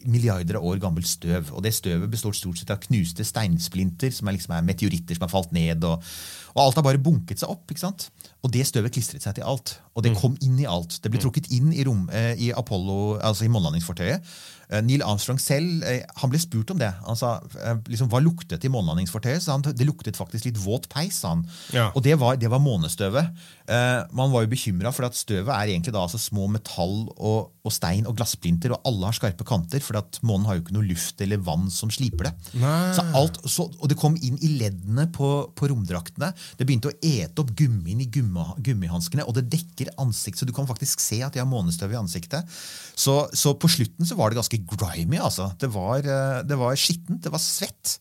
milliarder 0.09 0.57
av 0.57 0.65
år 0.65 0.79
gammelt 0.81 1.05
støv. 1.07 1.51
og 1.53 1.61
Det 1.63 1.71
støvet 1.77 2.09
består 2.09 2.33
stort 2.33 2.57
sett 2.57 2.73
av 2.73 2.81
knuste 2.81 3.23
steinsplinter, 3.23 4.09
som 4.11 4.27
er, 4.27 4.33
liksom 4.39 4.55
er 4.57 4.65
meteoritter 4.65 5.15
som 5.19 5.27
har 5.27 5.33
falt 5.35 5.53
ned. 5.53 5.85
og, 5.85 6.01
og 6.55 6.63
alt 6.65 6.79
har 6.81 6.87
bare 6.89 6.97
bunket 7.05 7.39
seg 7.43 7.53
opp. 7.53 7.69
ikke 7.69 7.85
sant? 7.85 8.09
Og 8.41 8.51
det 8.51 8.65
støvet 8.67 8.91
klistret 8.97 9.21
seg 9.21 9.37
til 9.37 9.45
alt. 9.45 9.77
Og 9.93 10.03
det 10.03 10.15
kom 10.17 10.35
inn 10.41 10.57
i 10.59 10.65
alt. 10.65 10.97
Det 11.03 11.13
ble 11.13 11.21
trukket 11.21 11.51
inn 11.53 11.69
i, 11.71 11.85
rom, 11.85 12.09
eh, 12.09 12.33
i 12.41 12.51
Apollo, 12.51 13.19
altså 13.21 13.45
i 13.45 13.53
månelandingsfartøyet. 13.53 14.25
Eh, 14.67 14.81
Neil 14.83 15.03
Armstrong 15.05 15.39
selv 15.39 15.85
eh, 15.87 16.01
han 16.21 16.31
ble 16.31 16.39
spurt 16.41 16.73
om 16.73 16.79
det. 16.81 16.89
Han 17.05 17.19
sa 17.19 17.37
eh, 17.61 17.77
liksom, 17.87 18.09
hva 18.11 18.19
luktet 18.23 18.65
i 18.67 18.71
månelandingsfartøyet. 18.73 19.43
Så 19.43 19.55
han, 19.55 19.63
det 19.63 19.87
luktet 19.87 20.19
faktisk 20.19 20.49
litt 20.49 20.59
våt 20.59 20.89
peis. 20.91 21.21
sa 21.23 21.35
han. 21.35 21.45
Ja. 21.75 21.89
Og 21.93 22.03
det 22.05 22.17
var, 22.19 22.39
det 22.39 22.51
var 22.51 22.63
månestøvet. 22.63 23.31
Eh, 23.67 24.01
man 24.15 24.33
var 24.33 24.45
jo 24.45 24.51
bekymra, 24.51 24.91
for 24.95 25.07
at 25.07 25.17
støvet 25.17 25.51
er 25.53 25.73
egentlig 25.73 25.95
da 25.95 26.03
altså 26.03 26.19
små 26.21 26.49
metall 26.51 27.07
og, 27.15 27.53
og 27.67 27.73
stein 27.73 28.07
og 28.07 28.15
glassplinter, 28.19 28.71
og 28.75 28.87
alle 28.87 29.09
har 29.09 29.17
skarpe 29.17 29.47
kanter, 29.47 29.83
for 29.83 29.99
at 29.99 30.19
månen 30.27 30.47
har 30.47 30.57
jo 30.57 30.65
ikke 30.65 30.75
noe 30.77 30.87
luft 30.87 31.23
eller 31.23 31.41
vann 31.43 31.67
som 31.73 31.91
sliper 31.91 32.29
det. 32.29 32.33
Så 32.95 33.03
alt, 33.17 33.39
så, 33.47 33.67
og 33.67 33.91
det 33.91 33.99
kom 33.99 34.15
inn 34.19 34.39
i 34.43 34.53
leddene 34.59 35.07
på, 35.15 35.31
på 35.55 35.71
romdraktene. 35.71 36.31
Det 36.59 36.67
begynte 36.67 36.91
å 36.91 36.97
ete 37.03 37.43
opp 37.43 37.51
gummien 37.59 38.01
i 38.03 38.09
gumma, 38.11 38.49
gummihanskene, 38.63 39.25
og 39.27 39.35
det 39.37 39.47
dekker 39.51 39.93
ansikt, 40.01 40.39
så 40.39 40.47
du 40.47 40.55
kan 40.55 40.67
faktisk 40.69 41.03
se 41.03 41.21
at 41.25 41.35
de 41.35 41.43
har 41.43 41.49
månestøv 41.49 41.95
i 41.95 41.99
ansiktet. 41.99 42.47
Så, 42.97 43.19
så 43.35 43.53
på 43.59 43.69
slutten 43.71 44.07
så 44.07 44.15
var 44.17 44.31
det 44.31 44.39
ganske 44.39 44.56
grimy. 44.57 45.19
altså. 45.21 45.51
Det 45.59 45.69
var, 45.73 45.99
eh, 46.03 46.43
det 46.47 46.57
var 46.59 46.77
skittent, 46.79 47.21
det 47.23 47.33
var 47.33 47.41
svett. 47.43 47.97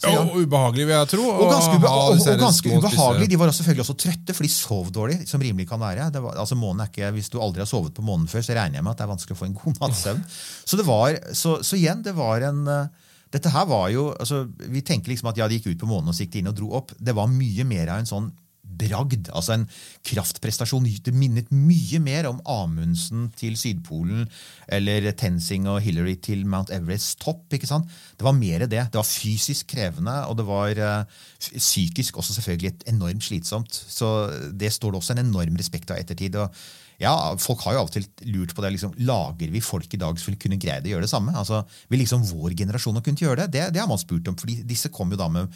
Så 0.00 0.08
ja. 0.08 0.20
Og 0.22 0.38
ubehagelig, 0.40 0.86
vil 0.88 0.94
jeg 0.94 1.08
tro. 1.12 1.24
Og 1.28 1.50
ganske, 1.50 1.74
ube 1.76 1.88
og, 1.90 2.14
og, 2.14 2.22
og 2.24 2.38
ganske 2.40 2.70
ubehagelig. 2.72 3.26
De 3.28 3.36
var 3.36 3.50
også 3.50 3.60
selvfølgelig 3.60 3.84
også 3.84 3.96
trøtte, 4.00 4.36
for 4.36 4.46
de 4.46 4.52
sov 4.54 4.88
dårlig. 4.96 5.18
som 5.28 5.42
rimelig 5.44 5.68
kan 5.68 5.82
være. 5.82 6.08
Det 6.14 6.22
var, 6.24 6.38
altså 6.40 6.56
månen 6.56 6.86
er 6.86 6.88
ikke, 6.88 7.10
Hvis 7.18 7.28
du 7.28 7.36
aldri 7.40 7.60
har 7.60 7.68
sovet 7.68 7.92
på 7.94 8.02
månen 8.02 8.28
før, 8.28 8.40
så 8.40 8.56
regner 8.56 8.80
jeg 8.80 8.86
med 8.86 8.94
at 8.94 9.02
det 9.02 9.04
er 9.04 9.12
vanskelig 9.12 9.36
å 9.36 9.40
få 9.42 9.48
en 9.50 9.58
god 9.60 9.82
natts 9.82 10.00
søvn. 10.06 10.24
Så, 10.64 10.80
det 10.80 10.86
var, 10.88 11.18
så, 11.36 11.58
så 11.60 11.76
igjen, 11.76 12.00
det 12.06 12.16
var 12.16 12.48
en 12.48 12.62
eh, 12.66 13.10
dette 13.30 13.52
her 13.52 13.66
var 13.70 13.90
jo, 13.94 14.08
altså, 14.18 14.46
Vi 14.58 14.80
tenker 14.82 15.12
liksom 15.12 15.28
at 15.30 15.38
ja, 15.38 15.46
de 15.46 15.60
gikk 15.60 15.74
ut 15.74 15.82
på 15.84 15.90
månen 15.90 16.10
og 16.10 16.16
siktet 16.16 16.40
inn 16.40 16.50
og 16.50 16.56
dro 16.56 16.72
opp. 16.80 16.96
Det 16.98 17.14
var 17.14 17.30
mye 17.30 17.66
mer 17.68 17.92
av 17.92 18.00
en 18.00 18.08
sånn 18.08 18.32
bragd. 18.78 19.30
Altså 19.34 19.56
en 19.56 19.66
kraftprestasjon. 20.06 20.88
Det 21.04 21.14
minnet 21.16 21.50
mye 21.54 22.00
mer 22.02 22.28
om 22.30 22.40
Amundsen 22.48 23.28
til 23.38 23.56
Sydpolen 23.60 24.26
eller 24.70 25.10
Tenzing 25.18 25.68
og 25.70 25.80
Hillary 25.84 26.16
til 26.22 26.46
Mount 26.46 26.72
Everests 26.74 27.16
topp. 27.20 27.46
ikke 27.52 27.70
sant? 27.70 27.88
Det 28.18 28.26
var 28.26 28.36
mer 28.36 28.66
det. 28.66 28.84
Det 28.92 29.00
var 29.00 29.08
fysisk 29.08 29.72
krevende, 29.74 30.16
og 30.26 30.38
det 30.38 30.46
var 30.48 30.82
uh, 30.82 31.24
psykisk 31.56 32.20
også 32.20 32.36
selvfølgelig 32.38 32.86
enormt 32.92 33.24
slitsomt. 33.24 33.72
Så 33.72 34.30
det 34.52 34.72
står 34.72 34.92
det 34.92 35.02
også 35.02 35.16
en 35.16 35.26
enorm 35.26 35.58
respekt 35.60 35.90
av 35.90 36.00
ettertid. 36.00 36.36
og 36.36 36.54
ja, 37.00 37.14
Folk 37.40 37.64
har 37.64 37.76
jo 37.76 37.82
av 37.82 37.88
og 37.88 37.94
til 37.94 38.06
lurt 38.28 38.54
på 38.54 38.62
det. 38.62 38.74
liksom, 38.76 38.94
Lager 39.08 39.50
vi 39.50 39.64
folk 39.64 39.88
i 39.94 40.00
dag 40.00 40.18
som 40.20 40.32
vil 40.32 40.40
kunne 40.42 40.60
greie 40.60 40.84
å 40.84 40.92
gjøre 40.94 41.08
det 41.08 41.12
samme? 41.12 41.32
Altså, 41.36 41.62
Vil 41.88 42.02
liksom 42.04 42.26
vår 42.28 42.54
generasjon 42.58 42.98
ha 42.98 43.04
kunnet 43.04 43.24
gjøre 43.24 43.46
det? 43.46 43.52
det? 43.56 43.66
Det 43.74 43.80
har 43.80 43.88
man 43.88 43.98
spurt 43.98 44.28
om. 44.28 44.36
fordi 44.36 44.62
disse 44.62 44.92
kom 44.92 45.10
jo 45.10 45.16
da 45.16 45.28
med 45.28 45.48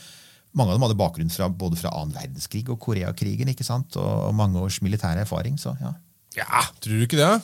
mange 0.54 0.72
av 0.72 0.78
dem 0.78 0.86
hadde 0.86 0.98
bakgrunn 0.98 1.32
fra, 1.32 1.50
både 1.50 1.78
fra 1.80 1.92
annen 1.98 2.14
verdenskrig 2.14 2.64
og 2.72 2.80
Koreakrigen. 2.82 3.50
ikke 3.50 3.66
sant? 3.66 3.96
Og 4.00 4.34
mange 4.36 4.60
års 4.62 4.80
militær 4.84 5.18
erfaring. 5.20 5.58
så 5.60 5.76
ja. 5.82 5.94
Ja, 6.34 6.64
Tror 6.82 6.98
du 6.98 7.04
ikke 7.06 7.18
det? 7.20 7.34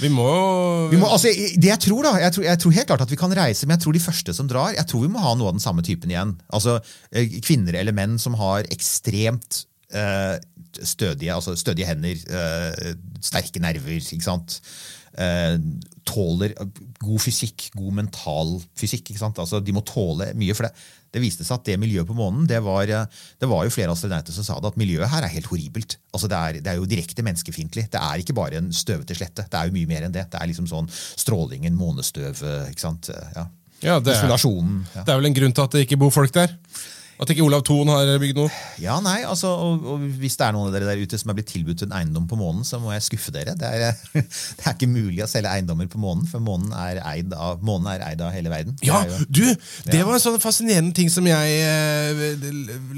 Vi 0.00 0.08
må, 0.08 0.24
vi 0.88 0.96
må 0.96 1.08
altså, 1.12 1.28
det 1.28 1.68
Jeg 1.68 1.80
tror 1.84 2.06
da, 2.06 2.14
jeg 2.22 2.32
tror, 2.32 2.44
jeg 2.46 2.60
tror, 2.62 2.74
helt 2.78 2.88
klart 2.88 3.04
at 3.04 3.10
vi 3.12 3.18
kan 3.20 3.34
reise, 3.36 3.66
men 3.66 3.76
jeg 3.76 3.84
tror 3.84 3.96
de 3.96 4.00
første 4.00 4.34
som 4.36 4.48
drar, 4.48 4.72
jeg 4.76 4.88
tror 4.88 5.04
vi 5.04 5.10
må 5.12 5.20
ha 5.20 5.34
noe 5.36 5.50
av 5.50 5.58
den 5.58 5.64
samme 5.64 5.84
typen 5.84 6.12
igjen. 6.12 6.32
Altså 6.48 6.78
eh, 7.12 7.38
Kvinner 7.44 7.76
eller 7.76 7.96
menn 7.96 8.16
som 8.20 8.38
har 8.40 8.68
ekstremt 8.72 9.64
eh, 9.92 10.38
stødige, 10.80 11.34
altså 11.34 11.56
stødige 11.60 11.90
hender, 11.90 12.16
eh, 12.40 12.94
sterke 13.24 13.60
nerver. 13.60 14.00
ikke 14.00 14.24
sant? 14.24 14.60
Eh, 15.18 15.56
tåler 16.08 16.54
god 17.02 17.20
fysikk, 17.20 17.68
god 17.76 17.96
mental 17.98 18.54
fysikk. 18.78 19.10
Altså, 19.26 19.60
De 19.60 19.74
må 19.74 19.82
tåle 19.84 20.32
mye. 20.38 20.54
for 20.54 20.68
det. 20.68 20.72
Det 21.10 21.22
viste 21.24 21.44
seg 21.44 21.56
at 21.56 21.64
det 21.64 21.78
miljøet 21.80 22.06
på 22.06 22.16
månen 22.16 22.44
det 22.46 22.58
var, 22.60 22.84
det 22.84 23.48
var 23.48 23.64
jo 23.64 23.72
flere 23.72 23.94
astronauter 23.94 24.32
som 24.32 24.44
sa 24.44 24.58
det, 24.60 24.74
at 24.74 24.80
miljøet 24.80 25.08
her 25.08 25.24
er 25.24 25.32
helt 25.32 25.48
horribelt. 25.48 25.96
Altså 26.12 26.28
det 26.28 26.36
er, 26.36 26.58
det 26.60 26.72
er 26.72 26.76
jo 26.76 26.88
direkte 26.88 27.24
menneskefiendtlig. 27.24 27.86
Det 27.92 28.00
er 28.00 28.20
ikke 28.20 28.36
bare 28.36 28.60
en 28.60 28.68
støvete 28.76 29.16
slette. 29.16 29.46
Det 29.48 29.56
er 29.56 29.70
jo 29.70 29.76
mye 29.78 29.88
mer 29.88 30.04
enn 30.04 30.12
det. 30.12 30.26
Det 30.28 30.40
er 30.40 30.50
liksom 30.50 30.68
sånn 30.68 30.90
strålingen, 30.92 31.76
månestøv 31.80 32.44
ikke 32.68 32.84
sant? 32.84 33.08
Ja. 33.36 33.48
Ja, 33.78 33.98
det, 34.02 34.16
er, 34.18 34.26
ja. 34.26 35.02
det 35.06 35.12
er 35.12 35.18
vel 35.20 35.28
en 35.28 35.36
grunn 35.36 35.52
til 35.54 35.64
at 35.68 35.74
det 35.76 35.84
ikke 35.86 36.00
bor 36.00 36.10
folk 36.10 36.32
der? 36.34 36.50
At 37.18 37.32
ikke 37.32 37.42
Olav 37.42 37.64
Thon 37.66 37.88
har 37.90 38.12
bygd 38.22 38.38
noe? 38.38 38.50
Ja, 38.78 39.00
nei, 39.02 39.24
altså, 39.26 39.50
og, 39.50 39.86
og, 39.90 40.04
Hvis 40.20 40.36
det 40.38 40.46
er 40.46 40.54
noen 40.54 40.68
av 40.68 40.76
dere 40.76 40.86
der 40.86 41.02
ute 41.02 41.18
som 41.18 41.32
er 41.32 41.38
blitt 41.40 41.50
tilbudt 41.50 41.82
en 41.86 41.96
eiendom 41.98 42.28
på 42.30 42.38
månen, 42.38 42.62
så 42.66 42.78
må 42.82 42.92
jeg 42.94 43.06
skuffe 43.08 43.34
dere. 43.34 43.56
Det 43.58 43.66
er, 43.66 43.98
det 44.58 44.62
er 44.62 44.76
ikke 44.76 44.90
mulig 44.90 45.24
å 45.24 45.30
selge 45.30 45.50
eiendommer 45.50 45.90
på 45.90 45.98
månen, 46.02 46.28
for 46.30 46.44
månen 46.44 46.70
er 46.78 47.02
eid 47.02 47.34
av, 47.34 47.58
månen 47.66 47.90
er 47.96 48.06
eid 48.12 48.22
av 48.22 48.30
hele 48.34 48.52
verden. 48.52 48.78
Ja, 48.86 49.02
jo, 49.08 49.18
du! 49.26 49.44
Det 49.90 50.04
var 50.06 50.14
en 50.14 50.22
sånn 50.22 50.38
fascinerende 50.42 50.94
ting 50.94 51.10
som 51.10 51.26
jeg 51.26 51.58
eh, 51.66 52.48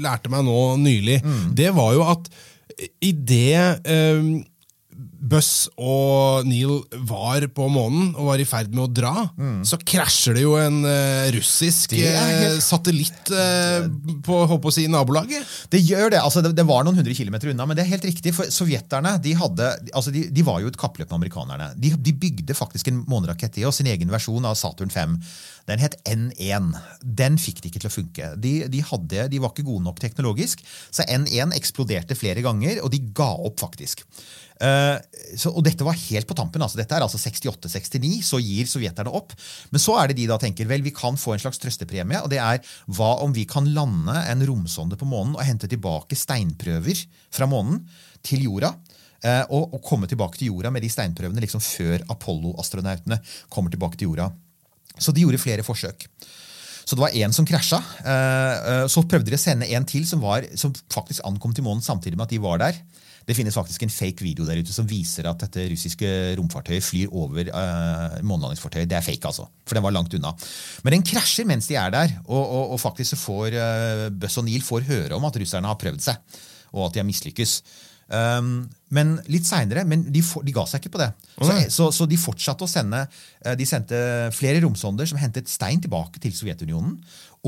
lærte 0.01 0.29
meg 0.33 0.45
nå 0.45 0.59
nylig. 0.81 1.21
Mm. 1.25 1.43
Det 1.57 1.71
var 1.73 1.97
jo 1.97 2.05
at 2.13 2.29
i 3.01 3.11
det 3.13 3.57
eh, 3.57 4.29
Buss 5.21 5.69
og 5.77 6.47
Neil 6.49 6.79
var 7.05 7.45
på 7.53 7.67
månen 7.69 8.09
og 8.15 8.31
var 8.31 8.41
i 8.41 8.47
ferd 8.47 8.71
med 8.73 8.83
å 8.87 8.89
dra, 8.89 9.13
mm. 9.37 9.59
så 9.69 9.77
krasjer 9.77 10.37
det 10.37 10.45
jo 10.47 10.55
en 10.57 10.79
uh, 10.81 11.29
russisk 11.35 11.93
helt... 11.93 12.57
uh, 12.57 12.57
satellitt 12.63 13.29
uh, 13.29 13.85
på 14.25 14.39
håper 14.49 14.71
å 14.71 14.73
si, 14.73 14.87
nabolaget. 14.89 15.45
Det 15.69 15.83
gjør 15.83 16.15
det. 16.15 16.23
altså 16.23 16.41
det, 16.41 16.55
det, 16.57 16.65
var 16.65 16.87
noen 16.87 16.97
hundre 16.97 17.15
kilometer 17.17 17.53
unna, 17.53 17.67
men 17.69 17.77
det 17.77 17.85
er 17.85 17.93
helt 17.93 18.09
riktig. 18.09 18.33
For 18.37 18.49
sovjeterne 18.49 19.13
de, 19.21 19.35
hadde, 19.37 19.69
altså 19.93 20.13
de, 20.15 20.25
de 20.33 20.47
var 20.47 20.63
jo 20.63 20.71
et 20.71 20.81
kappløp 20.81 21.11
med 21.11 21.19
amerikanerne. 21.19 21.71
De, 21.77 21.93
de 21.93 22.17
bygde 22.25 22.57
faktisk 22.57 22.89
en 22.89 23.03
månerakett 23.11 23.61
i 23.61 23.67
oss, 23.69 23.81
sin 23.81 23.91
egen 23.91 24.09
versjon 24.13 24.49
av 24.49 24.57
Saturn 24.57 24.89
5. 24.93 25.19
Den 25.69 25.81
het 25.81 25.97
N1. 26.09 26.73
Den 27.05 27.37
fikk 27.41 27.61
de 27.61 27.69
ikke 27.69 27.83
til 27.83 27.91
å 27.91 27.93
funke. 27.93 28.33
De, 28.41 28.55
de, 28.71 28.83
hadde, 28.89 29.27
de 29.31 29.41
var 29.41 29.53
ikke 29.53 29.67
gode 29.69 29.85
nok 29.85 30.01
teknologisk, 30.01 30.65
så 30.89 31.05
N1 31.05 31.53
eksploderte 31.57 32.17
flere 32.17 32.41
ganger, 32.45 32.81
og 32.81 32.89
de 32.93 33.03
ga 33.13 33.29
opp, 33.37 33.61
faktisk. 33.61 34.07
Uh, 34.61 34.99
så, 35.33 35.49
og 35.49 35.63
dette 35.65 35.85
var 35.85 35.97
helt 35.97 36.27
på 36.29 36.37
tampen. 36.37 36.61
altså 36.61 36.77
Dette 36.77 36.93
er 36.93 37.05
altså 37.05 37.17
68-69, 37.17 38.21
så 38.27 38.39
gir 38.43 38.69
sovjeterne 38.69 39.13
opp. 39.17 39.33
Men 39.73 39.81
så 39.81 39.97
er 39.97 40.11
det 40.11 40.19
de 40.19 40.27
da 40.29 40.37
tenker 40.41 40.69
vel, 40.69 40.85
vi 40.85 40.93
kan 40.95 41.17
få 41.17 41.35
en 41.35 41.41
slags 41.41 41.61
trøstepremie. 41.61 42.21
og 42.21 42.29
det 42.31 42.41
er 42.43 42.61
Hva 42.85 43.15
om 43.25 43.33
vi 43.33 43.47
kan 43.49 43.69
lande 43.73 44.21
en 44.29 44.45
romsonde 44.47 44.99
på 44.99 45.09
månen 45.09 45.33
og 45.37 45.45
hente 45.47 45.69
tilbake 45.71 46.17
steinprøver 46.19 47.05
fra 47.33 47.49
månen 47.49 47.81
til 48.25 48.45
jorda? 48.45 48.75
Uh, 49.21 49.43
og, 49.53 49.73
og, 49.75 49.81
komme 49.85 50.09
tilbake 50.09 50.39
til 50.39 50.49
jorda 50.49 50.71
med 50.73 50.81
de 50.81 50.89
steinprøvene 50.89 51.43
liksom 51.43 51.61
før 51.61 52.01
Apollo-astronautene 52.09 53.19
kommer 53.53 53.73
tilbake 53.73 53.97
til 53.97 54.09
jorda. 54.09 54.31
Så 54.97 55.13
de 55.13 55.25
gjorde 55.25 55.41
flere 55.41 55.65
forsøk. 55.65 56.07
Så 56.81 56.97
det 56.97 57.03
var 57.03 57.13
én 57.13 57.33
som 57.33 57.45
krasja. 57.45 57.77
Uh, 58.01 58.87
så 58.89 59.05
prøvde 59.05 59.29
de 59.29 59.37
å 59.37 59.41
sende 59.41 59.69
en 59.73 59.85
til 59.87 60.05
som, 60.09 60.21
var, 60.21 60.45
som 60.57 60.73
faktisk 60.93 61.21
ankom 61.25 61.53
til 61.53 61.65
månen 61.65 61.85
samtidig 61.85 62.17
med 62.17 62.25
at 62.25 62.33
de 62.33 62.41
var 62.41 62.61
der. 62.61 62.81
Det 63.27 63.35
finnes 63.37 63.55
faktisk 63.55 63.85
en 63.85 63.93
fake 63.93 64.25
video 64.25 64.47
der 64.47 64.61
ute 64.61 64.73
som 64.73 64.87
viser 64.89 65.27
at 65.29 65.43
dette 65.43 65.67
russiske 65.71 66.09
romfartøyet 66.39 66.85
flyr 66.85 67.11
over 67.11 67.51
uh, 67.51 68.17
månelandingsfartøyet. 68.25 68.89
Det 68.89 68.97
er 68.97 69.05
fake, 69.05 69.23
altså. 69.29 69.47
For 69.67 69.77
den 69.77 69.85
var 69.85 69.95
langt 69.95 70.15
unna. 70.17 70.33
Men 70.85 70.97
den 70.97 71.05
krasjer 71.07 71.47
mens 71.49 71.69
de 71.69 71.77
er 71.79 71.93
der, 71.93 72.17
og, 72.25 72.41
og, 72.41 72.73
og 72.75 72.81
faktisk 72.81 73.13
så 73.13 73.21
får 73.21 73.59
uh, 73.59 74.07
Buzz 74.15 74.41
og 74.41 74.47
Neil 74.49 74.65
får 74.65 74.89
høre 74.89 75.15
om 75.17 75.29
at 75.29 75.39
russerne 75.43 75.69
har 75.69 75.79
prøvd 75.79 76.03
seg, 76.09 76.41
og 76.71 76.87
at 76.87 76.95
de 76.95 77.03
har 77.03 77.09
mislykkes. 77.09 77.61
Um, 78.11 78.65
men 78.91 79.13
litt 79.31 79.45
seinere 79.47 79.85
Men 79.87 80.01
de, 80.11 80.19
for, 80.25 80.43
de, 80.43 80.51
ga 80.51 80.65
seg 80.67 80.81
ikke 80.81 80.97
på 80.97 80.99
det. 80.99 81.07
Så, 81.37 81.53
så, 81.71 81.85
så, 81.95 82.07
de 82.11 82.17
fortsatte 82.19 82.65
å 82.65 82.67
sende 82.67 83.05
eh, 83.05 83.53
De 83.55 83.63
sendte 83.63 83.95
flere 84.35 84.59
romsonder 84.65 85.07
som 85.07 85.19
hentet 85.21 85.47
stein 85.47 85.79
tilbake 85.79 86.19
til 86.19 86.33
Sovjetunionen. 86.35 86.97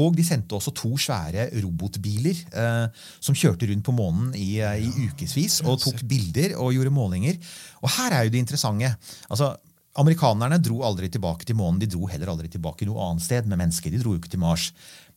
Og 0.02 0.16
de 0.18 0.24
sendte 0.26 0.58
også 0.58 0.74
to 0.74 0.96
svære 0.98 1.50
robotbiler 1.62 2.40
eh, 2.50 3.04
som 3.22 3.38
kjørte 3.38 3.68
rundt 3.70 3.86
på 3.86 3.94
månen 3.94 4.32
i, 4.34 4.58
eh, 4.58 4.82
i 4.82 5.10
ukevis 5.12 5.60
og 5.68 5.78
tok 5.84 6.02
bilder 6.10 6.56
og 6.58 6.74
gjorde 6.74 6.94
målinger. 6.94 7.38
Og 7.84 7.94
her 8.00 8.18
er 8.18 8.26
jo 8.26 8.34
det 8.34 8.42
interessante. 8.42 8.96
altså 9.30 9.54
Amerikanerne 10.02 10.58
dro 10.58 10.82
aldri 10.82 11.10
tilbake 11.14 11.46
til 11.46 11.56
månen. 11.60 11.78
De 11.80 11.86
dro 11.86 12.08
heller 12.10 12.32
aldri 12.32 12.50
tilbake 12.50 12.88
noe 12.90 13.12
annet 13.12 13.22
sted 13.22 13.46
med 13.46 13.62
mennesker. 13.62 13.94
De 13.94 14.02
dro 14.02 14.16
jo 14.16 14.22
ikke 14.22 14.34
til 14.34 14.42
Mars. 14.42 14.72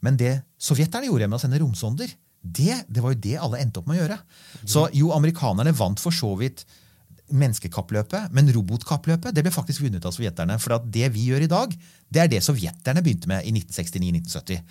Men 0.04 0.18
det 0.20 0.42
sovjeterne 0.60 1.08
gjorde 1.08 1.30
med 1.30 1.38
å 1.38 1.40
sende 1.40 1.60
romsonder, 1.62 2.12
det, 2.46 2.82
det 2.86 3.02
var 3.02 3.14
jo 3.14 3.22
det 3.24 3.38
alle 3.40 3.62
endte 3.62 3.80
opp 3.80 3.88
med 3.88 3.96
å 3.96 4.02
gjøre. 4.02 4.18
Så 4.68 4.84
jo, 4.94 5.08
amerikanerne 5.16 5.72
vant 5.74 6.02
for 6.02 6.14
så 6.14 6.34
vidt 6.38 6.66
menneskekappløpet, 7.34 8.32
men 8.34 8.50
robotkappløpet 8.54 9.34
det 9.34 9.42
ble 9.44 9.52
faktisk 9.54 9.82
vunnet 9.84 10.04
av 10.06 10.14
sovjeterne. 10.14 10.58
For 10.62 10.76
at 10.76 10.86
det 10.92 11.08
vi 11.14 11.28
gjør 11.30 11.46
i 11.46 11.50
dag, 11.50 11.72
det 12.12 12.22
er 12.22 12.30
det 12.30 12.42
sovjeterne 12.44 13.02
begynte 13.02 13.30
med 13.30 13.46
i 13.48 13.54
1969-1970. 13.56 14.62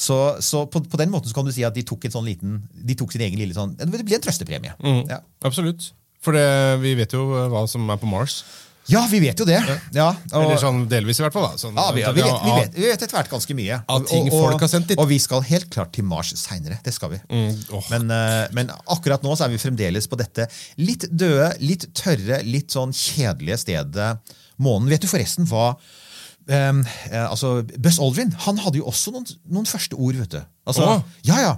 Så, 0.00 0.16
så 0.40 0.64
på, 0.72 0.80
på, 0.80 0.98
den 1.00 1.12
måten 1.12 1.30
så 1.30 1.36
kan 1.36 1.46
du 1.46 1.52
si 1.54 1.64
at 1.66 1.76
de 1.76 1.84
tok, 1.86 2.08
en 2.08 2.16
sånn 2.16 2.26
liten, 2.26 2.58
de 2.72 2.96
tok 2.98 3.12
sin 3.12 3.26
egen 3.26 3.36
lille 3.36 3.52
sånn 3.52 3.74
Det 3.76 3.88
blir 3.90 4.16
en 4.16 4.24
trøstepremie. 4.24 4.72
Mm, 4.80 5.02
ja. 5.10 5.20
Absolutt. 5.44 5.90
For 6.24 6.36
det, 6.36 6.46
vi 6.82 6.94
vet 6.98 7.14
jo 7.16 7.26
hva 7.52 7.64
som 7.68 7.88
er 7.92 8.00
på 8.00 8.08
Mars. 8.08 8.40
Ja, 8.88 9.02
vi 9.10 9.20
vet 9.22 9.38
jo 9.38 9.44
det. 9.46 9.58
Ja, 9.94 10.08
og, 10.32 10.40
Eller 10.40 10.58
sånn 10.60 10.82
delvis, 10.90 11.20
i 11.20 11.24
hvert 11.24 11.34
fall. 11.36 11.46
da. 11.52 11.60
Sånn, 11.60 11.76
ja, 11.76 11.86
vi, 11.94 12.02
vi, 12.02 12.24
vet, 12.24 12.40
vi, 12.42 12.54
vet, 12.56 12.74
vi 12.78 12.88
vet 12.88 13.04
etter 13.04 13.18
hvert 13.18 13.30
ganske 13.30 13.56
mye. 13.58 13.78
Av 13.92 14.06
ting 14.08 14.30
og, 14.30 14.36
folk 14.46 14.64
har 14.64 14.72
sendt 14.72 14.90
dit. 14.90 15.00
Og 15.00 15.08
vi 15.10 15.20
skal 15.22 15.44
helt 15.46 15.68
klart 15.72 15.92
til 15.94 16.06
Mars 16.08 16.32
seinere. 16.40 16.80
Det 16.84 16.94
skal 16.96 17.12
vi. 17.14 17.20
Mm, 17.28 17.54
oh. 17.76 17.86
men, 17.92 18.10
uh, 18.10 18.44
men, 18.56 18.72
akkurat 18.90 19.24
nå 19.26 19.36
så 19.36 19.46
er 19.46 19.54
vi 19.54 19.62
fremdeles 19.62 20.10
på 20.10 20.18
dette 20.20 20.48
litt 20.80 21.06
døde, 21.10 21.52
litt 21.62 21.90
tørre, 21.96 22.40
litt 22.46 22.74
sånn 22.74 22.94
kjedelige 22.96 23.60
stedet 23.62 24.12
månen. 24.60 24.90
Vet 24.90 25.04
du 25.04 25.10
forresten 25.10 25.46
hva 25.50 25.74
um, 25.74 26.84
altså, 27.22 27.60
Buzz 27.78 28.00
Aldrin 28.02 28.32
han 28.46 28.58
hadde 28.64 28.80
jo 28.80 28.88
også 28.90 29.14
noen, 29.14 29.28
noen 29.52 29.68
første 29.70 29.98
ord. 29.98 30.18
vet 30.24 30.34
du. 30.34 30.40
Altså, 30.70 30.86
oh. 30.96 31.20
ja, 31.26 31.38
ja. 31.44 31.54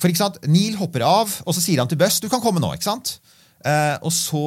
For 0.00 0.10
ikke 0.10 0.24
sant, 0.24 0.42
Neil 0.50 0.80
hopper 0.80 1.06
av, 1.06 1.36
og 1.46 1.54
så 1.54 1.62
sier 1.62 1.82
han 1.82 1.90
til 1.90 2.00
Buzz 2.00 2.18
du 2.22 2.30
kan 2.32 2.42
komme 2.42 2.62
nå. 2.62 2.74
ikke 2.74 2.90
sant? 2.90 3.20
Eh, 3.62 3.96
og 4.02 4.12
så, 4.14 4.42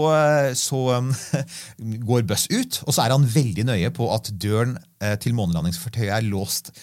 så 0.59 0.81
um, 0.99 1.13
går 2.09 2.25
Buss 2.27 2.49
ut, 2.51 2.81
og 2.85 2.95
så 2.95 3.05
er 3.05 3.15
han 3.15 3.29
veldig 3.35 3.67
nøye 3.69 3.93
på 3.95 4.09
at 4.15 4.31
døren 4.41 4.75
eh, 5.03 5.15
til 5.21 5.37
månelandingsfartøyet 5.37 6.13
er 6.17 6.27
låst 6.27 6.73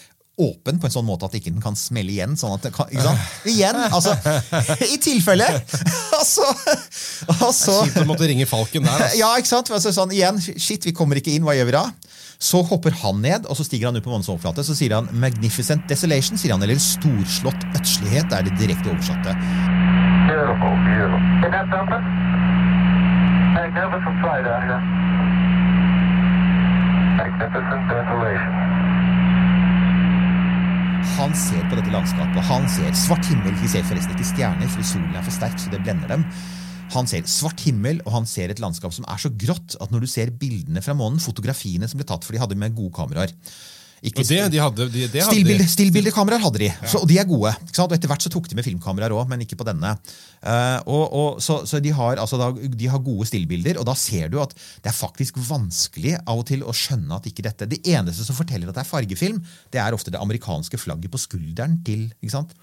åpen 0.40 0.78
på 0.80 0.88
en 0.88 0.94
sånn 0.94 1.06
måte 1.06 1.26
at 1.28 1.34
ikke 1.36 1.52
den 1.52 1.62
kan 1.62 1.76
smelle 1.76 2.12
igjen. 2.12 2.36
sånn 2.40 2.54
at 2.56 2.64
det 2.66 2.72
kan, 2.74 2.88
ikke 2.90 3.04
sant? 3.04 3.34
Igjen! 3.52 3.78
altså, 3.84 4.14
I 4.88 4.98
tilfelle! 5.02 5.48
altså, 6.18 6.46
altså, 7.38 7.76
Kjipt 7.84 8.00
å 8.02 8.08
måtte 8.08 8.28
ringe 8.30 8.48
Falken 8.48 8.86
der. 8.86 8.96
Altså. 8.96 9.20
Ja, 9.20 9.32
ikke 9.38 9.52
sant? 9.52 9.72
Altså, 9.74 9.92
sånn, 9.94 10.14
igjen, 10.16 10.40
Shit, 10.40 10.88
vi 10.88 10.96
kommer 10.96 11.20
ikke 11.20 11.34
inn, 11.34 11.44
hva 11.46 11.56
gjør 11.58 11.70
vi 11.70 11.76
da? 11.76 11.84
Så 12.42 12.64
hopper 12.66 12.96
han 13.04 13.20
ned, 13.22 13.46
og 13.46 13.54
så 13.58 13.66
stiger 13.66 13.90
han 13.90 13.98
ut 14.00 14.02
på 14.02 14.10
månens 14.10 14.30
overflate. 14.32 14.64
Så 14.66 14.74
sier 14.74 14.96
han 14.96 15.06
'magnificent 15.14 15.86
desolation', 15.86 16.40
sier 16.40 16.56
han, 16.56 16.64
eller 16.64 16.80
'storslått 16.80 17.68
ødslighet', 17.78 18.34
er 18.34 18.48
det 18.48 18.58
direkte 18.58 18.90
oversatte. 18.90 19.36
Beautiful, 20.26 20.74
beautiful. 20.88 22.21
Magnificent 23.62 24.18
sight 24.22 24.46
out. 24.52 24.70
Magnificent 27.18 27.84
desolation. 27.92 28.54
Han 31.18 31.36
ser 31.38 31.68
på 31.70 31.78
dette 31.78 31.92
landskapet. 31.94 32.40
Han 32.48 32.66
ser 32.74 32.90
svart 32.98 33.28
himmel. 33.30 33.54
De 33.60 33.70
ser 33.70 33.86
forresten 33.86 34.16
ikke 34.16 34.26
stjerner, 34.32 34.66
fordi 34.72 34.88
solen 34.88 35.14
er 35.14 35.22
for 35.22 35.36
sterk, 35.36 35.54
så 35.62 35.70
det 35.70 35.78
blender 35.84 36.10
dem. 36.10 36.26
Han 36.96 37.06
ser 37.06 37.22
svart 37.30 37.62
himmel, 37.62 38.02
og 38.02 38.16
han 38.16 38.26
ser 38.26 38.50
et 38.50 38.62
landskap 38.64 38.96
som 38.96 39.06
er 39.06 39.22
så 39.22 39.30
grått 39.30 39.78
at 39.78 39.94
når 39.94 40.02
du 40.02 40.10
ser 40.10 40.34
bildene 40.42 40.82
fra 40.82 40.98
månen, 40.98 41.22
fotografiene 41.22 41.86
som 41.86 42.02
ble 42.02 42.08
tatt 42.10 42.26
for 42.26 42.34
de 42.34 42.42
hadde 42.42 42.58
med 42.58 42.74
gode 42.74 42.96
kameraer 42.98 43.30
Ikke 44.02 44.24
Og 44.24 44.26
det, 44.26 44.38
de 44.50 44.58
hadde, 44.58 44.86
de, 44.90 45.04
det 45.12 45.22
hadde 45.22 45.66
stillbildekameraer 45.70 46.42
hadde 46.42 46.58
de, 46.64 46.70
så, 46.90 46.98
og 47.04 47.06
de 47.06 47.20
er 47.22 47.26
gode. 47.28 47.52
Ikke 47.68 47.78
sant? 47.78 47.92
Og 47.92 47.94
Etter 47.94 48.10
hvert 48.10 48.24
så 48.24 48.32
tok 48.34 48.48
de 48.50 48.58
med 48.58 48.66
filmkameraer 48.66 49.14
òg, 49.14 49.28
men 49.30 49.44
ikke 49.44 49.58
på 49.60 49.66
denne. 49.68 49.92
Uh, 50.42 50.78
og, 50.90 51.04
og, 51.06 51.28
så 51.44 51.60
så 51.70 51.78
de, 51.82 51.92
har, 51.94 52.18
altså, 52.18 52.40
da, 52.40 52.50
de 52.50 52.88
har 52.90 53.02
gode 53.04 53.28
stillbilder, 53.30 53.78
og 53.78 53.86
da 53.86 53.94
ser 53.98 54.32
du 54.32 54.40
at 54.42 54.56
det 54.56 54.90
er 54.90 54.96
faktisk 54.96 55.38
vanskelig 55.46 56.16
av 56.18 56.42
og 56.42 56.48
til 56.50 56.66
å 56.66 56.74
skjønne 56.74 57.14
at 57.14 57.28
ikke 57.30 57.46
dette 57.46 57.68
Det 57.70 57.78
eneste 57.94 58.26
som 58.26 58.36
forteller 58.38 58.72
at 58.72 58.80
det 58.80 58.82
er 58.82 58.90
fargefilm, 58.90 59.38
det 59.70 59.82
er 59.84 59.94
ofte 59.94 60.10
det 60.10 60.22
amerikanske 60.22 60.82
flagget 60.82 61.12
på 61.12 61.22
skulderen 61.22 61.78
til, 61.86 62.08
ikke 62.18 62.34
sant? 62.34 62.56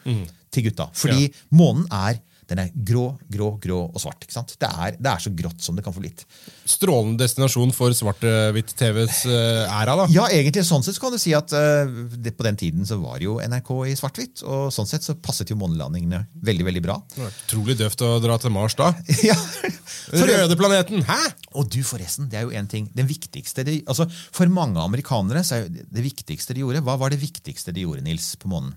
til 0.52 0.66
gutta. 0.66 0.90
Fordi 0.98 1.30
månen 1.56 1.88
er 1.94 2.20
den 2.50 2.62
er 2.64 2.72
grå, 2.74 3.12
grå, 3.30 3.52
grå 3.62 3.80
og 3.88 4.00
svart. 4.02 4.24
ikke 4.26 4.36
sant? 4.36 4.56
Det 4.60 4.70
er, 4.70 4.95
det 4.97 5.12
er 5.12 5.22
så 5.24 5.32
grått 5.38 5.62
som 5.64 5.78
det 5.78 5.84
kan 5.86 5.93
få 5.95 6.02
blitt. 6.04 6.26
Strålende 6.70 7.22
destinasjon 7.22 7.74
for 7.76 7.93
svart-hvitt-TVs 7.95 9.22
eh, 9.30 9.78
æra, 9.80 9.95
da. 10.02 10.08
Ja, 10.14 10.26
egentlig 10.34 10.66
sånn 10.68 10.86
sett 10.86 10.97
så 10.97 11.06
kan 11.06 11.14
du 11.14 11.20
si 11.22 11.36
at 11.38 11.54
eh, 11.56 11.91
det, 12.18 12.34
på 12.38 12.47
den 12.47 12.58
tiden 12.60 12.88
så 12.89 12.97
var 13.02 13.22
jo 13.24 13.38
NRK 13.43 13.72
i 13.91 13.95
svart-hvitt, 14.00 14.43
og 14.50 14.74
sånn 14.74 14.89
sett 14.89 15.06
så 15.06 15.18
passet 15.22 15.54
jo 15.54 15.60
månelandingene 15.62 16.24
veldig, 16.50 16.68
veldig 16.72 16.86
bra. 16.86 16.97
Det 17.16 17.30
Utrolig 17.30 17.78
døvt 17.80 18.06
å 18.06 18.16
dra 18.24 18.39
til 18.41 18.54
Mars 18.56 18.78
da. 18.80 18.91
ja. 19.30 19.38
Røde 20.30 20.58
planeten! 20.60 21.06
Hæ?! 21.06 21.22
Og 21.60 21.70
du, 21.70 21.80
forresten, 21.86 22.30
det 22.32 22.41
er 22.41 22.50
jo 22.50 22.54
en 22.58 22.70
ting. 22.70 22.89
Den 22.97 23.10
viktigste 23.10 23.66
de, 23.68 23.80
altså 23.89 24.06
For 24.10 24.50
mange 24.54 24.82
amerikanere 24.82 25.41
så 25.45 25.62
er 25.62 25.70
det 25.70 26.04
viktigste 26.06 26.54
de 26.54 26.64
gjorde 26.64 26.84
Hva 26.86 26.95
var 27.02 27.14
det 27.14 27.22
viktigste 27.22 27.74
de 27.76 27.86
gjorde, 27.86 28.06
Nils, 28.06 28.34
på 28.39 28.52
månen? 28.52 28.76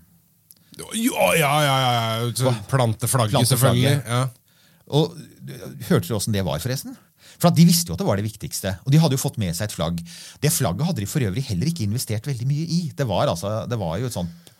Ja, 0.77 1.27
ja, 1.37 1.53
ja! 1.63 1.75
ja. 2.29 2.53
Planteflagget. 2.69 3.47
selvfølgelig. 3.49 3.97
Ja. 4.07 4.23
Og 4.93 5.15
Hørte 5.89 6.07
du 6.07 6.15
åssen 6.15 6.35
det 6.35 6.43
var, 6.47 6.61
forresten? 6.63 6.95
For 7.41 7.51
De 7.51 7.65
visste 7.67 7.91
jo 7.91 7.97
at 7.97 8.01
det 8.01 8.07
var 8.07 8.19
det 8.19 8.25
viktigste, 8.27 8.77
og 8.85 8.93
de 8.93 8.99
hadde 9.01 9.17
jo 9.17 9.21
fått 9.21 9.39
med 9.41 9.55
seg 9.57 9.67
et 9.67 9.75
flagg. 9.75 9.99
Det 10.39 10.51
flagget 10.53 10.87
hadde 10.87 11.03
de 11.03 11.09
for 11.09 11.25
øvrig 11.25 11.43
heller 11.49 11.67
ikke 11.67 11.83
investert 11.87 12.27
veldig 12.29 12.47
mye 12.47 12.67
i. 12.67 12.81
Det 12.95 13.07
var, 13.09 13.27
altså, 13.27 13.63
det 13.67 13.79
var 13.81 13.97
jo 13.99 14.07
et 14.07 14.15
sånt 14.15 14.52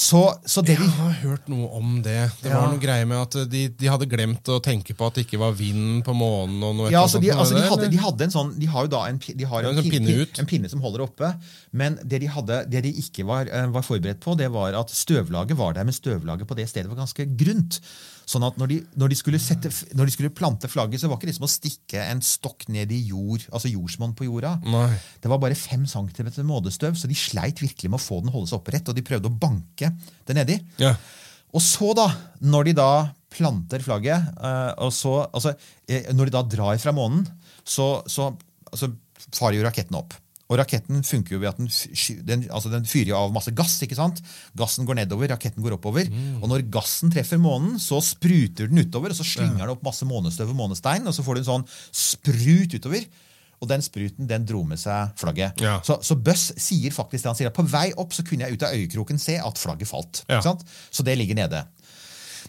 Så, 0.00 0.20
så 0.48 0.62
det 0.64 0.78
Jeg 0.78 0.88
har 0.96 1.10
hørt 1.20 1.48
noe 1.52 1.66
om 1.76 1.98
det. 2.00 2.30
Det 2.40 2.48
Ja. 2.48 2.60
var 2.62 2.70
noe 2.72 2.80
greie 2.80 3.04
med 3.04 3.18
at 3.20 3.34
de, 3.52 3.66
de 3.68 3.88
hadde 3.90 4.06
glemt 4.08 4.48
å 4.48 4.56
tenke 4.64 4.94
på 4.96 5.06
at 5.10 5.18
det 5.18 5.26
ikke 5.26 5.40
var 5.42 5.52
vind 5.58 6.00
på 6.06 6.14
månen. 6.16 6.62
og 6.64 6.74
noe 6.78 6.86
Ja, 6.88 7.02
etter 7.02 7.04
altså 7.04 7.20
de, 7.20 7.30
altså 7.34 7.58
de, 7.58 7.66
hadde, 7.68 7.90
de 7.92 8.00
hadde 8.00 8.24
en 8.24 8.32
sånn 8.32 8.54
De 8.58 8.66
har 8.72 8.86
jo 8.86 8.92
da 8.94 9.02
en, 9.10 9.18
de 9.20 9.44
har 9.50 9.60
en, 9.60 9.74
en 9.74 9.82
sånn 9.82 9.90
pin- 9.90 10.06
pinne 10.06 10.22
ut. 10.22 10.40
en 10.40 10.48
pinne 10.48 10.70
som 10.72 10.80
holder 10.80 11.04
oppe. 11.04 11.34
Men 11.76 11.98
det 12.02 12.22
de, 12.24 12.30
hadde, 12.32 12.62
det 12.72 12.82
de 12.88 12.94
ikke 13.02 13.26
var, 13.28 13.44
eh, 13.52 13.66
var 13.76 13.84
forberedt 13.84 14.20
på, 14.24 14.38
det 14.40 14.48
var 14.50 14.72
at 14.80 14.88
støvlaget 14.88 15.58
var 15.60 15.74
der, 15.76 15.84
men 15.84 15.92
støvlaget 15.92 16.48
på 16.48 16.56
det 16.56 16.68
stedet 16.72 16.88
var 16.88 17.02
ganske 17.04 17.26
grunt. 17.36 17.80
Sånn 18.30 18.44
at 18.46 18.58
når 18.60 18.70
de, 18.70 18.76
når, 19.00 19.10
de 19.10 19.18
skulle 19.18 19.40
sette, 19.42 19.70
når 19.98 20.06
de 20.06 20.14
skulle 20.14 20.32
plante 20.34 20.68
flagget, 20.70 21.02
så 21.02 21.08
var 21.10 21.18
ikke 21.18 21.30
det 21.30 21.34
som 21.34 21.46
å 21.48 21.50
stikke 21.50 22.02
en 22.12 22.20
stokk 22.22 22.68
ned 22.70 22.92
i 22.94 23.00
jord, 23.08 23.42
altså 23.50 23.72
jordsmonn 23.72 24.14
på 24.18 24.28
jorda. 24.28 24.52
Nei. 24.70 24.90
Det 25.22 25.32
var 25.32 25.40
bare 25.42 25.58
fem 25.58 25.86
centimeter 25.90 26.46
mådestøv, 26.46 26.94
så 26.98 27.10
de 27.10 27.18
sleit 27.18 27.62
virkelig 27.62 27.90
med 27.90 27.98
å 27.98 28.04
få 28.04 28.20
den 28.22 28.30
holde 28.34 28.52
seg 28.52 28.60
opprett, 28.60 28.86
og 28.86 28.94
de 28.94 29.06
prøvde 29.06 29.32
å 29.32 29.40
banke 29.42 29.90
det 30.28 30.36
nedi. 30.38 30.60
Ja. 30.82 30.94
Og 31.50 31.64
så, 31.64 31.90
da, 31.98 32.06
når 32.46 32.70
de 32.70 32.76
da 32.78 32.90
planter 33.34 33.82
flagget, 33.82 34.30
eh, 34.38 34.72
og 34.84 34.94
så, 34.94 35.16
altså, 35.26 35.56
eh, 35.90 36.10
når 36.14 36.30
de 36.30 36.36
da 36.38 36.46
drar 36.54 36.78
fra 36.82 36.94
månen, 36.94 37.24
så, 37.66 37.92
så 38.10 38.30
altså, 38.70 38.92
farer 39.34 39.58
jo 39.58 39.66
raketten 39.66 39.98
opp. 39.98 40.14
Og 40.50 40.58
raketten 40.58 41.04
funker 41.06 41.36
jo 41.36 41.40
ved 41.44 41.52
at 41.52 41.60
den, 41.60 41.70
den, 42.26 42.44
altså 42.50 42.72
den 42.72 42.86
fyrer 42.90 43.14
av 43.14 43.30
masse 43.34 43.52
gass. 43.54 43.76
ikke 43.86 43.98
sant? 43.98 44.18
Gassen 44.58 44.88
går 44.88 44.98
nedover, 44.98 45.30
raketten 45.30 45.62
går 45.62 45.76
oppover. 45.78 46.10
Og 46.42 46.48
når 46.50 46.66
gassen 46.74 47.12
treffer 47.14 47.38
månen, 47.38 47.78
så 47.78 48.00
spruter 48.02 48.66
den 48.70 48.82
utover, 48.82 49.14
og 49.14 49.18
så 49.20 49.26
slynger 49.26 49.62
den 49.62 49.74
opp 49.76 49.84
masse 49.86 50.06
månestøv 50.10 50.50
og 50.50 50.58
månestein, 50.58 51.06
og 51.06 51.14
så 51.14 51.22
får 51.22 51.38
du 51.38 51.44
en 51.44 51.50
sånn 51.52 51.68
sprut 51.94 52.74
utover. 52.74 53.06
Og 53.60 53.68
den 53.68 53.82
spruten 53.84 54.24
den 54.26 54.46
dro 54.48 54.62
med 54.64 54.80
seg 54.80 55.10
flagget. 55.20 55.58
Ja. 55.60 55.74
Så, 55.84 55.98
så 56.02 56.16
Buss 56.16 56.46
sier 56.56 56.94
faktisk 56.96 57.26
det 57.26 57.28
han 57.28 57.36
sier. 57.36 57.50
at 57.52 57.56
På 57.58 57.64
vei 57.68 57.90
opp 58.00 58.14
så 58.16 58.24
kunne 58.24 58.46
jeg 58.48 58.56
ut 58.56 58.64
av 58.64 58.72
øyekroken 58.72 59.20
se 59.20 59.36
at 59.36 59.60
flagget 59.60 59.90
falt. 59.90 60.22
Ja. 60.32 60.40
Så 60.40 61.04
det 61.04 61.18
ligger 61.20 61.36
nede. 61.36 61.60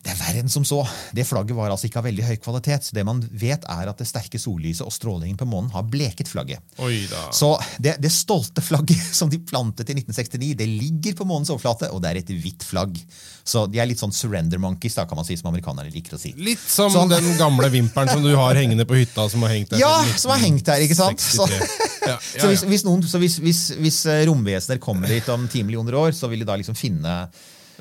Det 0.01 0.09
er 0.09 0.17
verre 0.17 0.41
enn 0.41 0.49
som 0.49 0.63
så. 0.65 0.79
Det 1.13 1.27
flagget 1.29 1.53
var 1.53 1.69
altså 1.69 1.85
ikke 1.85 2.01
av 2.01 2.07
veldig 2.07 2.23
høy 2.25 2.37
kvalitet. 2.41 2.87
Så 2.87 2.95
det 2.97 3.03
man 3.05 3.19
vet 3.21 3.67
er 3.69 3.91
at 3.91 3.99
det 4.01 4.07
sterke 4.09 4.39
sollyset 4.41 4.85
og 4.85 4.93
strålingen 4.95 5.37
på 5.37 5.45
månen 5.49 5.69
har 5.75 5.85
bleket 5.85 6.31
flagget. 6.31 6.63
Oi 6.81 7.03
da. 7.11 7.27
Så 7.35 7.51
det, 7.77 7.99
det 8.01 8.09
stolte 8.13 8.63
flagget 8.65 9.11
som 9.19 9.29
de 9.29 9.37
plantet 9.37 9.93
i 9.93 9.97
1969, 9.99 10.55
det 10.57 10.69
ligger 10.69 11.19
på 11.19 11.27
månens 11.29 11.53
overflate, 11.53 11.91
og 11.93 12.01
det 12.01 12.11
er 12.11 12.21
et 12.23 12.33
hvitt 12.33 12.65
flagg. 12.65 12.97
Så 13.45 13.67
de 13.69 13.81
er 13.81 13.89
litt 13.89 14.01
sånn 14.01 14.13
surrender 14.15 14.61
monkeys, 14.61 14.97
da, 14.97 15.05
kan 15.09 15.21
man 15.21 15.27
si, 15.27 15.37
som 15.37 15.51
amerikanerne 15.51 15.93
liker 15.93 16.17
å 16.17 16.21
si. 16.21 16.33
Litt 16.37 16.61
som 16.65 16.89
så, 16.93 17.05
den 17.11 17.31
gamle 17.37 17.69
vimpelen 17.73 18.09
som 18.09 18.25
du 18.25 18.33
har 18.37 18.57
hengende 18.57 18.87
på 18.89 18.97
hytta. 18.97 19.29
som 19.29 19.45
har 19.45 19.53
hengt 19.53 19.73
der 19.75 19.81
Ja, 19.81 19.95
som 20.17 20.33
har 20.33 20.41
hengt 20.41 20.65
der, 20.65 20.81
ikke 20.85 20.97
sant? 20.97 21.21
Så, 21.21 21.45
ja, 21.49 21.61
Ja, 22.01 22.15
ja, 22.17 22.41
så 22.41 22.49
hvis, 22.49 22.63
hvis, 22.65 22.83
noen, 22.87 23.03
så 23.05 23.19
hvis, 23.21 23.37
hvis, 23.43 23.59
hvis 23.77 23.97
eh, 24.09 24.23
romvesener 24.25 24.79
kommer 24.81 25.11
dit 25.11 25.27
om 25.29 25.45
ti 25.51 25.61
millioner 25.65 25.97
år, 25.99 26.15
så 26.17 26.29
vil 26.31 26.41
de 26.41 26.47
da 26.49 26.55
liksom 26.57 26.77
finne 26.77 27.13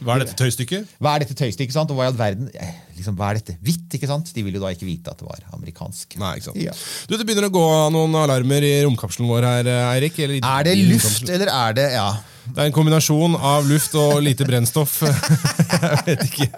Hva 0.00 0.16
er 0.16 0.24
dette 0.24 0.36
tøystykket? 0.38 0.94
Hva 1.00 1.14
er 1.14 1.24
dette 1.24 1.36
tøystykket, 1.36 1.74
sant? 1.76 1.90
Og 1.92 1.98
hva 1.98 2.06
i 2.06 2.10
all 2.10 2.16
verden 2.18 2.48
eh, 2.54 2.72
liksom, 2.96 3.18
Hva 3.18 3.30
er 3.30 3.40
dette 3.40 3.56
hvitt, 3.60 3.86
ikke 3.98 4.08
sant? 4.08 4.32
De 4.36 4.44
vil 4.46 4.56
jo 4.56 4.62
da 4.62 4.72
ikke 4.74 4.88
vite 4.88 5.12
at 5.12 5.20
det 5.20 5.28
var 5.28 5.44
amerikansk. 5.56 6.16
Nei, 6.20 6.34
ikke 6.40 6.48
sant. 6.50 6.60
Ja. 6.62 6.74
Du, 7.06 7.16
Det 7.16 7.26
begynner 7.28 7.50
å 7.50 7.54
gå 7.54 7.66
noen 7.94 8.16
alarmer 8.22 8.64
i 8.66 8.74
romkapselen 8.86 9.28
vår 9.30 9.48
her, 9.48 9.70
Eirik. 9.92 10.20
Er 10.24 10.66
det 10.66 10.76
luft, 10.80 11.24
eller 11.28 11.52
er 11.52 11.80
det 11.80 11.88
Ja. 11.98 12.10
Det 12.50 12.64
er 12.64 12.70
en 12.70 12.74
kombinasjon 12.74 13.36
av 13.36 13.66
luft 13.68 13.92
og 14.00 14.16
lite 14.24 14.46
brennstoff. 14.48 14.96
jeg 15.04 16.00
vet 16.08 16.24
ikke. 16.26 16.48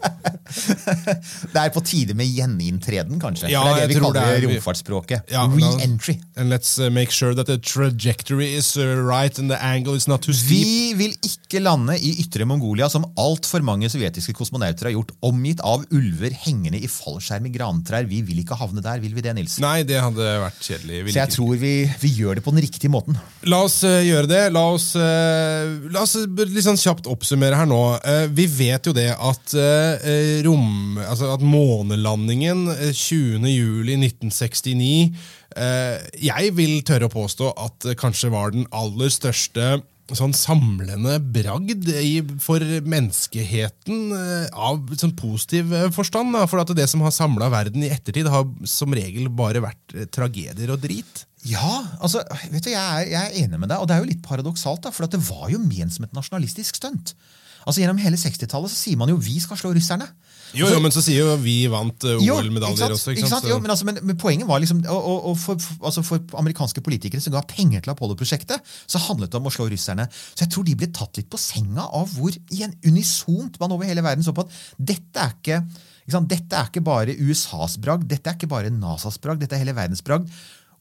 Det 1.53 1.59
er 1.63 1.71
på 1.75 1.83
tide 1.85 2.15
med 2.19 2.29
gjeninntreden, 2.29 3.19
kanskje. 3.23 3.51
Ja, 3.53 3.63
det 3.67 3.85
er 3.85 3.89
det 3.89 3.97
vi 3.97 4.01
kaller 4.01 4.19
det 4.19 4.45
er- 4.45 4.47
romfartsspråket. 4.51 5.31
Ja, 5.33 5.47
Re-entry. 5.49 6.19
And 6.37 6.53
let's 6.53 6.79
uh, 6.79 6.91
make 6.91 7.13
sure 7.13 7.35
that 7.35 7.47
the 7.47 7.59
trajectory 7.59 8.53
is 8.57 8.77
uh, 8.77 8.85
right 9.03 9.39
and 9.39 9.51
the 9.51 9.59
angle 9.63 9.97
is 9.97 10.09
not 10.09 10.23
too 10.23 10.33
steep. 10.35 10.63
Vi 10.63 10.95
vil 10.99 11.15
ikke 11.27 11.61
lande 11.63 11.97
i 11.99 12.15
ytre 12.25 12.47
Mongolia, 12.49 12.89
som 12.93 13.05
altfor 13.21 13.63
mange 13.65 13.89
sovjetiske 13.93 14.35
kosmonauter 14.37 14.89
har 14.91 14.97
gjort, 14.97 15.13
omgitt 15.23 15.61
av 15.65 15.85
ulver 15.93 16.35
hengende 16.45 16.81
i 16.81 16.89
fallskjerm 16.91 17.47
i 17.49 17.55
grantrær. 17.55 18.07
Vi 18.09 18.23
vil 18.27 18.43
ikke 18.43 18.59
havne 18.61 18.83
der, 18.85 19.01
vil 19.03 19.15
vi 19.17 19.25
det, 19.25 19.35
Nils? 19.37 19.59
Nei, 19.63 19.83
det 19.89 20.01
hadde 20.03 20.33
vært 20.43 20.61
kjedelig. 20.63 21.03
Så 21.13 21.21
jeg 21.21 21.35
tror 21.37 21.57
vi, 21.61 21.75
vi 22.03 22.13
gjør 22.19 22.39
det 22.41 22.45
på 22.47 22.55
den 22.55 22.65
riktige 22.65 22.91
måten. 22.93 23.19
La 23.49 23.63
oss 23.67 23.81
uh, 23.87 24.01
gjøre 24.05 24.29
det. 24.31 24.43
La 24.55 24.65
oss, 24.75 24.91
uh, 24.97 25.89
la 25.93 26.05
oss 26.05 26.17
eh, 26.21 26.27
litt 26.49 26.67
sånn 26.67 26.81
kjapt 26.81 27.09
oppsummere 27.11 27.59
her 27.59 27.69
nå. 27.71 27.81
Uh, 28.05 28.27
vi 28.33 28.47
vet 28.51 28.87
jo 28.89 28.95
det 28.97 29.11
at, 29.13 29.55
eh, 29.59 30.42
rom, 30.47 30.99
altså 31.03 31.33
at 31.35 31.45
månelandingen 31.45 32.67
eh, 32.75 32.91
20. 32.93 33.47
juli 33.51 33.97
1969 33.99 35.15
eh, 35.57 35.97
Jeg 36.23 36.53
vil 36.59 36.83
tørre 36.87 37.09
å 37.09 37.15
påstå 37.15 37.55
at 37.57 37.89
det 37.89 37.99
kanskje 38.01 38.33
var 38.35 38.55
den 38.55 38.69
aller 38.71 39.13
største 39.13 39.81
sånn 40.17 40.35
samlende 40.37 41.17
bragd 41.33 41.89
i, 41.95 42.21
for 42.43 42.63
menneskeheten 42.63 44.15
eh, 44.17 44.47
av 44.53 44.93
sånn 44.99 45.15
positiv 45.19 45.73
eh, 45.77 45.91
forstand. 45.95 46.35
Da. 46.37 46.47
For 46.51 46.63
at 46.63 46.73
det 46.77 46.89
som 46.91 47.05
har 47.05 47.15
samla 47.15 47.49
verden 47.53 47.85
i 47.85 47.93
ettertid, 47.93 48.29
har 48.31 48.49
som 48.69 48.93
regel 48.97 49.31
bare 49.33 49.63
vært 49.65 49.97
eh, 49.97 50.09
tragedier 50.13 50.75
og 50.75 50.83
drit. 50.83 51.25
Ja, 51.49 51.83
altså, 51.99 52.23
vet 52.53 52.67
du, 52.67 52.73
jeg 52.75 52.83
er, 52.83 53.07
jeg 53.11 53.23
er 53.23 53.39
enig 53.45 53.63
med 53.63 53.73
deg, 53.73 53.79
og 53.81 53.89
det 53.89 53.97
er 53.97 54.03
jo 54.03 54.11
litt 54.11 54.27
paradoksalt, 54.27 54.85
da, 54.85 54.93
for 54.95 55.11
det 55.11 55.23
var 55.27 55.49
jo 55.51 55.63
ment 55.63 55.95
som 55.95 56.07
et 56.07 56.19
nasjonalistisk 56.19 56.79
stunt. 56.79 57.17
Altså 57.63 57.83
Gjennom 57.83 58.01
hele 58.03 58.19
60-tallet 58.19 58.73
så 58.73 58.79
sier 58.79 58.99
man 58.99 59.11
jo 59.11 59.21
'vi 59.23 59.39
skal 59.43 59.59
slå 59.59 59.71
russerne'. 59.75 60.09
Jo, 60.53 60.67
Altså, 60.67 60.77
jo, 60.77 60.81
men 60.85 60.95
så 60.95 61.03
sier 61.05 61.21
jo 61.23 61.37
vi 61.41 61.57
vant 61.73 62.07
eh, 62.09 62.19
OL-medaljer 62.21 62.75
ikke 62.75 62.83
sant? 62.83 62.97
også. 62.97 63.15
Ikke 63.15 63.31
sant? 63.31 63.49
Jo, 63.49 63.59
men, 63.63 63.73
altså, 63.73 63.87
men, 63.89 64.01
men 64.05 64.19
poenget 64.21 64.49
var 64.49 64.61
liksom 64.63 64.83
Og, 64.85 64.99
og, 65.13 65.29
og 65.31 65.39
for, 65.41 65.69
altså 65.81 66.05
for 66.07 66.39
amerikanske 66.43 66.85
politikere 66.85 67.23
som 67.25 67.35
ga 67.35 67.45
penger 67.49 67.85
til 67.85 67.95
Apollo-prosjektet, 67.95 68.75
så 68.87 69.03
handlet 69.09 69.33
det 69.33 69.41
om 69.41 69.49
å 69.49 69.55
slå 69.55 69.69
russerne. 69.73 70.09
Så 70.13 70.45
jeg 70.45 70.53
tror 70.53 70.67
de 70.69 70.77
ble 70.79 70.91
tatt 70.95 71.21
litt 71.21 71.31
på 71.33 71.41
senga 71.41 71.89
av 71.89 72.13
hvor 72.17 72.35
igjen 72.35 72.75
unisont 72.89 73.57
man 73.63 73.75
over 73.75 73.89
hele 73.89 74.05
verden 74.05 74.27
så 74.27 74.35
på 74.37 74.45
at 74.45 74.61
dette 74.77 75.25
er 75.25 75.37
ikke, 75.39 75.63
ikke? 76.07 76.25
Dette 76.33 76.59
er 76.59 76.69
ikke 76.69 76.85
bare 76.85 77.15
USAs 77.17 77.79
bragd, 77.81 78.09
dette 78.11 78.29
er 78.29 78.37
ikke 78.37 78.51
bare 78.51 78.73
NASAs 78.75 79.21
bragd, 79.23 79.45
dette 79.45 79.57
er 79.57 79.65
hele 79.65 79.77
verdens 79.77 80.05
bragd. 80.05 80.29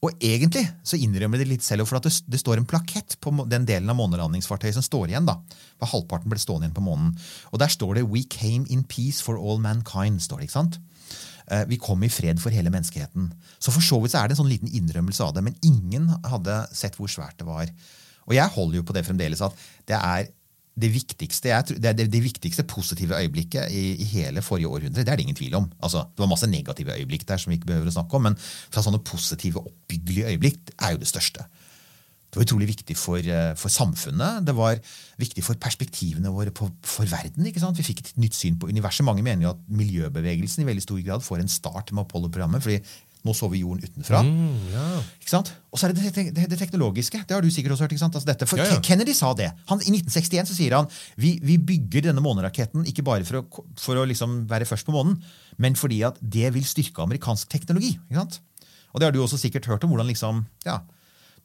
Og 0.02 0.16
egentlig 0.18 0.64
så 0.82 0.98
innrømmer 0.98 1.38
de 1.38 1.46
litt 1.46 1.62
selv, 1.62 1.86
for 1.86 2.02
det, 2.02 2.10
det 2.26 2.40
står 2.40 2.58
en 2.58 2.66
plakett 2.66 3.14
på 3.22 3.30
den 3.46 3.66
delen 3.68 3.90
av 3.92 3.98
månelandingsfartøyet 4.00 4.74
som 4.74 4.82
står 4.82 5.12
igjen. 5.12 5.28
da. 5.28 5.36
For 5.78 5.92
halvparten 5.92 6.32
ble 6.32 6.40
stående 6.42 6.66
igjen 6.66 6.78
på 6.78 6.86
månen. 6.88 7.12
Og 7.52 7.62
der 7.62 7.70
står 7.70 8.00
det 8.00 8.08
'We 8.08 8.24
came 8.26 8.66
in 8.66 8.82
peace 8.82 9.22
for 9.22 9.38
all 9.38 9.62
mankind'. 9.62 10.18
står 10.18 10.42
det, 10.42 10.50
ikke 10.50 10.58
sant? 10.58 10.78
Eh, 11.48 11.64
Vi 11.66 11.76
kom 11.76 12.02
i 12.02 12.08
fred 12.08 12.40
for 12.40 12.50
hele 12.50 12.70
menneskeheten. 12.70 13.32
Så 13.60 13.70
for 13.70 13.80
så 13.80 14.00
vidt 14.02 14.12
så 14.12 14.22
er 14.22 14.28
det 14.28 14.38
en 14.38 14.44
sånn 14.44 14.50
liten 14.50 14.68
innrømmelse 14.68 15.22
av 15.22 15.34
det, 15.34 15.44
men 15.44 15.56
ingen 15.62 16.08
hadde 16.24 16.66
sett 16.72 16.96
hvor 16.96 17.06
svært 17.06 17.38
det 17.38 17.46
var. 17.46 17.70
Og 18.26 18.34
jeg 18.34 18.48
holder 18.48 18.76
jo 18.76 18.82
på 18.82 18.94
det 18.94 19.06
fremdeles 19.06 19.40
at 19.40 19.54
det 19.86 19.98
er 19.98 20.26
det 20.72 20.88
viktigste, 20.88 21.50
jeg, 21.50 21.76
det, 21.84 21.92
det, 21.98 22.06
det 22.12 22.20
viktigste 22.24 22.64
positive 22.64 23.18
øyeblikket 23.18 23.72
i, 23.76 23.92
i 24.00 24.06
hele 24.14 24.42
forrige 24.42 24.70
århundre. 24.70 25.04
Det 25.04 25.12
er 25.12 25.20
det 25.20 25.26
ingen 25.26 25.36
tvil 25.36 25.58
om. 25.58 25.66
Altså, 25.84 26.06
det 26.08 26.24
var 26.24 26.30
masse 26.30 26.48
negative 26.48 26.96
øyeblikk 26.96 27.26
der 27.28 27.40
som 27.40 27.52
vi 27.52 27.58
ikke 27.60 27.68
behøver 27.74 27.90
å 27.90 27.96
snakke 27.98 28.16
om, 28.16 28.24
men 28.30 28.38
fra 28.40 28.84
sånne 28.84 29.02
positive, 29.04 29.60
oppbyggelige 29.60 30.32
øyeblikk 30.32 30.72
er 30.80 30.94
jo 30.94 31.02
det 31.02 31.10
største. 31.10 31.44
Det 32.32 32.40
var 32.40 32.46
utrolig 32.46 32.70
viktig 32.70 32.96
for, 32.96 33.20
eh, 33.20 33.52
for 33.60 33.68
samfunnet. 33.68 34.46
Det 34.46 34.54
var 34.56 34.78
viktig 35.20 35.44
for 35.44 35.60
perspektivene 35.60 36.32
våre 36.32 36.50
på, 36.50 36.70
for 36.80 37.04
verden. 37.04 37.44
ikke 37.44 37.60
sant? 37.60 37.76
Vi 37.76 37.84
fikk 37.84 38.00
et 38.00 38.16
nytt 38.16 38.32
syn 38.32 38.56
på 38.56 38.72
universet. 38.72 39.04
Mange 39.04 39.22
mener 39.22 39.42
jo 39.42 39.50
at 39.50 39.60
miljøbevegelsen 39.68 40.64
i 40.64 40.70
veldig 40.70 40.82
stor 40.82 41.02
grad 41.04 41.20
får 41.20 41.42
en 41.42 41.52
start 41.52 41.92
med 41.92 42.06
Apollo-programmet. 42.06 42.62
fordi 42.62 42.80
Nå 43.22 43.34
så 43.38 43.46
vi 43.52 43.60
jorden 43.62 43.84
utenfra. 43.86 44.20
Ikke 45.22 45.30
sant? 45.30 45.52
Og 45.70 45.78
så 45.78 45.86
er 45.86 45.92
det 45.94 46.10
det, 46.10 46.24
det 46.34 46.46
det 46.50 46.58
teknologiske. 46.58 47.20
Det 47.22 47.36
har 47.36 47.44
du 47.44 47.50
sikkert 47.54 47.76
også 47.76 47.86
hørt. 47.86 47.94
ikke 47.94 48.02
sant? 48.02 48.16
Altså 48.18 48.28
dette, 48.32 48.48
for 48.50 48.58
Ja, 48.58 48.66
ja. 48.72 48.80
Kennedy 48.82 49.14
sa 49.14 49.30
det. 49.38 49.52
Han, 49.70 49.78
I 49.78 49.94
1961 49.94 50.50
så 50.50 50.56
sier 50.56 50.74
han 50.74 50.88
vi, 51.22 51.36
vi 51.42 51.58
bygger 51.70 52.08
denne 52.08 52.24
måneraketten 52.24 52.88
ikke 52.90 53.04
bare 53.06 53.26
for 53.28 53.42
å, 53.42 53.66
for 53.78 54.00
å 54.00 54.06
liksom 54.10 54.40
være 54.50 54.66
først 54.66 54.88
på 54.88 54.96
månen, 54.96 55.20
men 55.62 55.78
fordi 55.78 56.02
at 56.08 56.18
det 56.18 56.50
vil 56.56 56.66
styrke 56.66 57.04
amerikansk 57.04 57.52
teknologi. 57.52 57.94
ikke 58.10 58.24
sant? 58.24 58.40
Og 58.92 59.00
det 59.00 59.08
har 59.08 59.14
du 59.14 59.22
også 59.22 59.38
sikkert 59.40 59.70
hørt 59.70 59.86
om. 59.86 59.94
hvordan 59.94 60.10
liksom, 60.10 60.42
ja, 60.66 60.80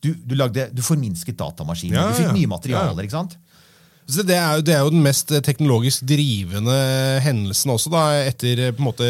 du, 0.01 0.13
du, 0.17 0.33
lagde, 0.37 0.69
du 0.73 0.81
forminsket 0.85 1.37
datamaskiner. 1.37 1.99
Ja, 1.99 2.07
du 2.09 2.17
fikk 2.17 2.31
ja. 2.31 2.35
nye 2.35 2.49
materialer. 2.51 2.97
Ja. 2.97 3.05
ikke 3.05 3.17
sant? 3.19 3.37
Så 4.07 4.23
det 4.23 4.37
er, 4.39 4.55
jo, 4.55 4.63
det 4.63 4.71
er 4.71 4.85
jo 4.85 4.91
den 4.93 5.03
mest 5.03 5.31
eh, 5.35 5.41
teknologisk 5.43 6.05
drivende 6.07 6.75
hendelsen 7.25 7.73
også, 7.73 7.91
da, 7.91 8.03
etter 8.29 8.61
eh, 8.63 8.71
på 8.75 8.79
en 8.79 8.87
måte 8.87 9.07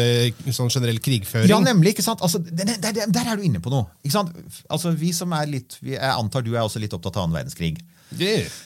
sånn 0.50 0.72
generell 0.74 0.98
krigføring. 1.02 1.50
Ja, 1.50 1.60
nemlig. 1.62 1.94
ikke 1.94 2.06
sant? 2.06 2.24
Altså, 2.24 2.40
der, 2.42 2.74
det, 2.82 3.06
der 3.14 3.30
er 3.30 3.38
du 3.38 3.46
inne 3.46 3.62
på 3.62 3.70
noe. 3.70 3.86
ikke 4.02 4.16
sant? 4.16 4.34
Altså, 4.66 4.90
vi 4.98 5.12
som 5.14 5.34
er 5.38 5.46
litt, 5.52 5.78
Jeg 5.86 6.10
antar 6.10 6.42
du 6.42 6.50
er 6.56 6.64
også 6.64 6.82
litt 6.82 6.96
opptatt 6.96 7.14
av 7.14 7.28
annen 7.28 7.38
verdenskrig. 7.38 7.78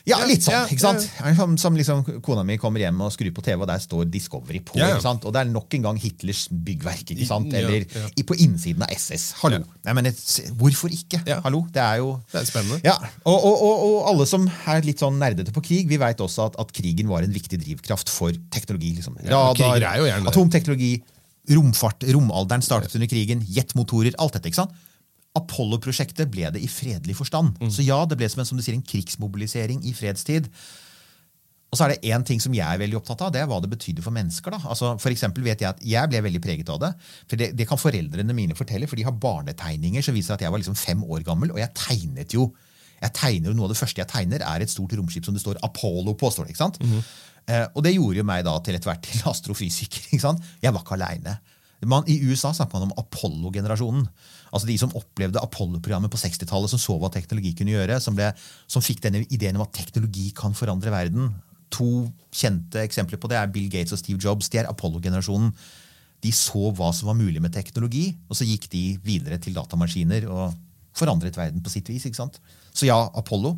Ja, 0.07 0.21
litt 0.29 0.45
sånn. 0.47 0.69
ikke 0.71 0.83
sant? 0.85 1.07
Som, 1.37 1.57
som 1.59 1.77
liksom 1.79 2.03
Kona 2.23 2.45
mi 2.47 2.55
kommer 2.63 2.83
hjem 2.83 3.01
og 3.03 3.11
skrur 3.15 3.33
på 3.35 3.43
TV, 3.45 3.57
og 3.65 3.69
der 3.71 3.83
står 3.83 4.07
Discovery 4.13 4.61
på. 4.63 4.77
Ikke 4.79 5.03
sant? 5.03 5.25
Og 5.27 5.35
det 5.35 5.43
er 5.43 5.51
nok 5.51 5.75
en 5.79 5.87
gang 5.89 5.99
Hitlers 5.99 6.45
byggverk. 6.53 7.11
ikke 7.15 7.27
sant? 7.29 7.53
Eller 7.59 7.87
på 8.29 8.37
innsiden 8.39 8.85
av 8.87 8.93
SS. 8.95 9.33
Hallo. 9.43 9.63
Nei, 9.87 9.95
men 9.99 10.11
et, 10.13 10.21
Hvorfor 10.61 10.93
ikke? 10.95 11.23
Hallo? 11.45 11.65
Det 11.75 11.83
er 11.83 11.99
jo 12.03 12.13
Det 12.31 12.41
er 12.43 12.47
spennende. 12.49 12.79
Ja, 12.87 12.95
og, 13.25 13.39
og, 13.39 13.57
og, 13.67 13.83
og 13.89 13.97
alle 14.13 14.29
som 14.31 14.47
er 14.71 14.85
litt 14.87 15.03
sånn 15.03 15.19
nerdete 15.21 15.55
på 15.55 15.65
krig, 15.65 15.91
vi 15.91 15.99
vet 16.01 16.23
også 16.23 16.47
at, 16.51 16.61
at 16.63 16.71
krigen 16.77 17.11
var 17.11 17.27
en 17.27 17.35
viktig 17.35 17.59
drivkraft 17.65 18.13
for 18.13 18.37
teknologi. 18.55 18.95
liksom. 19.01 19.19
Gjerne 19.27 20.31
atomteknologi, 20.31 20.95
romfart, 21.51 22.07
romalderen 22.15 22.63
startet 22.63 22.95
under 22.95 23.11
krigen, 23.11 23.43
jetmotorer, 23.51 24.15
alt 24.23 24.39
dette. 24.39 24.53
ikke 24.53 24.63
sant? 24.63 24.79
Apollo-prosjektet 25.39 26.31
ble 26.33 26.51
det 26.53 26.61
i 26.61 26.69
fredelig 26.69 27.17
forstand. 27.17 27.57
Mm. 27.61 27.71
Så 27.73 27.85
ja, 27.87 28.03
det 28.09 28.19
ble 28.21 28.29
som 28.29 28.43
en, 28.43 28.49
som 28.49 28.59
du 28.59 28.65
sier, 28.65 28.77
en 28.77 28.85
krigsmobilisering 28.85 29.85
i 29.89 29.95
fredstid. 29.97 30.49
Og 31.73 31.79
så 31.79 31.87
er 31.87 31.95
det 31.95 32.11
én 32.13 32.25
ting 32.29 32.41
som 32.43 32.53
jeg 32.53 32.69
er 32.69 32.81
veldig 32.83 32.99
opptatt 32.99 33.23
av, 33.25 33.31
det 33.33 33.41
er 33.41 33.47
hva 33.49 33.57
det 33.65 33.71
betydde 33.73 34.05
for 34.05 34.13
mennesker. 34.13 34.53
da. 34.53 34.61
Altså, 34.75 34.91
for 35.01 35.09
eksempel 35.09 35.47
vet 35.47 35.65
Jeg 35.65 35.71
at 35.71 35.81
jeg 35.81 36.11
ble 36.13 36.21
veldig 36.27 36.43
preget 36.45 36.69
av 36.69 36.83
det. 36.83 36.93
for 37.27 37.41
det, 37.41 37.57
det 37.57 37.67
kan 37.69 37.81
foreldrene 37.81 38.37
mine 38.37 38.55
fortelle, 38.55 38.87
for 38.87 39.01
de 39.01 39.07
har 39.09 39.17
barnetegninger 39.17 40.05
som 40.05 40.15
viser 40.15 40.35
at 40.35 40.45
jeg 40.45 40.53
var 40.53 40.61
liksom 40.61 40.77
fem 40.77 41.03
år 41.05 41.25
gammel, 41.25 41.51
og 41.55 41.59
jeg 41.63 41.73
tegnet 41.75 42.37
jo 42.37 42.53
jeg 43.03 43.15
tegner 43.19 43.51
jo 43.51 43.57
Noe 43.59 43.67
av 43.67 43.73
det 43.73 43.81
første 43.81 43.99
jeg 43.99 44.11
tegner, 44.13 44.45
er 44.47 44.63
et 44.63 44.71
stort 44.71 44.93
romskip 44.95 45.25
som 45.27 45.35
det 45.35 45.43
står 45.43 45.59
Apollo 45.67 46.15
på. 46.15 46.31
står 46.31 46.47
det, 46.47 46.55
ikke 46.55 46.63
sant? 46.63 46.79
eh, 47.51 47.65
og 47.75 47.83
det 47.83 47.97
gjorde 47.97 48.21
jo 48.21 48.25
meg 48.29 48.45
da 48.47 48.53
til 48.63 48.77
etter 48.79 48.93
hvert 48.93 49.03
til 49.03 49.25
astrofysiker. 49.27 50.05
ikke 50.13 50.23
sant? 50.23 50.45
Jeg 50.63 50.71
var 50.71 50.85
ikke 50.85 50.95
aleine. 51.01 51.41
Man, 51.89 52.07
I 52.07 52.19
USA 52.29 52.53
snakker 52.55 52.79
man 52.79 52.91
om 52.91 52.99
Apollo-generasjonen. 53.01 54.05
Altså 54.53 54.69
De 54.69 54.77
som 54.79 54.93
opplevde 54.99 55.41
Apollo-programmet 55.43 56.13
på 56.13 56.21
60-tallet, 56.21 56.71
som 56.71 56.81
så 56.81 56.99
hva 57.01 57.11
teknologi 57.11 57.55
kunne 57.59 57.75
gjøre, 57.75 57.99
som, 58.03 58.15
ble, 58.19 58.29
som 58.71 58.85
fikk 58.85 59.03
denne 59.03 59.25
ideen 59.35 59.59
om 59.59 59.65
at 59.65 59.75
teknologi 59.75 60.29
kan 60.37 60.55
forandre 60.55 60.93
verden. 60.95 61.33
To 61.75 61.89
kjente 62.31 62.85
eksempler 62.85 63.19
på 63.19 63.31
det 63.33 63.41
er 63.41 63.51
Bill 63.51 63.71
Gates 63.73 63.97
og 63.97 64.03
Steve 64.03 64.21
Jobs. 64.23 64.51
De 64.53 64.61
er 64.63 64.71
Apollo-generasjonen. 64.71 65.51
De 66.23 66.31
så 66.37 66.69
hva 66.71 66.93
som 66.95 67.11
var 67.11 67.19
mulig 67.19 67.43
med 67.43 67.55
teknologi, 67.55 68.13
og 68.31 68.39
så 68.39 68.47
gikk 68.47 68.69
de 68.71 68.85
videre 69.03 69.41
til 69.43 69.57
datamaskiner 69.57 70.29
og 70.31 70.55
forandret 70.95 71.35
verden 71.35 71.65
på 71.65 71.73
sitt 71.73 71.89
vis. 71.91 72.07
ikke 72.07 72.21
sant? 72.21 72.39
Så 72.71 72.87
ja, 72.87 73.01
Apollo 73.11 73.57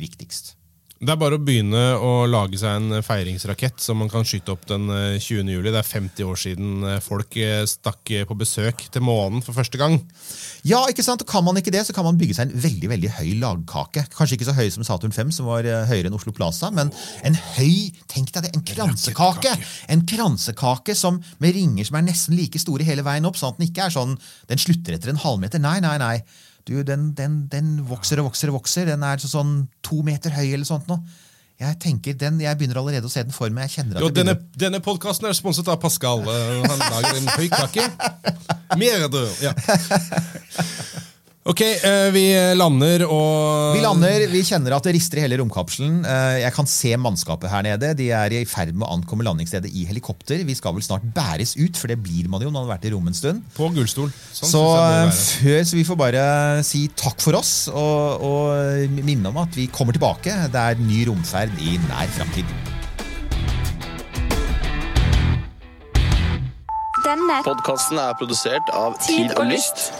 viktigst. 0.00 0.56
Det 1.04 1.12
er 1.12 1.18
bare 1.20 1.36
å 1.36 1.42
begynne 1.42 1.80
å 2.00 2.12
lage 2.30 2.56
seg 2.56 2.78
en 2.78 3.02
feiringsrakett 3.04 3.82
som 3.82 3.98
man 4.00 4.08
kan 4.08 4.24
skyte 4.24 4.54
opp 4.54 4.62
den 4.70 4.86
eh, 4.88 5.16
20. 5.20 5.50
juli. 5.52 5.68
Det 5.68 5.80
er 5.82 5.84
50 5.88 6.28
år 6.30 6.38
siden 6.40 6.86
eh, 6.88 7.00
folk 7.04 7.36
eh, 7.36 7.64
stakk 7.68 8.12
eh, 8.14 8.22
på 8.24 8.36
besøk 8.40 8.86
til 8.94 9.04
månen 9.04 9.44
for 9.44 9.56
første 9.56 9.80
gang. 9.80 9.98
Ja, 10.64 10.80
ikke 10.88 11.04
sant? 11.04 11.20
Og 11.20 11.28
Kan 11.28 11.44
man 11.44 11.60
ikke 11.60 11.74
det, 11.74 11.82
så 11.84 11.92
kan 11.96 12.06
man 12.06 12.16
bygge 12.20 12.38
seg 12.38 12.48
en 12.48 12.62
veldig 12.62 12.88
veldig 12.94 13.10
høy 13.18 13.34
lagkake. 13.42 14.06
Kanskje 14.14 14.38
ikke 14.38 14.48
så 14.48 14.56
høy 14.56 14.70
som 14.72 14.86
Saturn 14.86 15.12
5, 15.12 15.34
som 15.36 15.50
var 15.50 15.68
eh, 15.68 15.84
høyere 15.90 16.08
enn 16.08 16.16
Oslo 16.16 16.32
Plaza, 16.36 16.72
men 16.72 16.94
en 17.26 17.36
høy 17.58 17.92
tenk 18.08 18.32
deg 18.32 18.48
det, 18.48 18.54
en 18.56 18.64
kransekake! 18.72 19.52
En 19.92 20.06
kransekake 20.08 20.96
som, 20.96 21.20
med 21.44 21.52
ringer 21.58 21.90
som 21.90 22.00
er 22.00 22.08
nesten 22.08 22.38
like 22.38 22.62
store 22.62 22.88
hele 22.88 23.04
veien 23.04 23.28
opp, 23.28 23.36
sånn 23.36 23.52
at 23.52 23.60
den 23.60 23.68
ikke 23.68 23.90
er 23.90 23.96
sånn, 23.98 24.16
den 24.48 24.64
slutter 24.64 24.96
etter 24.96 25.12
en 25.12 25.20
halvmeter. 25.20 25.60
Nei, 25.60 25.76
nei, 25.84 25.98
nei. 26.00 26.16
Du, 26.64 26.78
den, 26.86 27.10
den, 27.18 27.44
den 27.52 27.74
vokser 27.88 28.22
og 28.22 28.30
vokser 28.30 28.50
og 28.52 28.60
vokser. 28.60 28.88
Den 28.88 29.04
er 29.04 29.20
så 29.20 29.28
sånn 29.28 29.54
to 29.84 30.00
meter 30.06 30.32
høy 30.32 30.46
eller 30.54 30.64
sånt 30.68 30.88
nå. 30.88 31.00
Jeg 31.60 31.76
tenker 31.78 32.16
den, 32.18 32.40
jeg 32.42 32.58
begynner 32.58 32.80
allerede 32.80 33.06
å 33.06 33.12
se 33.12 33.22
den 33.22 33.34
for 33.34 33.52
meg. 33.54 33.68
Jeg 33.68 33.78
kjenner 33.84 34.00
at 34.00 34.02
Jo, 34.02 34.08
det 34.10 34.24
denne, 34.24 34.34
denne 34.58 34.80
podkasten 34.82 35.28
er 35.28 35.36
sponset 35.38 35.68
av 35.70 35.78
Pascal. 35.82 36.24
Eh, 36.26 36.64
Han 36.66 36.82
lager 36.82 37.20
en 37.20 37.30
høy 37.36 37.46
kake. 37.52 37.86
Mer 38.80 39.06
død. 39.12 39.30
Ja. 39.44 39.54
Ok, 41.44 41.60
eh, 41.60 42.06
vi 42.08 42.22
lander 42.56 43.02
og 43.04 43.74
Vi 43.76 43.82
lander, 43.84 44.22
vi 44.32 44.40
kjenner 44.48 44.72
at 44.78 44.86
det 44.86 44.94
rister 44.96 45.18
i 45.20 45.24
hele 45.26 45.36
romkapselen. 45.42 45.98
Eh, 46.08 46.38
Jeg 46.40 46.52
kan 46.56 46.64
se 46.64 46.94
mannskapet 46.96 47.50
her 47.52 47.60
nede. 47.66 47.90
De 47.98 48.06
er 48.16 48.32
i 48.32 48.44
ferd 48.48 48.72
med 48.72 48.86
å 48.88 48.94
ankomme 48.94 49.26
landingsstedet 49.26 49.68
i 49.68 49.84
helikopter. 49.84 50.40
Vi 50.40 50.54
skal 50.56 50.72
vel 50.72 50.80
snart 50.86 51.04
bæres 51.12 51.52
ut, 51.60 51.76
for 51.76 51.92
det 51.92 51.98
blir 52.00 52.30
man 52.32 52.40
jo 52.40 52.48
når 52.48 52.54
man 52.56 52.64
har 52.64 52.78
vært 52.78 52.86
i 52.88 52.94
rommet 52.94 53.12
en 53.12 53.18
stund. 53.18 53.42
På 53.58 53.68
gullstol. 53.76 54.08
Sånn 54.32 54.48
Så 54.54 54.62
eh, 54.72 55.10
før, 55.12 55.60
så 55.68 55.76
vi 55.76 55.84
får 55.84 56.00
bare 56.00 56.24
si 56.64 56.86
takk 56.96 57.20
for 57.20 57.36
oss, 57.36 57.52
og, 57.68 58.24
og 58.24 58.96
minne 59.04 59.28
om 59.28 59.36
at 59.44 59.52
vi 59.52 59.68
kommer 59.68 59.92
tilbake. 59.92 60.32
Det 60.48 60.64
er 60.64 60.80
ny 60.80 61.04
romferd 61.10 61.52
i 61.60 61.76
nær 61.90 62.08
framtid. 62.16 62.48
Denne 67.04 67.42
Podkasten 67.44 68.00
er 68.00 68.16
produsert 68.16 68.72
av 68.72 68.96
Tid 69.04 69.36
og. 69.36 69.44
Lyst. 69.52 69.90